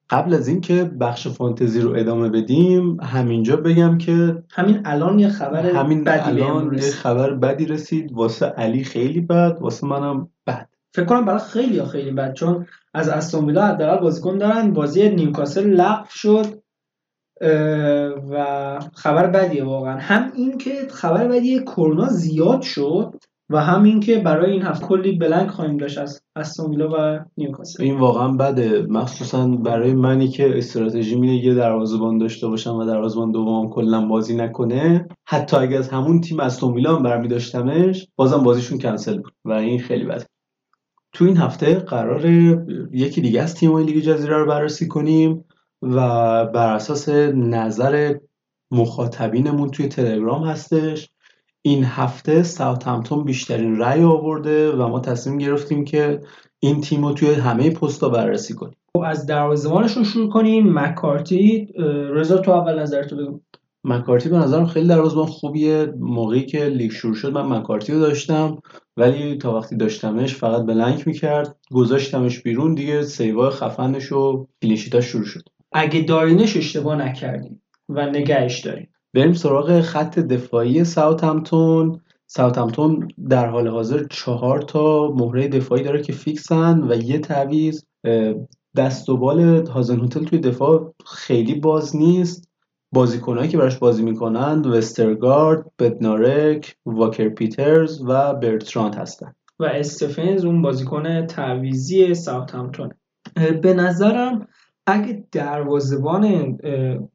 [0.10, 5.65] قبل از اینکه بخش فانتزی رو ادامه بدیم همینجا بگم که همین الان یه خبر
[5.65, 6.82] همین بدی الان یه.
[6.82, 8.11] خبر بدی رسید.
[8.14, 10.69] واسه علی خیلی بد واسه منم بد.
[10.94, 14.73] فکر کنم برای خیلی خیلی بد چون از استون ویلا حداقل بازیکن دارن.
[14.73, 16.61] بازی نیوکاسل لغو شد
[18.32, 19.98] و خبر بدیه واقعا.
[19.98, 23.15] هم این که خبر بدیه کرونا زیاد شد
[23.50, 27.84] و همین که برای این هفته کلی بلنک خواهیم داشت از استون و نیوکاسل.
[27.84, 28.82] این واقعا بده.
[28.90, 34.36] مخصوصا برای منی که استراتژی اینه یه دروازه‌بان داشته باشم و دروازه‌بان دوم کلا بازی
[34.36, 35.08] نکنه.
[35.26, 39.52] حتی اگه از همون تیم استون ویلا هم برمی داشتمش بازم بازیشون کنسل بود و
[39.52, 40.26] این خیلی بده.
[41.14, 42.26] تو این هفته قرار
[42.92, 45.46] یکی دیگه از تیم‌های لیگ جزیره رو بررسی کنیم
[45.82, 45.98] و
[46.46, 48.16] بر اساس نظر
[48.72, 51.10] مخاطبینمون توی تلگرام هستش.
[51.68, 56.22] این هفته ساوثهمپتون بیشترین رأی آورده و ما تصمیم گرفتیم که
[56.60, 58.76] این تیم رو توی همه پستا بررسی کنیم.
[58.94, 60.80] خب از دروازه‌بانشون شروع کنیم.
[60.80, 61.68] مکارتی
[62.10, 63.40] رضا تو اول نظرتو بگو.
[63.84, 65.94] مکارتی به نظرم خیلی دروازه‌بان خوبیه.
[66.00, 68.58] موقعی که لیگ شروع شد من مکارتی رو داشتم
[68.98, 71.56] ولی تا وقتی داشتمش فقط blank می‌کرد.
[71.72, 75.44] گذاشتمش بیرون دیگه save ای خفنش و clean sheet اش شروع شد.
[75.72, 78.90] اگه دارینش اشتباه نکردیم و نگهش داریم.
[79.16, 82.02] بریم سراغ خط دفاعی ساوثهمپتون.
[82.28, 87.84] ساوثهمپتون در حال حاضر چهار تا مهره دفاعی داره که فیکسن و یه تعویض.
[88.76, 92.50] دست و بال هازن هتل توی دفاع خیلی باز نیست.
[92.92, 99.34] بازیکنهایی که براش بازی می‌کنند وسترگارد، بدنارک، واکر پیترز و برتراند هستن.
[99.60, 102.90] و استفنز اون بازیکن تعویزی ساوثهمپتون.
[103.62, 104.48] به نظرم
[104.88, 106.57] اگه دروازبان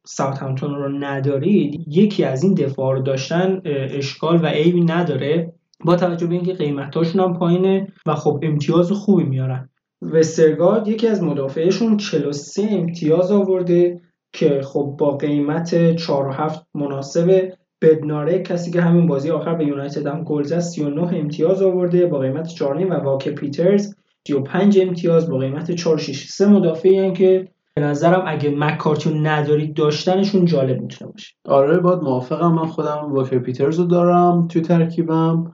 [0.04, 5.52] ساوثهمپتون رو ندارید یکی از این دفاع رو داشتن اشکال و عیبی نداره
[5.84, 9.68] با توجه به اینکه قیمتاشون هم پایینه و خب امتیاز خوبی میارن.
[10.02, 14.00] وسترگارد یکی از مدافعشون 43 امتیاز آورده
[14.32, 18.42] که خب با قیمت 4 و 7 مناسبه بدناره.
[18.42, 22.48] کسی که همین بازی آخر به یونایتد هم گل زد 39 امتیاز آورده با قیمت
[22.48, 23.94] 4 و واکر پیترز
[24.26, 27.48] 35 امتیاز با قیمت 4 6 سه مدافعی که
[27.80, 31.34] به نظرم اگه مکارتیو ندارید داشتنشون جالب می‌تونه باشه.
[31.44, 32.52] آره باید موافقم.
[32.52, 35.52] من خودم واکر پیترز رو دارم توی ترکیبم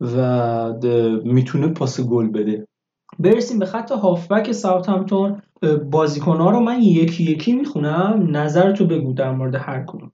[0.00, 0.72] و
[1.24, 2.66] می‌تونه پاس گل بده.
[3.18, 5.42] برسیم به خط هافبک ساوثهمپتون
[5.90, 8.28] بازیکنها رو من یکی یکی می‌خونم.
[8.30, 10.12] نظرتو بگو در مورد هر کدوم.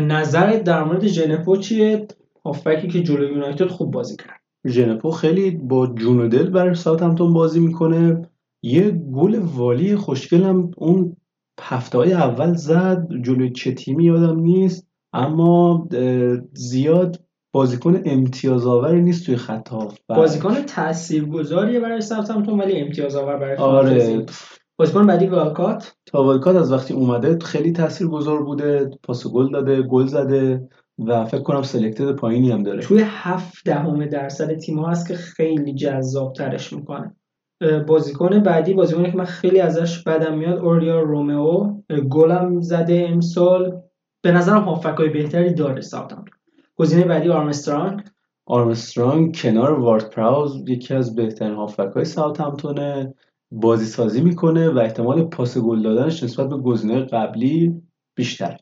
[0.00, 2.06] نظرت در مورد ژنپو چیه؟
[2.44, 4.40] هافبکی که جلوی یونایتد خوب بازی کرد.
[4.66, 8.28] ژنپو خیلی با جون و دل برای ساوثهمپتون بازی می‌کنه.
[8.62, 11.16] یه گل volley خوشگل هم اون
[11.60, 15.88] هفته های اول زد جلوی چه تیمی یادم نیست اما
[16.52, 19.70] زیاد بازیکن امتیاز آوری نیست توی خط
[20.08, 24.26] بازیکن تاثیرگذاریه برای ساوثهمپتون ولی امتیاز آور برای آره.
[24.78, 30.06] بازیکن بعدی والکات تا والکات از وقتی اومده خیلی تاثیرگذار بوده پاس گل داده گل
[30.06, 30.68] زده
[30.98, 32.80] و فکر کنم سلکتد پایینی هم داره.
[32.80, 37.16] توی هفت دهم درصد تیم هست که خیلی جذاب ترش می‌کنه.
[37.86, 41.74] بازیکن بعدی بازیکنی که من خیلی ازش بدم میاد اوریا رومئو.
[42.10, 43.80] گلم زده امسال.
[44.22, 46.38] به نظرم هافکای بهتری داره ساوثهمپتون
[46.76, 48.00] گزینه بعدی آرمسترانگ.
[48.46, 53.14] آرمسترانگ کنار وارد پراوز یکی از بهترین هافکای ساوثهمپتونه
[53.50, 57.82] بازی سازی می‌کنه و احتمال پاس گل دادنش نسبت به گزینه قبلی
[58.14, 58.56] بیشتر.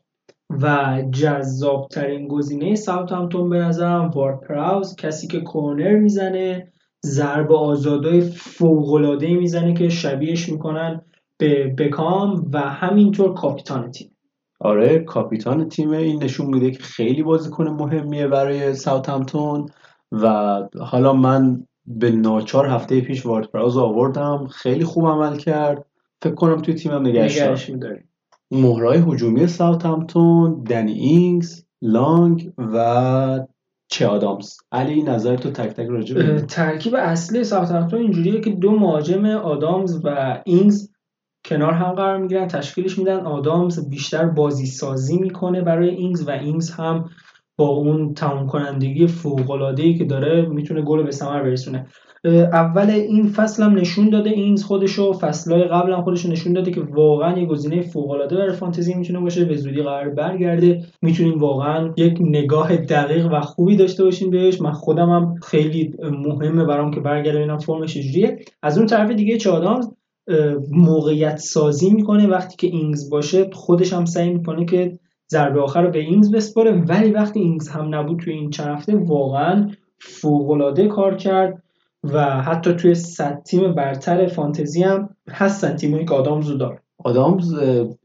[0.61, 4.95] و جذابترین گزینه ساوثهمپتون به نظرم وارد پراوز.
[4.95, 6.71] کسی که کورنر می‌زنه
[7.05, 11.01] ضرب آزادای فوق‌العاده‌ای می‌زنه که شبیهش می‌کنن
[11.37, 14.11] به بکام و همینطور کاپیتان تیم.
[14.59, 19.65] آره کاپیتان تیم این نشون میده که خیلی بازیکن مهمیه برای ساوثهمپتون
[20.11, 24.47] و حالا من به ناچار هفته پیش وارد پراوز آوردم.
[24.47, 25.85] خیلی خوب عمل کرد.
[26.21, 28.09] فکر کنم توی تیمم نگهش می‌داریم
[28.51, 33.39] مهرای هجومی ساوثهمپتون دنی اینگز لانگ و
[33.87, 39.25] چه آدامز علی نظر تو تک تک راجع ترکیب اصلی ساوثهمپتون اینجوریه که دو مهاجم
[39.25, 40.89] آدامز و اینگز
[41.45, 43.19] کنار هم قرار می‌گیرن تشکیلش میدن.
[43.19, 47.09] آدامز بیشتر بازی سازی می‌کنه برای اینگز و اینگز هم
[47.57, 51.87] با اون تمام کنندگی فوق العاده که داره می‌تونه گل به ثمر برسونه.
[52.53, 56.81] اول این فصل هم نشون داده اینگز خودشو فصلهای قبل هم خودشو نشون داده که
[56.81, 60.81] واقعا یه گزینه فوق العاده برای فانتزی می‌تونه باشه به زودی قرار برگرده.
[61.01, 64.61] می‌تونیم واقعا یک نگاه دقیق و خوبی داشته باشیم بهش.
[64.61, 68.39] من خودم هم خیلی مهمه برام که برگرده ببینم فرمش چجوریه.
[68.63, 69.79] از اون طرف دیگه چه آدامز
[70.71, 72.27] موقعیت سازی می‌کنه.
[72.27, 74.99] وقتی که اینگز باشه خودش هم سعی می‌کنه که
[75.31, 76.71] ضربه آخر رو به اینگز بسپاره.
[76.71, 81.63] ولی وقتی اینگز هم نبود توی این چند هفته واقعا فوق‌العاده کار کرد
[82.03, 85.75] و حتی توی صد تیم برتر فانتزی هم هستن.
[85.75, 86.79] تیمایی که آدامز رو داره.
[87.03, 87.53] آدامز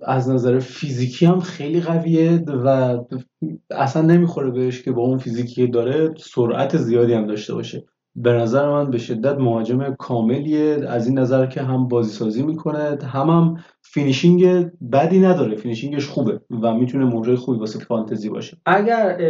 [0.03, 2.99] از نظر فیزیکی هم خیلی قویه و
[3.71, 7.85] اصلا نمی‌خوره بهش که با اون فیزیکی داره سرعت زیادی هم داشته باشه.
[8.17, 10.79] به نظر من به شدت مهاجم کاملیه.
[10.89, 13.57] از این نظر که هم بازی سازی می‌کنه هم هم
[13.93, 18.57] finishing بدی نداره finishing ش خوبه و می‌تونه مهره خوبی واسه فانتزی باشه.
[18.67, 19.21] اگر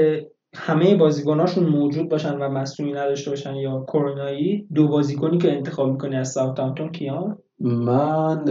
[0.55, 6.17] همه بازیکناشون موجود باشن و مصدومی نداشته باشن یا کرونایی دو بازیکنی که انتخاب می‌کنی
[6.17, 8.45] از ساوثهامپتون کیان؟ من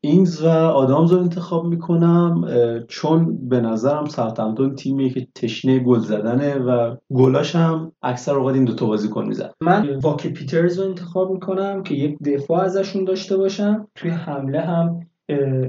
[0.00, 2.44] اینگز و آدامز رو انتخاب می‌کنم
[2.88, 8.64] چون به نظرم ساوثهامپتون تیمیه که تشنه گل زدنه و گلاش هم اکثر اوقات این
[8.64, 13.88] دوتا بازیکن میزن من واکر پیترز رو انتخاب می‌کنم که یک دفاع ازشون داشته باشم.
[13.94, 15.00] توی حمله هم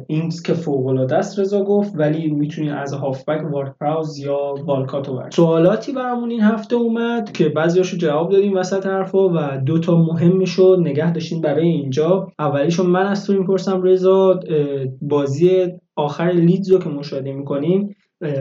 [0.07, 5.13] اینگز که فوق العاده است رضا گفت ولی می‌تونی از هافبک وارد پراوس یا والکاتو
[5.15, 9.97] برد سوالاتی برامون این هفته اومد که بعضیاشو جواب دادیم وسط حرفا و دو تا
[9.97, 12.27] مهم می‌شد نگه داشتیم برای اینجا.
[12.39, 14.39] اولیشو من از تو می‌پرسم رضا
[15.01, 17.95] بازی آخر لیدز که مشاهده می‌کنیم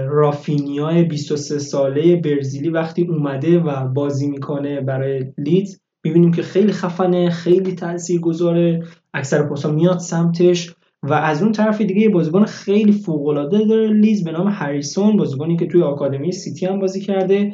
[0.08, 7.30] رافینیا 23 ساله برزیلی وقتی اومده و بازی می‌کنه برای لیدز می‌بینیم که خیلی خفنه
[7.30, 8.82] خیلی تاثیر گذاره
[9.14, 10.74] اکثر پاسا میاد سمتش.
[11.08, 15.16] و از اون طرف دیگه یه بازیکن خیلی فوق العاده داره لیز به نام هریسون
[15.16, 17.52] بازیکنی که توی آکادمی سیتی هم بازی کرده.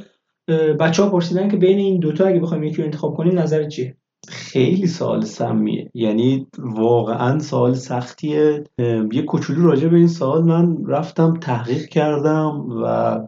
[0.80, 3.96] بچه ها پرسیدن که بین این دوتا اگه بخوایم یکی رو انتخاب کنیم نظر چیه؟
[4.28, 5.90] خیلی سوال سمیه.
[5.94, 8.64] یعنی واقعا سوال سختیه.
[9.12, 13.18] یه کوچولو راجع به این سوال من رفتم تحقیق کردم و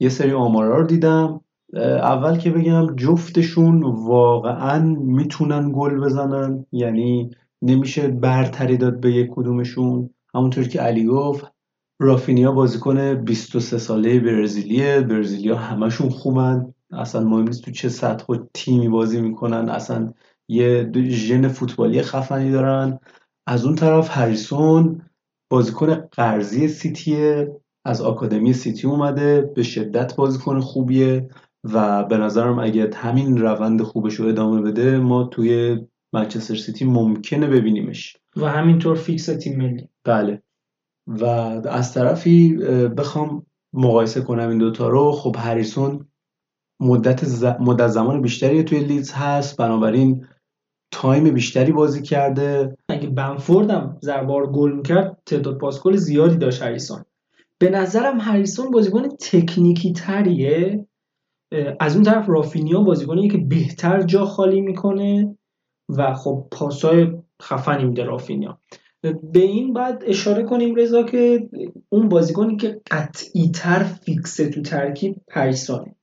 [0.00, 1.40] یه سری آمارا رو دیدم.
[2.02, 6.66] اول که بگم جفتشون واقعا می‌تونن گل بزنن.
[6.72, 7.30] یعنی
[7.62, 10.10] نمیشه برتری داد به یک کدومشون.
[10.34, 11.52] همونطور که علی گفت
[12.00, 15.00] رافینیا بازیکن 23 ساله برزیلیه.
[15.00, 16.74] برزیلیا همشون خوبن.
[16.92, 19.68] اصلا مهم نیست تو چه سطح و تیمی بازی می‌کنن.
[19.68, 20.12] اصلا
[20.48, 22.98] یه ژن فوتبالی خفنی دارن.
[23.46, 25.02] از اون طرف هریسون
[25.50, 27.56] بازیکن قرضی سیتیه.
[27.84, 29.52] از آکادمی سیتی اومده.
[29.56, 31.28] به شدت بازیکن خوبیه.
[31.64, 35.78] و به نظرم اگه همین روند خوبش رو ادامه بده ما توی
[36.12, 38.16] منچستر سیتی ممکنه ببینیمش.
[38.36, 39.88] و همینطور فیکس تیم ملی.
[40.04, 40.42] بله.
[41.06, 41.24] و
[41.68, 42.56] از طرفی
[42.96, 45.12] بخوام مقایسه کنم این دوتا رو.
[45.12, 46.08] خب هریسون
[46.80, 47.44] مدت, ز...
[47.44, 49.56] مدت زمان بیشتری توی لیدز هست.
[49.56, 50.26] بنابراین
[50.90, 52.76] time بیشتری بازی کرده.
[52.88, 57.04] اگه بمفورد هم هر بار گل می‌کرد تعداد پاس گل زیادی داشت هریسون.
[57.58, 60.86] به نظرم هریسون بازیکن تکنیکی تریه.
[61.80, 65.36] از اون طرف رافینیا بازیکنیه که بهتر جا خالی می‌کنه.
[65.88, 68.58] و خب پاسای خفنی میده رافینیا.
[69.32, 71.48] به این بعد اشاره کنیم رضا که
[71.88, 75.94] اون بازیکنی که قطعی تر فیکسه تو ترکیب هریسونه.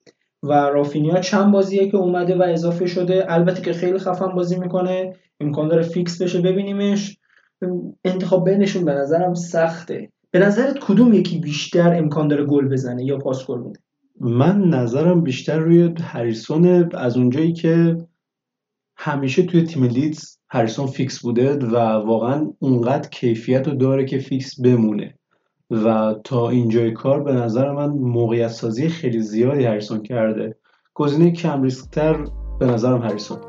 [0.44, 3.26] و رافینیا چند بازیه که اومده و اضافه شده.
[3.28, 5.16] البته که خیلی خفن بازی می‌کنه.
[5.40, 7.18] امکان داره فیکس بشه ببینیمش.
[8.06, 10.10] انتخاب بینشون به نظرم سخته.
[10.32, 13.80] به نظرت کدوم یکی بیشتر امکان داره گل بزنه یا پاس گل بده؟
[14.20, 17.98] من نظرم بیشتر روی هریسون از اونجایی که
[19.04, 24.62] همیشه توی تیم لیدز هریسون فیکس بوده و واقعا اونقدر کیفیت رو داره که فیکس
[24.62, 25.14] بمونه.
[25.72, 30.56] و تا اینجای کار به نظر من موقعیت سازی خیلی زیادی هریسون کرده.
[30.94, 32.26] گزینه کم ریسکتر
[32.60, 33.40] به نظرم هریسون.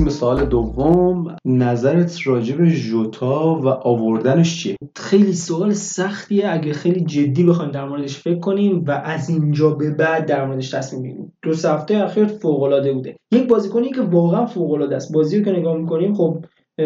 [0.00, 1.36] برسیم به سوال دوم.
[1.44, 6.50] نظرت راجع به ژوتا و آوردنش چیه؟ خیلی سوال سختیه.
[6.50, 10.70] اگه خیلی جدی بخوایم در موردش فکر کنیم و از اینجا به بعد در موردش
[10.70, 11.32] تصمیم بگیریم.
[11.42, 13.16] دو هفته اخیر فوق العاده بوده.
[13.32, 15.12] یک بازیکنی که واقعا فوق العاده است.
[15.12, 16.44] بازی رو که نگاه می‌کنیم خب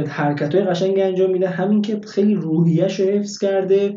[0.09, 1.49] حرکت های قشنگ انجام میده.
[1.49, 3.97] همین که خیلی روحیش رو حفظ کرده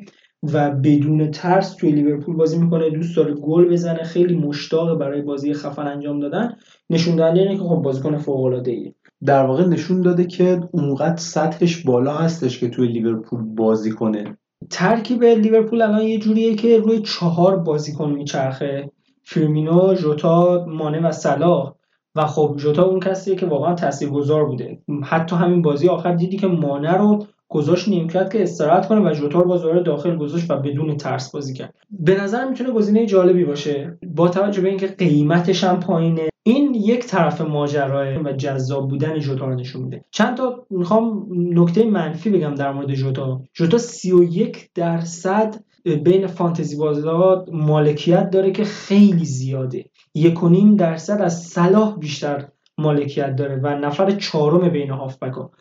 [0.54, 2.90] و بدون ترس توی لیورپول بازی می‌کنه.
[2.90, 4.04] دوست داره گل بزنه.
[4.04, 6.54] خیلی مشتاق برای بازی خفن انجام دادن.
[6.90, 8.94] نشون دهنده اینه که خب بازیکن فوق العاده ای
[9.26, 14.38] در واقع نشون داده که اونقدر سطحش بالا هستش که توی لیورپول بازی کنه.
[14.70, 18.92] ترکیب لیورپول الان یه جوریه که روی چهار بازیکن میچرخه.
[19.24, 21.74] فیرمینو، ژوتا، مانه و صلاح.
[22.16, 24.82] و خب ژوتا اون کسیه که واقعا تاثیرگذار بوده.
[25.04, 29.42] حتی همین بازی آخر دیدی که مانه رو گذاشت نیمکت که استراحت کنه و ژوتا
[29.42, 31.74] رو داخل گذاشت و بدون ترس بازی کرد.
[31.90, 33.98] به نظر می‌تونه گزینه جالبی باشه.
[34.16, 36.30] با توجه به اینکه قیمتش هم پایینه.
[36.48, 40.06] این یک طرف ماجراه و جذاب بودن ژوتا رو نشون میده.
[40.12, 45.56] چند تا می‌خوام نکته منفی بگم در مورد ژوتا ژوتا 31 درصد
[46.04, 49.86] بین فانتزی بازی‌ها مالکیت داره که خیلی زیاده.
[50.16, 50.40] یک
[50.78, 52.48] درصد از صلاح بیشتر
[52.78, 55.52] مالکیت داره و نفر چهارم بین هافبکا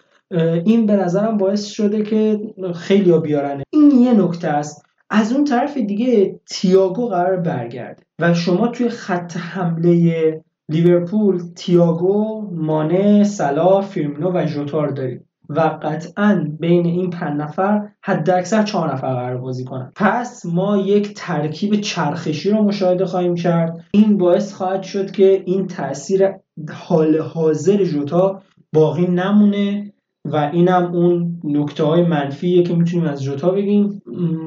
[0.65, 2.41] این به نظرم باعث شده که
[2.75, 3.63] خیلی ها بیارنه.
[3.71, 4.87] این یه نکته است.
[5.11, 13.25] از اون طرف دیگه تیاگو قرار برگرده و شما توی خط حمله لیورپول تییاگو مانه
[13.25, 18.93] سلا فیرمینو و ژوتا رو داریم و قطعا بین این پنج نفر حد اکثر چهار
[18.93, 19.93] نفر قرار بازی کنن.
[19.97, 23.85] پس ما یک ترکیب چرخشی رو مشاهده خواهیم کرد.
[23.91, 26.29] این باعث خواهد شد که این تاثیر
[26.71, 29.86] حال حاضر جوتا باقی نمونه.
[30.33, 34.03] و اینم اون نکته های منفیه که می‌تونیم از جوتا بگیم.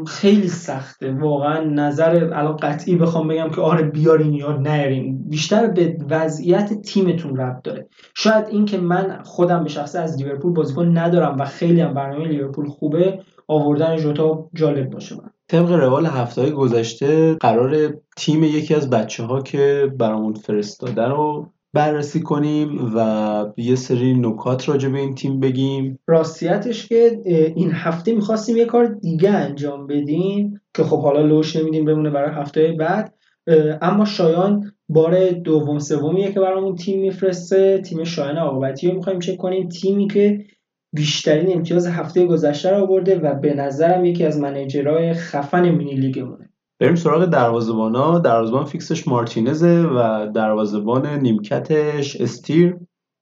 [0.08, 1.12] خیلی سخته.
[1.12, 5.30] واقعا نظر الان قطعی بخوام بگم که آره بیارین یا نیارین.
[5.30, 7.88] بیشتر به وضعیت تیمتون ربط داره.
[8.16, 12.28] شاید این که من خودم به شخصه از لیورپول بازیکن ندارم و خیلی هم برنامه
[12.28, 18.90] لیورپول خوبه آوردن جوتا جالب باشه من طبق روال هفته گذشته قرار تیم یکی از
[18.90, 25.16] بچه ها که برامون فرستاده رو بررسی کنیم و یه سری نکات راجع به این
[25.16, 26.00] تیم بگیم.
[26.08, 27.22] راستیتش که
[27.56, 32.36] این هفته می‌خواستیم یه کار دیگه انجام بدیم که خب حالا لوش نمیدیم بمونه برای
[32.36, 33.14] هفته بعد.
[33.82, 39.38] اما شایان بار دوم سومیه که برامون تیم میفرسته تیم شایان آقابتی رو می‌خوایم چک
[39.38, 39.70] کنیم.
[39.70, 40.46] تیمی که
[40.94, 46.49] بیشترین امتیاز هفته گذشته رو آورده و به نظرم یکی از منیجرهای خفن مینی لیگمونه.
[46.80, 48.20] بریم سراغ دروازه‌بانا.
[48.20, 52.78] دروازه‌بان فیکسش مارتینزه و دروازه‌بان نیمکتش استیر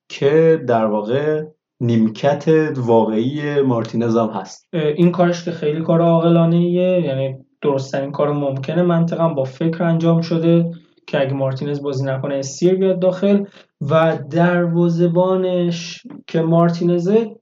[0.10, 1.44] که در واقع
[1.82, 4.68] نیمکت واقعی مارتینز هم هست.
[4.74, 10.72] این کارش که خیلی کار عاقلانه یعنی درستترین کار ممکنه منطقا با فکر انجام شده.
[11.08, 13.44] که اگه مارتینز بازی نکنه استیر بیاد داخل
[13.82, 17.36] و دروازه‌بانش که مارتینزه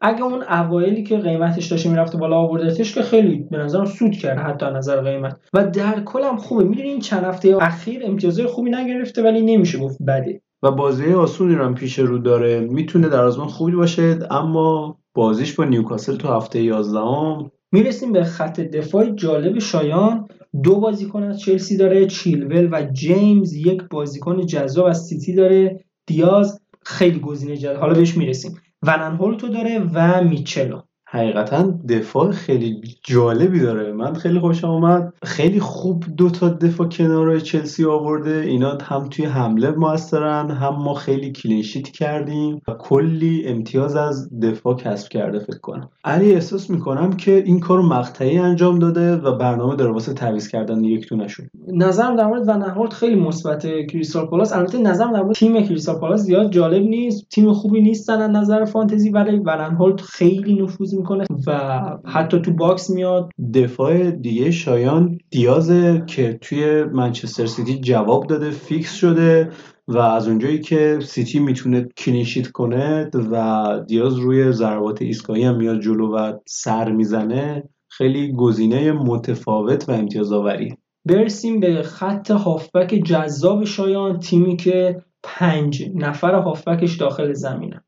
[0.00, 4.40] اگه اون اوایلی که قیمتش داشته می‌رفته بالا آوردتش که خیلی به نظرم سود کرده
[4.40, 5.36] حتی نظر قیمت.
[5.54, 6.64] و در کل هم خوبه.
[6.64, 10.40] می‌دونی این چند هفته اخیر امتیازهای خوبی نگرفته ولی نمیشه گفت بده.
[10.62, 12.60] و بازی آسونی رو هم پیش رو داره.
[12.60, 18.24] می‌تونه در آزمان خوبی باشه اما بازیش با نیوکاسل تو هفته 11 هم می‌رسیم به
[18.24, 19.10] خط دفاع.
[19.10, 20.28] جالب شایان
[20.62, 23.54] دو بازیکن از چلسی داره چیلول و جیمز.
[23.54, 26.60] یک بازیکن جذاب از سیتی داره دیاز.
[26.82, 27.76] خیلی گزینه جذاب.
[27.76, 28.60] حالا بهش می‌رسیم.
[28.82, 30.80] ون آنهولتو داره و میچلو.
[31.10, 33.92] حقیقتا دفاع خیلی جالبی داره.
[33.92, 35.12] من خیلی خوشم اومد.
[35.22, 38.30] خیلی خوب دو تا دفاع کنارای چلسی آورده.
[38.30, 44.40] اینا هم توی حمله موثرن هم ما خیلی clean sheet کردیم و کلی امتیاز از
[44.40, 45.88] دفاع کسب کرده فکر کنم.
[46.04, 50.84] علی احساس می‌کنم که این کار مقطعی انجام داده و برنامه داره واسه تعویض کردن
[50.84, 54.52] یک تونشون نظرم در مورد ون آنهولت خیلی مثبت کریستال پالاس.
[54.52, 57.28] البته نظرم در مورد تیم کریستال پالاس زیاد جالب نیست.
[57.30, 62.52] تیم خوبی نیستن از نظر فانتزی ولی ون آنهولت خیلی نفوذ می‌کنه و حتی تو
[62.52, 63.30] box میاد.
[63.54, 69.50] دفاع دیگه شایان دیازه که توی منچستر سیتی جواب داده فیکس شده
[69.88, 75.56] و از اونجایی که سیتی می‌تونه clean sheet کنه و دیاز روی ضربات ایستگاهی هم
[75.56, 82.88] میاد جلو و سر می‌زنه خیلی گزینه متفاوت و امتیاز آوری برسیم به خط هافبک
[83.04, 87.84] جذاب شایان تیمی که پنج نفر هافبکش داخل زمینه.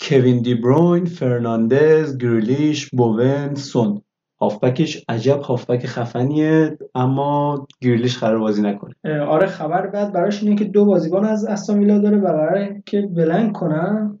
[0.00, 4.02] کوین دی بروین، فرناندز، گریلیش، بوون، سون
[4.40, 8.94] هافبکش عجب هافبک خفنیه اما گریلیش قرار بازی نکنه.
[9.28, 13.52] آره خبر بعد براش اینه که دو بازیکن از استامیلا داره و قراره که بلنک
[13.52, 14.18] کنن.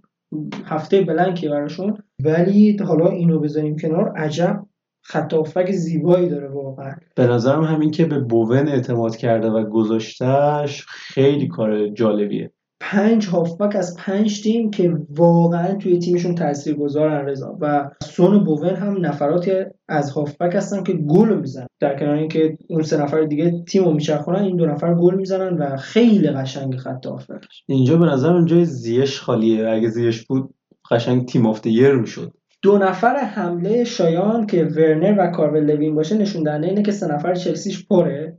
[0.64, 1.98] هفته بلنکی براشون.
[2.24, 4.12] ولی حالا اینو بذاریم کنار.
[4.16, 4.66] عجب
[5.02, 6.94] خط هافبک زیبایی داره واقعا.
[7.14, 12.52] به نظرم همین که به بوون اعتماد کرده و گذاشتش خیلی کار جالبیه.
[12.80, 17.58] پنج هافبک از پنج تیم که واقعا توی تیمشون تاثیر گذارن رضا.
[17.60, 19.52] و سون بوون هم نفراتی
[19.88, 21.66] از هافبک هستن که گل می‌زنن.
[21.80, 25.58] در کنار اینکه اون سه نفر دیگه تیم رو میچرخونن این دو نفر گل می‌زنن
[25.58, 29.68] و خیلی قشنگ خط هافبکش اینجا به نظر اونجا زیش خالیه.
[29.68, 30.54] اگه زیش بود
[30.90, 32.32] قشنگ تیم of the year می‌شد.
[32.62, 37.14] دو نفر حمله شایان که ورنر و کالورت لوین باشه نشون دهنده اینه که سه
[37.14, 38.38] نفر چلسیش پره.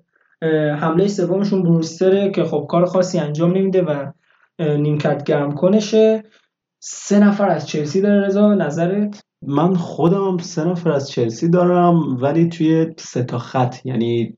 [0.80, 4.12] حمله سومشون بروستره که خب کار خاصی انجام نمیده و
[4.60, 6.24] نیمکت گرم کنشه.
[6.82, 12.50] سه نفر از چلسی داره رضا نظرت؟ من خودم سه نفر از چلسی دارم ولی
[12.50, 14.38] توی سه تا خط یعنی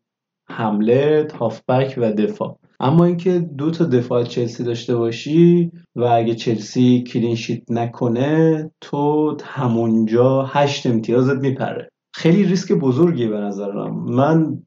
[0.50, 2.58] حمله هافبک و دفاع.
[2.80, 9.38] اما اینکه دو تا دفاع چلسی داشته باشی و اگه چلسی clean sheet نکنه تو
[9.44, 11.90] همونجا هشت امتیازت میپره.
[12.14, 14.04] خیلی ریسک بزرگیه به نظرم.
[14.16, 14.64] من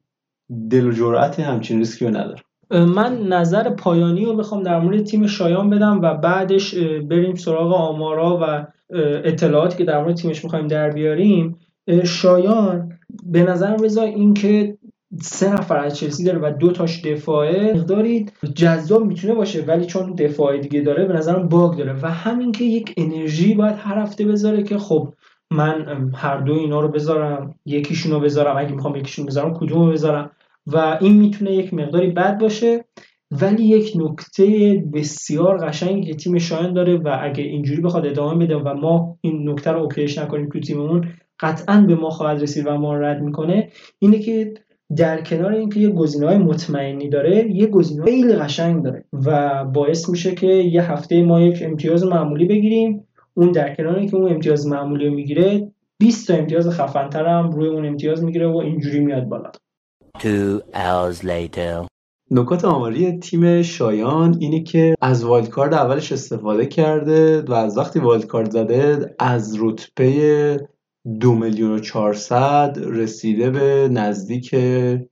[0.69, 2.44] دل و جرأت همچین ریسکی رو ندارم.
[2.71, 6.75] من نظر پایانی رو بخوام در مورد تیم شایان بدم و بعدش
[7.09, 8.67] بریم سراغ آمارا و
[9.23, 11.57] اطلاعاتی که در مورد تیمش می‌خوایم در بیاریم.
[12.03, 12.91] شایان
[13.23, 14.77] به نظر رضا اینکه
[15.21, 18.25] سه نفر از چلسی داره و دو تاش دفاعه مقداری
[18.55, 22.63] جذاب می‌تونه باشه ولی چون دفاع دیگه داره به نظرم باگ داره و همین که
[22.63, 25.13] یک انرژی باید هر هفته بذاره که خب
[25.51, 30.31] من هر دو اینا رو بذارم یکیشون رو بذارم اگه می‌خوام یکیشون بذارم کدوم بذارم؟
[30.67, 32.85] و این می‌تونه یک مقداری بد باشه
[33.31, 38.55] ولی یک نکته بسیار قشنگی که تیم شایان داره و اگه اینجوری بخواد ادامه بده
[38.55, 42.77] و ما این نکته رو اوکیش نکنیم تو تیممون قطعا به ما خواهد رسید و
[42.77, 43.69] ما رد می‌کنه
[43.99, 44.53] اینه که
[44.97, 50.09] در کنار اینکه یه گزینه های مطمئنی داره یه گزینه خیلی قشنگ داره و باعث
[50.09, 53.07] میشه که یه هفته ما یک امتیاز معمولی بگیریم.
[53.33, 57.67] اون در کنار اینکه اون امتیاز معمولی رو می‌گیره 20 تا امتیاز خفنتر هم روی
[57.67, 59.51] اون امتیاز می‌گیره و اینجوری میاد بالا.
[60.19, 61.87] Two hours later.
[62.31, 67.99] نکات آماری تیم شایان اینه که از wild card اولش استفاده کرده و از وقتی
[67.99, 70.67] wild card زده از رتبه
[71.19, 74.55] دو میلیون و چهارصد رسیده به نزدیک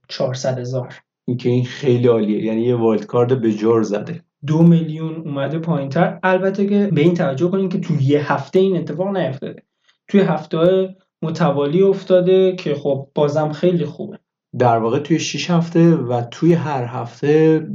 [0.08, 0.94] 400 هزار.
[1.24, 2.44] این که این خیلی عالیه.
[2.44, 4.22] یعنی یه wild card به جور زده.
[4.46, 6.18] دو میلیون اومده پایینتر.
[6.22, 9.62] البته که به این توجه کنیم که توی یه هفته این اتفاق نیفتاده.
[10.08, 10.88] توی هفته
[11.22, 14.18] متوالی افتاده که خب بازم خیلی خوبه.
[14.58, 17.66] در واقع توی 6 هفته و توی هر هفته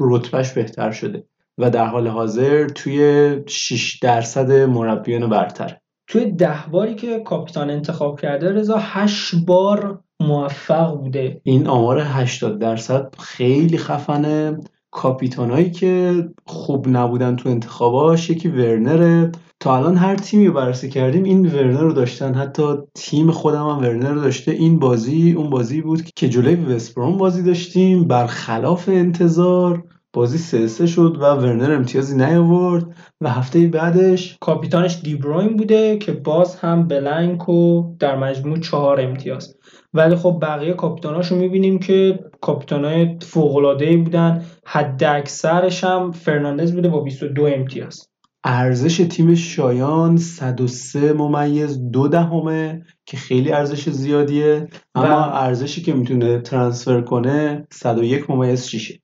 [0.00, 1.24] رتبهش بهتر شده
[1.58, 5.76] و در حال حاضر توی 6 درصد مربیان برتر.
[6.06, 11.40] توی ده باری که کاپیتان انتخاب کرده رضا هشت بار موفق بوده.
[11.44, 14.60] این آمار 80 درصد خیلی خفنه.
[14.90, 19.32] کاپیتانایی که خوب نبودن تو انتخاباش یکی ورنره.
[19.62, 22.34] تا الان هر تیمی رو بررسی کردیم این ورنر رو داشتن.
[22.34, 22.62] حتی
[22.94, 24.52] تیم خودم هم ورنر رو داشته.
[24.52, 28.04] این بازی اون بازی بود که جلوی وستبروم بازی داشتیم.
[28.08, 32.84] برخلاف انتظار بازی سه شد و ورنر امتیازی نیاورد
[33.20, 39.56] و هفته بعدش کاپیتانش دیبروین بوده که باز هم بلنک و در مجموع چهار امتیاز.
[39.94, 44.44] ولی خب بقیه کاپیتاناش رو می‌بینیم که کاپیتانای فوق‌العاده‌ای بودن.
[44.66, 48.11] حد اکثرش هم فرناندز بوده با 22 امتیاز.
[48.44, 54.68] ارزش تیم شایان 103 ممیز دو دهمه که خیلی ارزش زیادیه.
[54.94, 58.98] اما ارزشی که می‌تونه transfer کنه 101 ممیز 6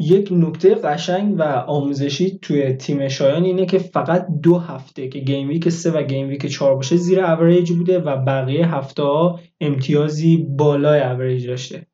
[0.00, 5.48] یک نکته قشنگ و آموزشی توی تیم شایان اینه که فقط دو هفته که game
[5.48, 10.36] week 3 و game week 4 باشه زیر اوریج بوده و بقیه هفته ها امتیازی
[10.36, 11.86] بالای اوریج داشته.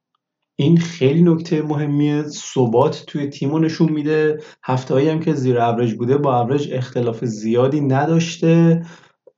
[0.56, 2.22] این خیلی نکته مهمیه.
[2.22, 4.38] ثبات توی تیمو نشون میده.
[4.64, 8.82] هفته هم که زیر اوریج بوده با اوریج اختلاف زیادی نداشته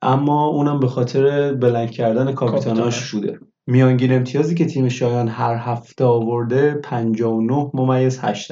[0.01, 3.39] اما اونم به خاطر blank کردن کاپیتاناش بوده.
[3.67, 8.51] میانگین امتیازی که تیم شایان هر هفته آورده 59 ممیز 8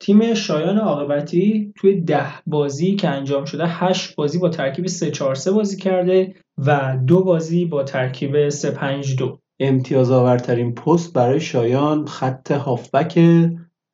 [0.00, 5.34] تیم شایان عاقبتی توی ده بازی که انجام شده 8 بازی با ترکیب 3 4
[5.34, 11.40] 3 بازی کرده و دو بازی با ترکیب 3 5 2 امتیاز آورترین پست برای
[11.40, 13.20] شایان خط هافبک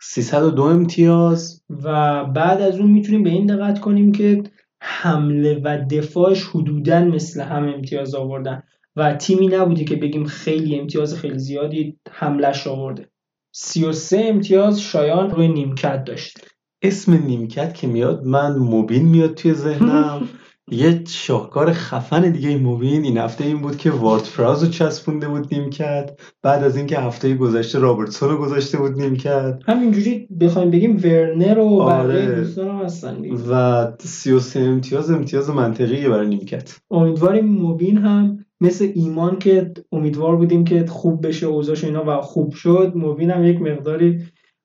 [0.02, 1.62] 302 امتیاز.
[1.70, 4.42] و بعد از اون می‌تونیم به این دقت کنیم که
[4.82, 8.62] حمله و دفاعش حدودا مثل هم امتیاز آوردن
[8.96, 13.08] و تیمی نبوده که بگیم خیلی امتیاز خیلی زیادی حملش آورده.
[13.52, 16.42] 33 امتیاز شایان روی نیمکت داشته.
[16.82, 20.28] اسم نیمکت که میاد من موبین میاد توی ذهنم.
[20.70, 25.28] یه شاهکار خفن دیگه این موبین این هفته این بود که وارد فراز رو چسبونده
[25.28, 26.10] بود نیمکت
[26.42, 31.80] بعد از اینکه هفته گذشته رابرتسون رو گذاشته بود نیمکت همینجوری بخوایم بگیم ورنر و
[31.80, 32.34] آره.
[32.34, 33.36] دوستان هم هستن دیگه.
[33.50, 40.64] و 33 امتیاز امتیاز منطقیه برای نیمکت امیدواریم موبین هم مثل ایمان که امیدوار بودیم
[40.64, 44.18] که خوب بشه اوضاعش و اینا و خوب شد موبین هم یک مقداری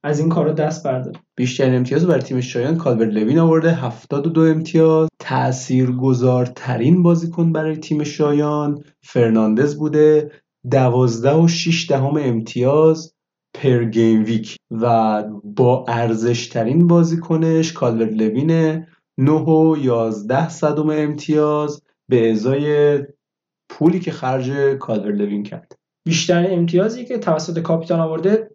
[0.05, 5.09] از این کارا دست برداره بیشترین امتیاز برای تیم شایان کالورت لوین آورده 72 امتیاز.
[5.19, 10.31] تاثیرگذارترین بازیکن برای تیم شایان فرناندز بوده.
[10.71, 13.13] 12 و 6 دهم امتیاز
[13.53, 14.57] per game week.
[14.71, 18.85] و با ارزش ترین بازیکنش کالورت لوین
[19.17, 21.81] 9 و 11 صدم امتیاز.
[22.09, 22.99] به ازای
[23.69, 25.75] پولی که خرج کالورت لوین کرد.
[26.07, 28.54] بیشتر امتیازی که توسط کاپیتان آورده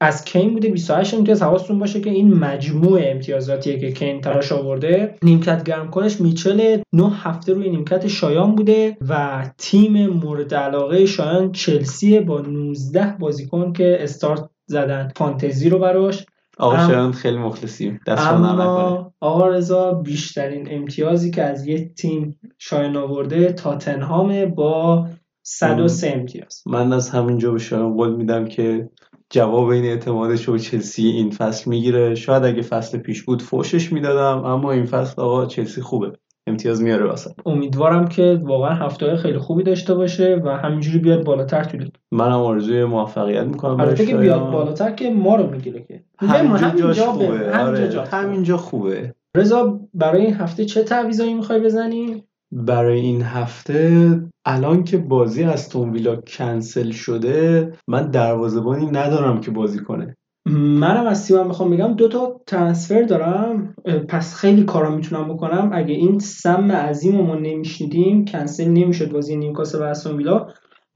[0.00, 5.14] از کین بوده 28 امتیاز حواستون باشه که این مجموع امتیازاتیه که کین براش آورده.
[5.22, 11.52] نیمکت گرم کنش میچل 9 هفته روی نیمکت شایان بوده و تیم مورد علاقه شایان
[11.52, 16.26] چلسی با 19 بازیکن که استارت زدن فانتزی رو براش.
[16.58, 18.00] آقا ام- شایان خیلی مخلصیم.
[18.06, 25.06] دست اما آقا رضا بیشترین امتیازی که از یک تیم شایان آورده تاتنهام با
[25.42, 26.62] 103 امتیاز.
[26.66, 28.88] من از همینجا به شایان قول میدم که
[29.34, 32.14] جواب این اعتمادش رو چلسی این فصل می‌گیره.
[32.14, 36.12] شاید اگه فصل پیش بود فوشش می‌دادم اما این فصل آقا چلسی خوبه.
[36.46, 41.64] امتیاز میاره واسه امیدوارم که واقعا هفته خیلی خوبی داشته باشه و همینجوری بیاد بالاتر
[41.64, 41.90] تو لیگ.
[42.12, 43.80] منم آرزوی موفقیت می‌کنم.
[43.80, 46.04] البته که بیاد بالاتر که ما رو می‌گیره که.
[46.18, 47.26] همینجا همینجا خوبه.
[47.52, 48.10] همینجا آره.
[48.10, 49.14] همینجا خوبه.
[49.36, 52.24] رضا برای این هفته چه تعویضایی می‌خوای بزنی؟
[52.56, 59.78] برای این هفته الان که بازی از ویلا کنسل شده من دروازه‌بانی ندارم که بازی
[59.78, 60.16] کنه.
[60.46, 63.74] منم از تیمم می‌خوام بگم دو تا ترنسفر دارم.
[64.08, 65.70] پس خیلی کارا می‌تونم بکنم.
[65.72, 70.46] اگه این سم عظیم ما نمیشنیدیم کنسل نمی‌شد بازی نیوکاسل و استون ویلا.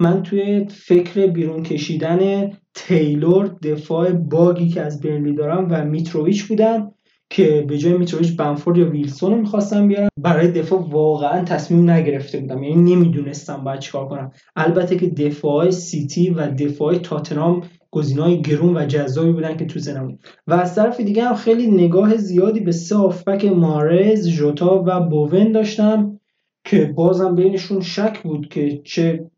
[0.00, 6.92] من توی فکر بیرون کشیدن تیلور دفاع باگی که از برنلی دارم و میتروویچ بودم.
[7.30, 12.38] که به جای میتروویچ بمفورد یا ویلسون رو می‌خواستم بیارم برای دفاع واقعا تصمیم نگرفته
[12.38, 12.62] بودم.
[12.62, 14.32] یعنی نمی‌دونستم باید چیکار کنم.
[14.56, 20.18] البته که دفاع سیتی و دفاع تاتنهام گزینه‌های گرون و جذابی بودن که تو ذهنم
[20.46, 25.52] و از طرف دیگه هم خیلی نگاه زیادی به سه هافبک ماهرز، ژوتا و بوئن
[25.52, 26.20] داشتم
[26.64, 29.30] که بازم بینشون شک بود که چه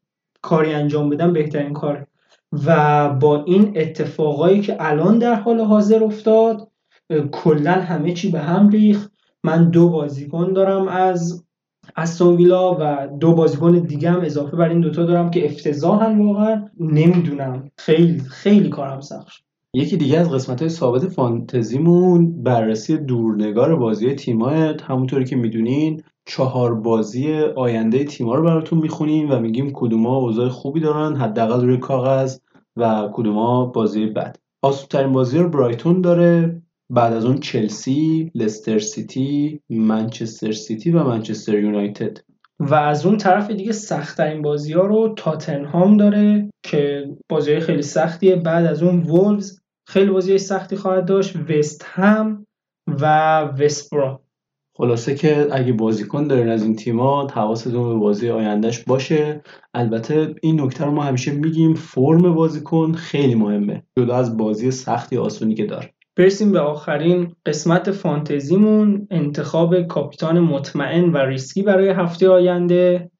[0.43, 2.07] کاری انجام بدن بهترین کار.
[2.67, 6.70] و با این اتفاقایی که الان در حال حاضر افتاد
[7.33, 9.13] کلا همه چی به هم ریخت.
[9.45, 11.45] من دو بازیکن دارم از
[11.97, 16.69] استون ویلا و دو بازیکن دیگه هم اضافه بر این دوتا دارم که افتضاحن واقعا.
[16.81, 17.71] نمی‌دونم.
[17.79, 19.43] خیلی خیلی کارم سخت.
[19.75, 26.75] یکی دیگه از قسمت های ثابت فانتزیمون بررسی دورنگار بازی تیمای همونطوری که می‌دونین چهار
[26.75, 32.39] بازی آینده تیما رو براتون می‌خونیم و میگیم کدوما اوضاع خوبی دارن حداقل روی کاغذ
[32.77, 34.37] و کدوما بازی بد.
[34.63, 36.63] آسوبترین بازی رو برایتون داره.
[36.91, 42.19] بعد از اون چلسی، لستر سیتی، منچستر سیتی و منچستر یونایتد.
[42.61, 48.37] و از اون طرف دیگه سختترین بازی ها رو تاتنهام داره که بازی خیلی سختیه.
[48.37, 51.37] بعد از اون وولز خیلی بازی سختی خواهد داشت.
[51.37, 52.47] وست هم
[52.87, 54.21] و وستبرا
[54.77, 59.43] خلاصه که اگه بازیکن دارین از این تیما حواستون به بازی آیندهش باشه.
[59.75, 63.83] البته این نکته رو ما همیشه میگیم فرم بازیکن خیلی مهمه.
[63.99, 65.95] جدا از بازی سختی آسونی که داره.
[66.17, 73.11] برسیم به آخرین قسمت فانتزیمون انتخاب کاپیتان مطمئن و ریسکی برای هفته آینده.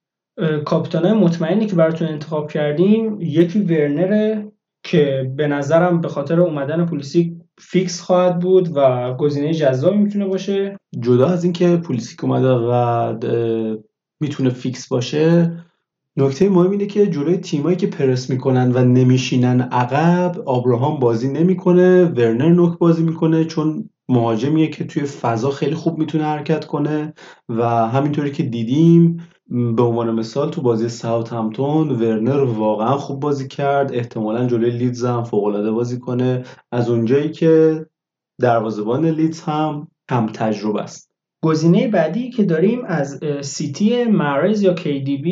[0.65, 4.51] کاپیتان مطمئنی که براتون انتخاب کردیم یکی ورنره
[4.83, 10.77] که به نظرم به خاطر اومدن پولیسیک fix خواهد بود و گزینه جذابی می‌تونه باشه.
[10.99, 13.13] جدا از اینکه پولیسیک اومده و
[14.19, 15.51] می‌تونه fix باشه
[16.17, 22.05] نکته مهم اینه که جلوی تیمایی که پرس می‌کنن و نمیشینن عقب آبراهام بازی نمی‌کنه
[22.05, 27.13] ورنر نوک بازی می‌کنه چون مهاجمیه که توی فضا خیلی خوب می‌تونه حرکت کنه
[27.49, 33.93] و همینطوری که دیدیم به عنوان مثال تو بازی ساوثهمپتون ورنر واقعا خوب بازی کرد
[33.93, 36.43] احتمالا جلوی لیدز هم فوقالعاده بازی کنه.
[36.71, 37.85] از اونجایی که
[38.41, 41.10] دروازبان لیدز هم کم تجربه است.
[41.43, 45.27] گزینه بعدی که داریم از سیتی مارز یا KDB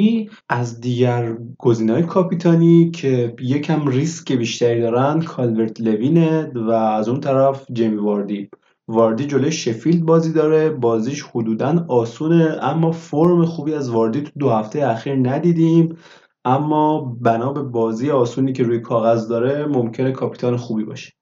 [0.49, 7.19] از دیگر گزینه های کاپیتانی که یکم ریسک بیشتری دارن کالورت لوینه و از اون
[7.19, 8.49] طرف جیمی واردی.
[8.88, 10.69] واردی جلوی شفیلد بازی داره.
[10.69, 15.98] بازیش حدودا آسونه اما فرم خوبی از واردی تو دو هفته اخیر ندیدیم.
[16.45, 21.14] اما بنا به بازی آسونی که روی کاغذ داره ممکنه کاپیتان خوبی باشه.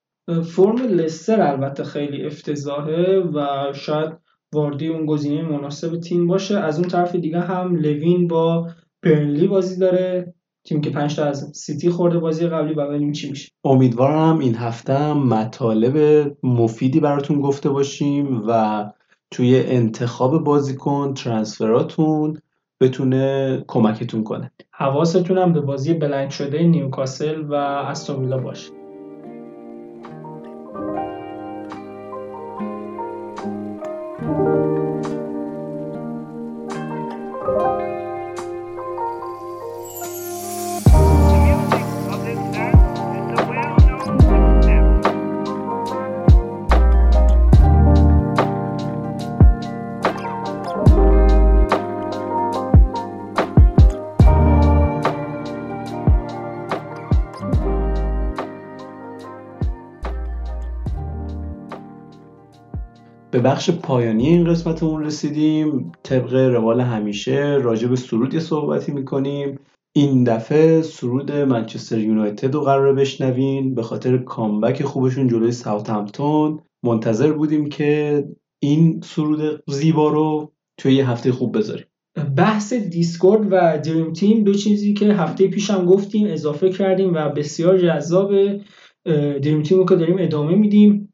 [0.55, 6.59] فرم لستر البته خیلی افتضاحه و شاید واردی اون گزینه مناسب تیم باشه.
[6.59, 8.67] از اون طرف دیگه هم لوین با
[9.03, 10.33] برنلی بازی داره.
[10.63, 12.73] تیم که 5 تا از سیتی خورده بازی قبلی.
[12.73, 13.51] و ببینیم چی میشه.
[13.63, 18.83] امیدوارم این هفته هم مطالب مفیدی براتون گفته باشیم و
[19.31, 22.41] توی انتخاب بازیکن ترانسفراتون
[22.81, 24.51] بتونه کمکتون کنه.
[24.71, 28.76] حواستون هم به بازی بلنک شده نیوکاسل و استون باشه.
[63.47, 65.91] بخش پایانی این قسمتمون رسیدیم.
[66.03, 69.59] طبق روال همیشه راجع به سرود یه صحبتی می‌کنیم.
[69.95, 73.75] این دفعه سرود منچستر یونایتد رو قراره بشنوین.
[73.75, 78.23] به خاطر comeback خوبشون جلوی ساوثهمپتون منتظر بودیم که
[78.63, 81.85] این سرود زیبا رو توی یه هفته خوب بذاریم.
[82.37, 87.77] بحث دیسکورد و dream team دو چیزی که هفته پیشم گفتیم اضافه کردیم و بسیار
[87.77, 88.31] جذاب
[89.41, 91.06] دریم تیم رو که داریم ادامه میدیم.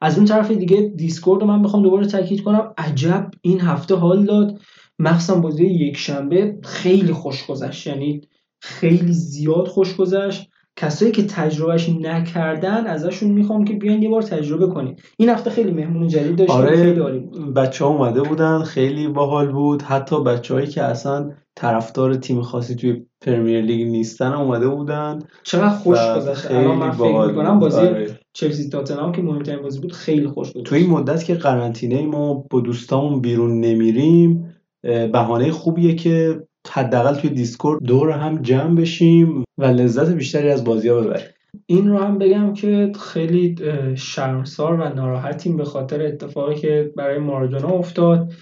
[0.00, 2.72] از اون طرف دیگه دیسکورد رو من بخوام دوباره تاکید کنم.
[2.78, 4.58] عجب این هفته حال داد.
[4.98, 7.86] مخصوصا بازی یک شنبه خیلی خوش گذشت.
[7.86, 8.20] یعنی
[8.60, 10.50] خیلی زیاد خوش گذشت.
[10.78, 15.70] کسایی که تجربهش نکردن ازشون می‌خوام که بیان یه بار تجربه کنید این هفته خیلی
[15.70, 16.56] مهمون جدید داشتیم.
[16.56, 17.54] آره خیلی عالی بود.
[17.54, 18.62] بچه ها اومده بودن.
[18.62, 19.82] خیلی باحال بود.
[19.82, 25.98] حتی بچههایی که اصلا طرفدار تیم خاصی توی پرمیر لیگ نیستن اومده بودن چقدر خوش
[26.16, 26.40] گذشت.
[26.40, 27.58] خیلی الان من فکر باحال می‌کنم.
[27.58, 28.18] بازی آره.
[28.36, 30.66] چلسی تاتنهام که مهمترین بازی بود خیلی خوش بود.
[30.66, 37.30] تو این مدت که قرنطینه ما با دوستامون بیرون نمیریم بهانه خوبیه که حداقل توی
[37.30, 41.26] دیسکورد دور هم جمع بشیم و لذت بیشتری از بازی ها ببریم.
[41.66, 43.56] این رو هم بگم که خیلی
[43.94, 48.32] شرمسار و ناراحتیم به خاطر اتفاقی که برای مارادونا افتاد.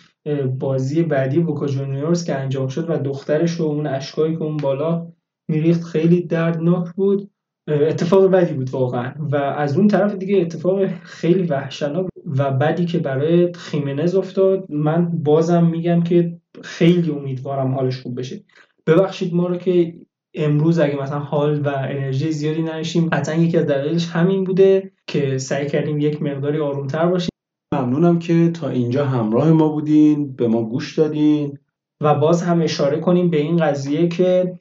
[0.59, 5.07] بازی بعدی بوکا جونیورز که انجام شد و دخترش و اون اشکایی که اون بالا
[5.49, 7.31] میریخت خیلی دردناک بود.
[7.69, 9.13] اتفاق بدی بود واقعا.
[9.19, 15.11] و از اون طرف دیگه اتفاق خیلی وحشتناک و بدی که برای خیمنز افتاد من
[15.23, 18.45] بازم میگم که خیلی امیدوارم حالش خوب بشه.
[18.87, 19.95] ببخشید ما رو که
[20.35, 25.39] امروز اگه مثلا حال و انرژی زیادی نداشتیم قطعا یکی از دلایلش همین بوده که
[25.39, 27.31] سعی کردیم یک مقداری آرومتر باشیم.
[27.75, 31.59] ممنونم که تا اینجا همراه ما بودین به ما گوش دادین.
[32.01, 34.59] و باز هم اشاره کنیم به این قضیه که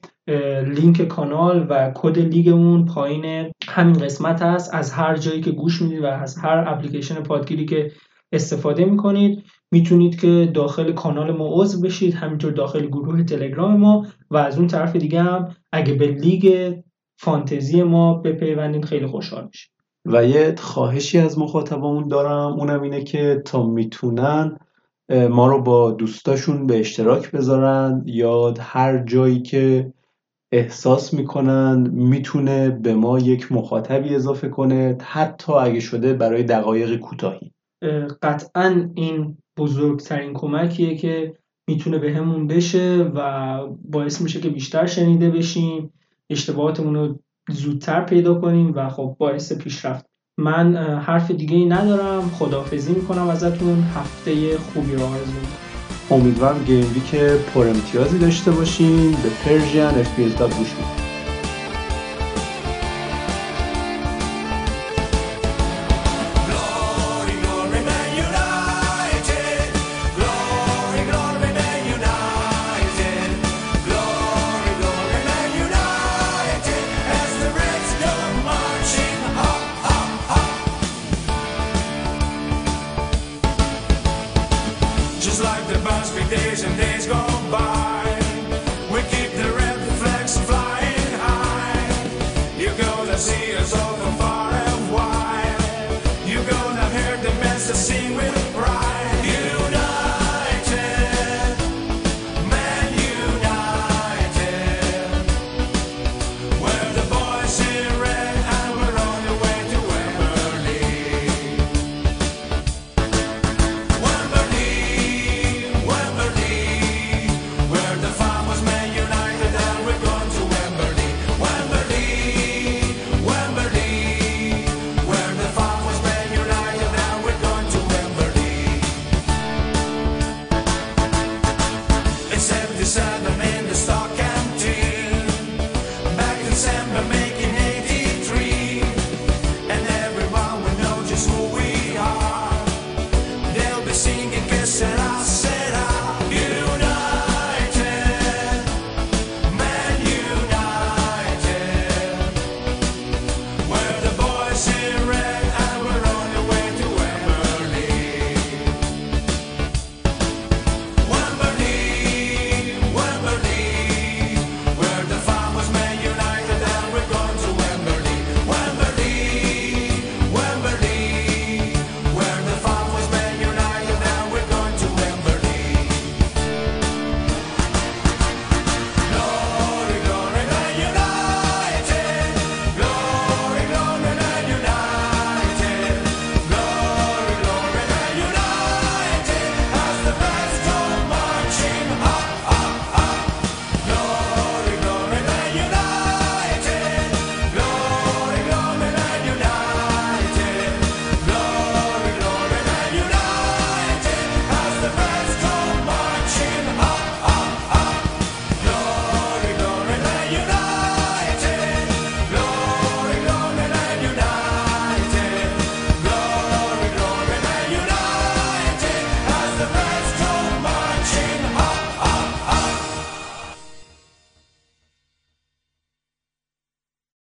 [0.66, 6.02] لینک کانال و کد لیگمون پایین همین قسمت هست از هر جایی که گوش می‌دید
[6.02, 7.92] و از هر اپلیکیشن پادگیری که
[8.32, 9.42] استفاده می‌کنید
[9.72, 14.66] می‌تونید که داخل کانال ما عضو بشید همینطور داخل گروه تلگرام ما و از اون
[14.66, 16.74] طرف دیگه هم اگه به لیگ
[17.18, 19.70] فانتزی ما بپیوندید خیلی خوشحال میشید
[20.06, 24.56] و یه خواهشی از مخاطبمون دارم اونم اینه که تا می‌تونن
[25.30, 28.02] ما رو با دوستاشون به اشتراک بذارن.
[28.06, 29.92] یا هر جایی که
[30.54, 37.52] احساس می‌کنن می‌تونه به ما یک مخاطبی اضافه کنه حتی اگه شده برای دقایق کوتاهی.
[38.22, 41.34] قطعا این بزرگترین کمکیه که
[41.68, 45.92] می‌تونه به همون بشه و باعث میشه که بیشتر شنیده بشیم
[46.30, 47.18] اشتباهاتمون رو
[47.50, 50.06] زودتر پیدا کنیم و خب باعث پیشرفت.
[50.38, 52.20] من حرف دیگه ای ندارم.
[52.20, 53.82] خداحافظی می‌کنم ازتون.
[53.82, 55.63] هفته خوبی رو آرزو
[56.10, 59.10] امیدوارم گیم که پر امتیازی داشته باشین.
[59.10, 61.03] به پرژین اف گوش Just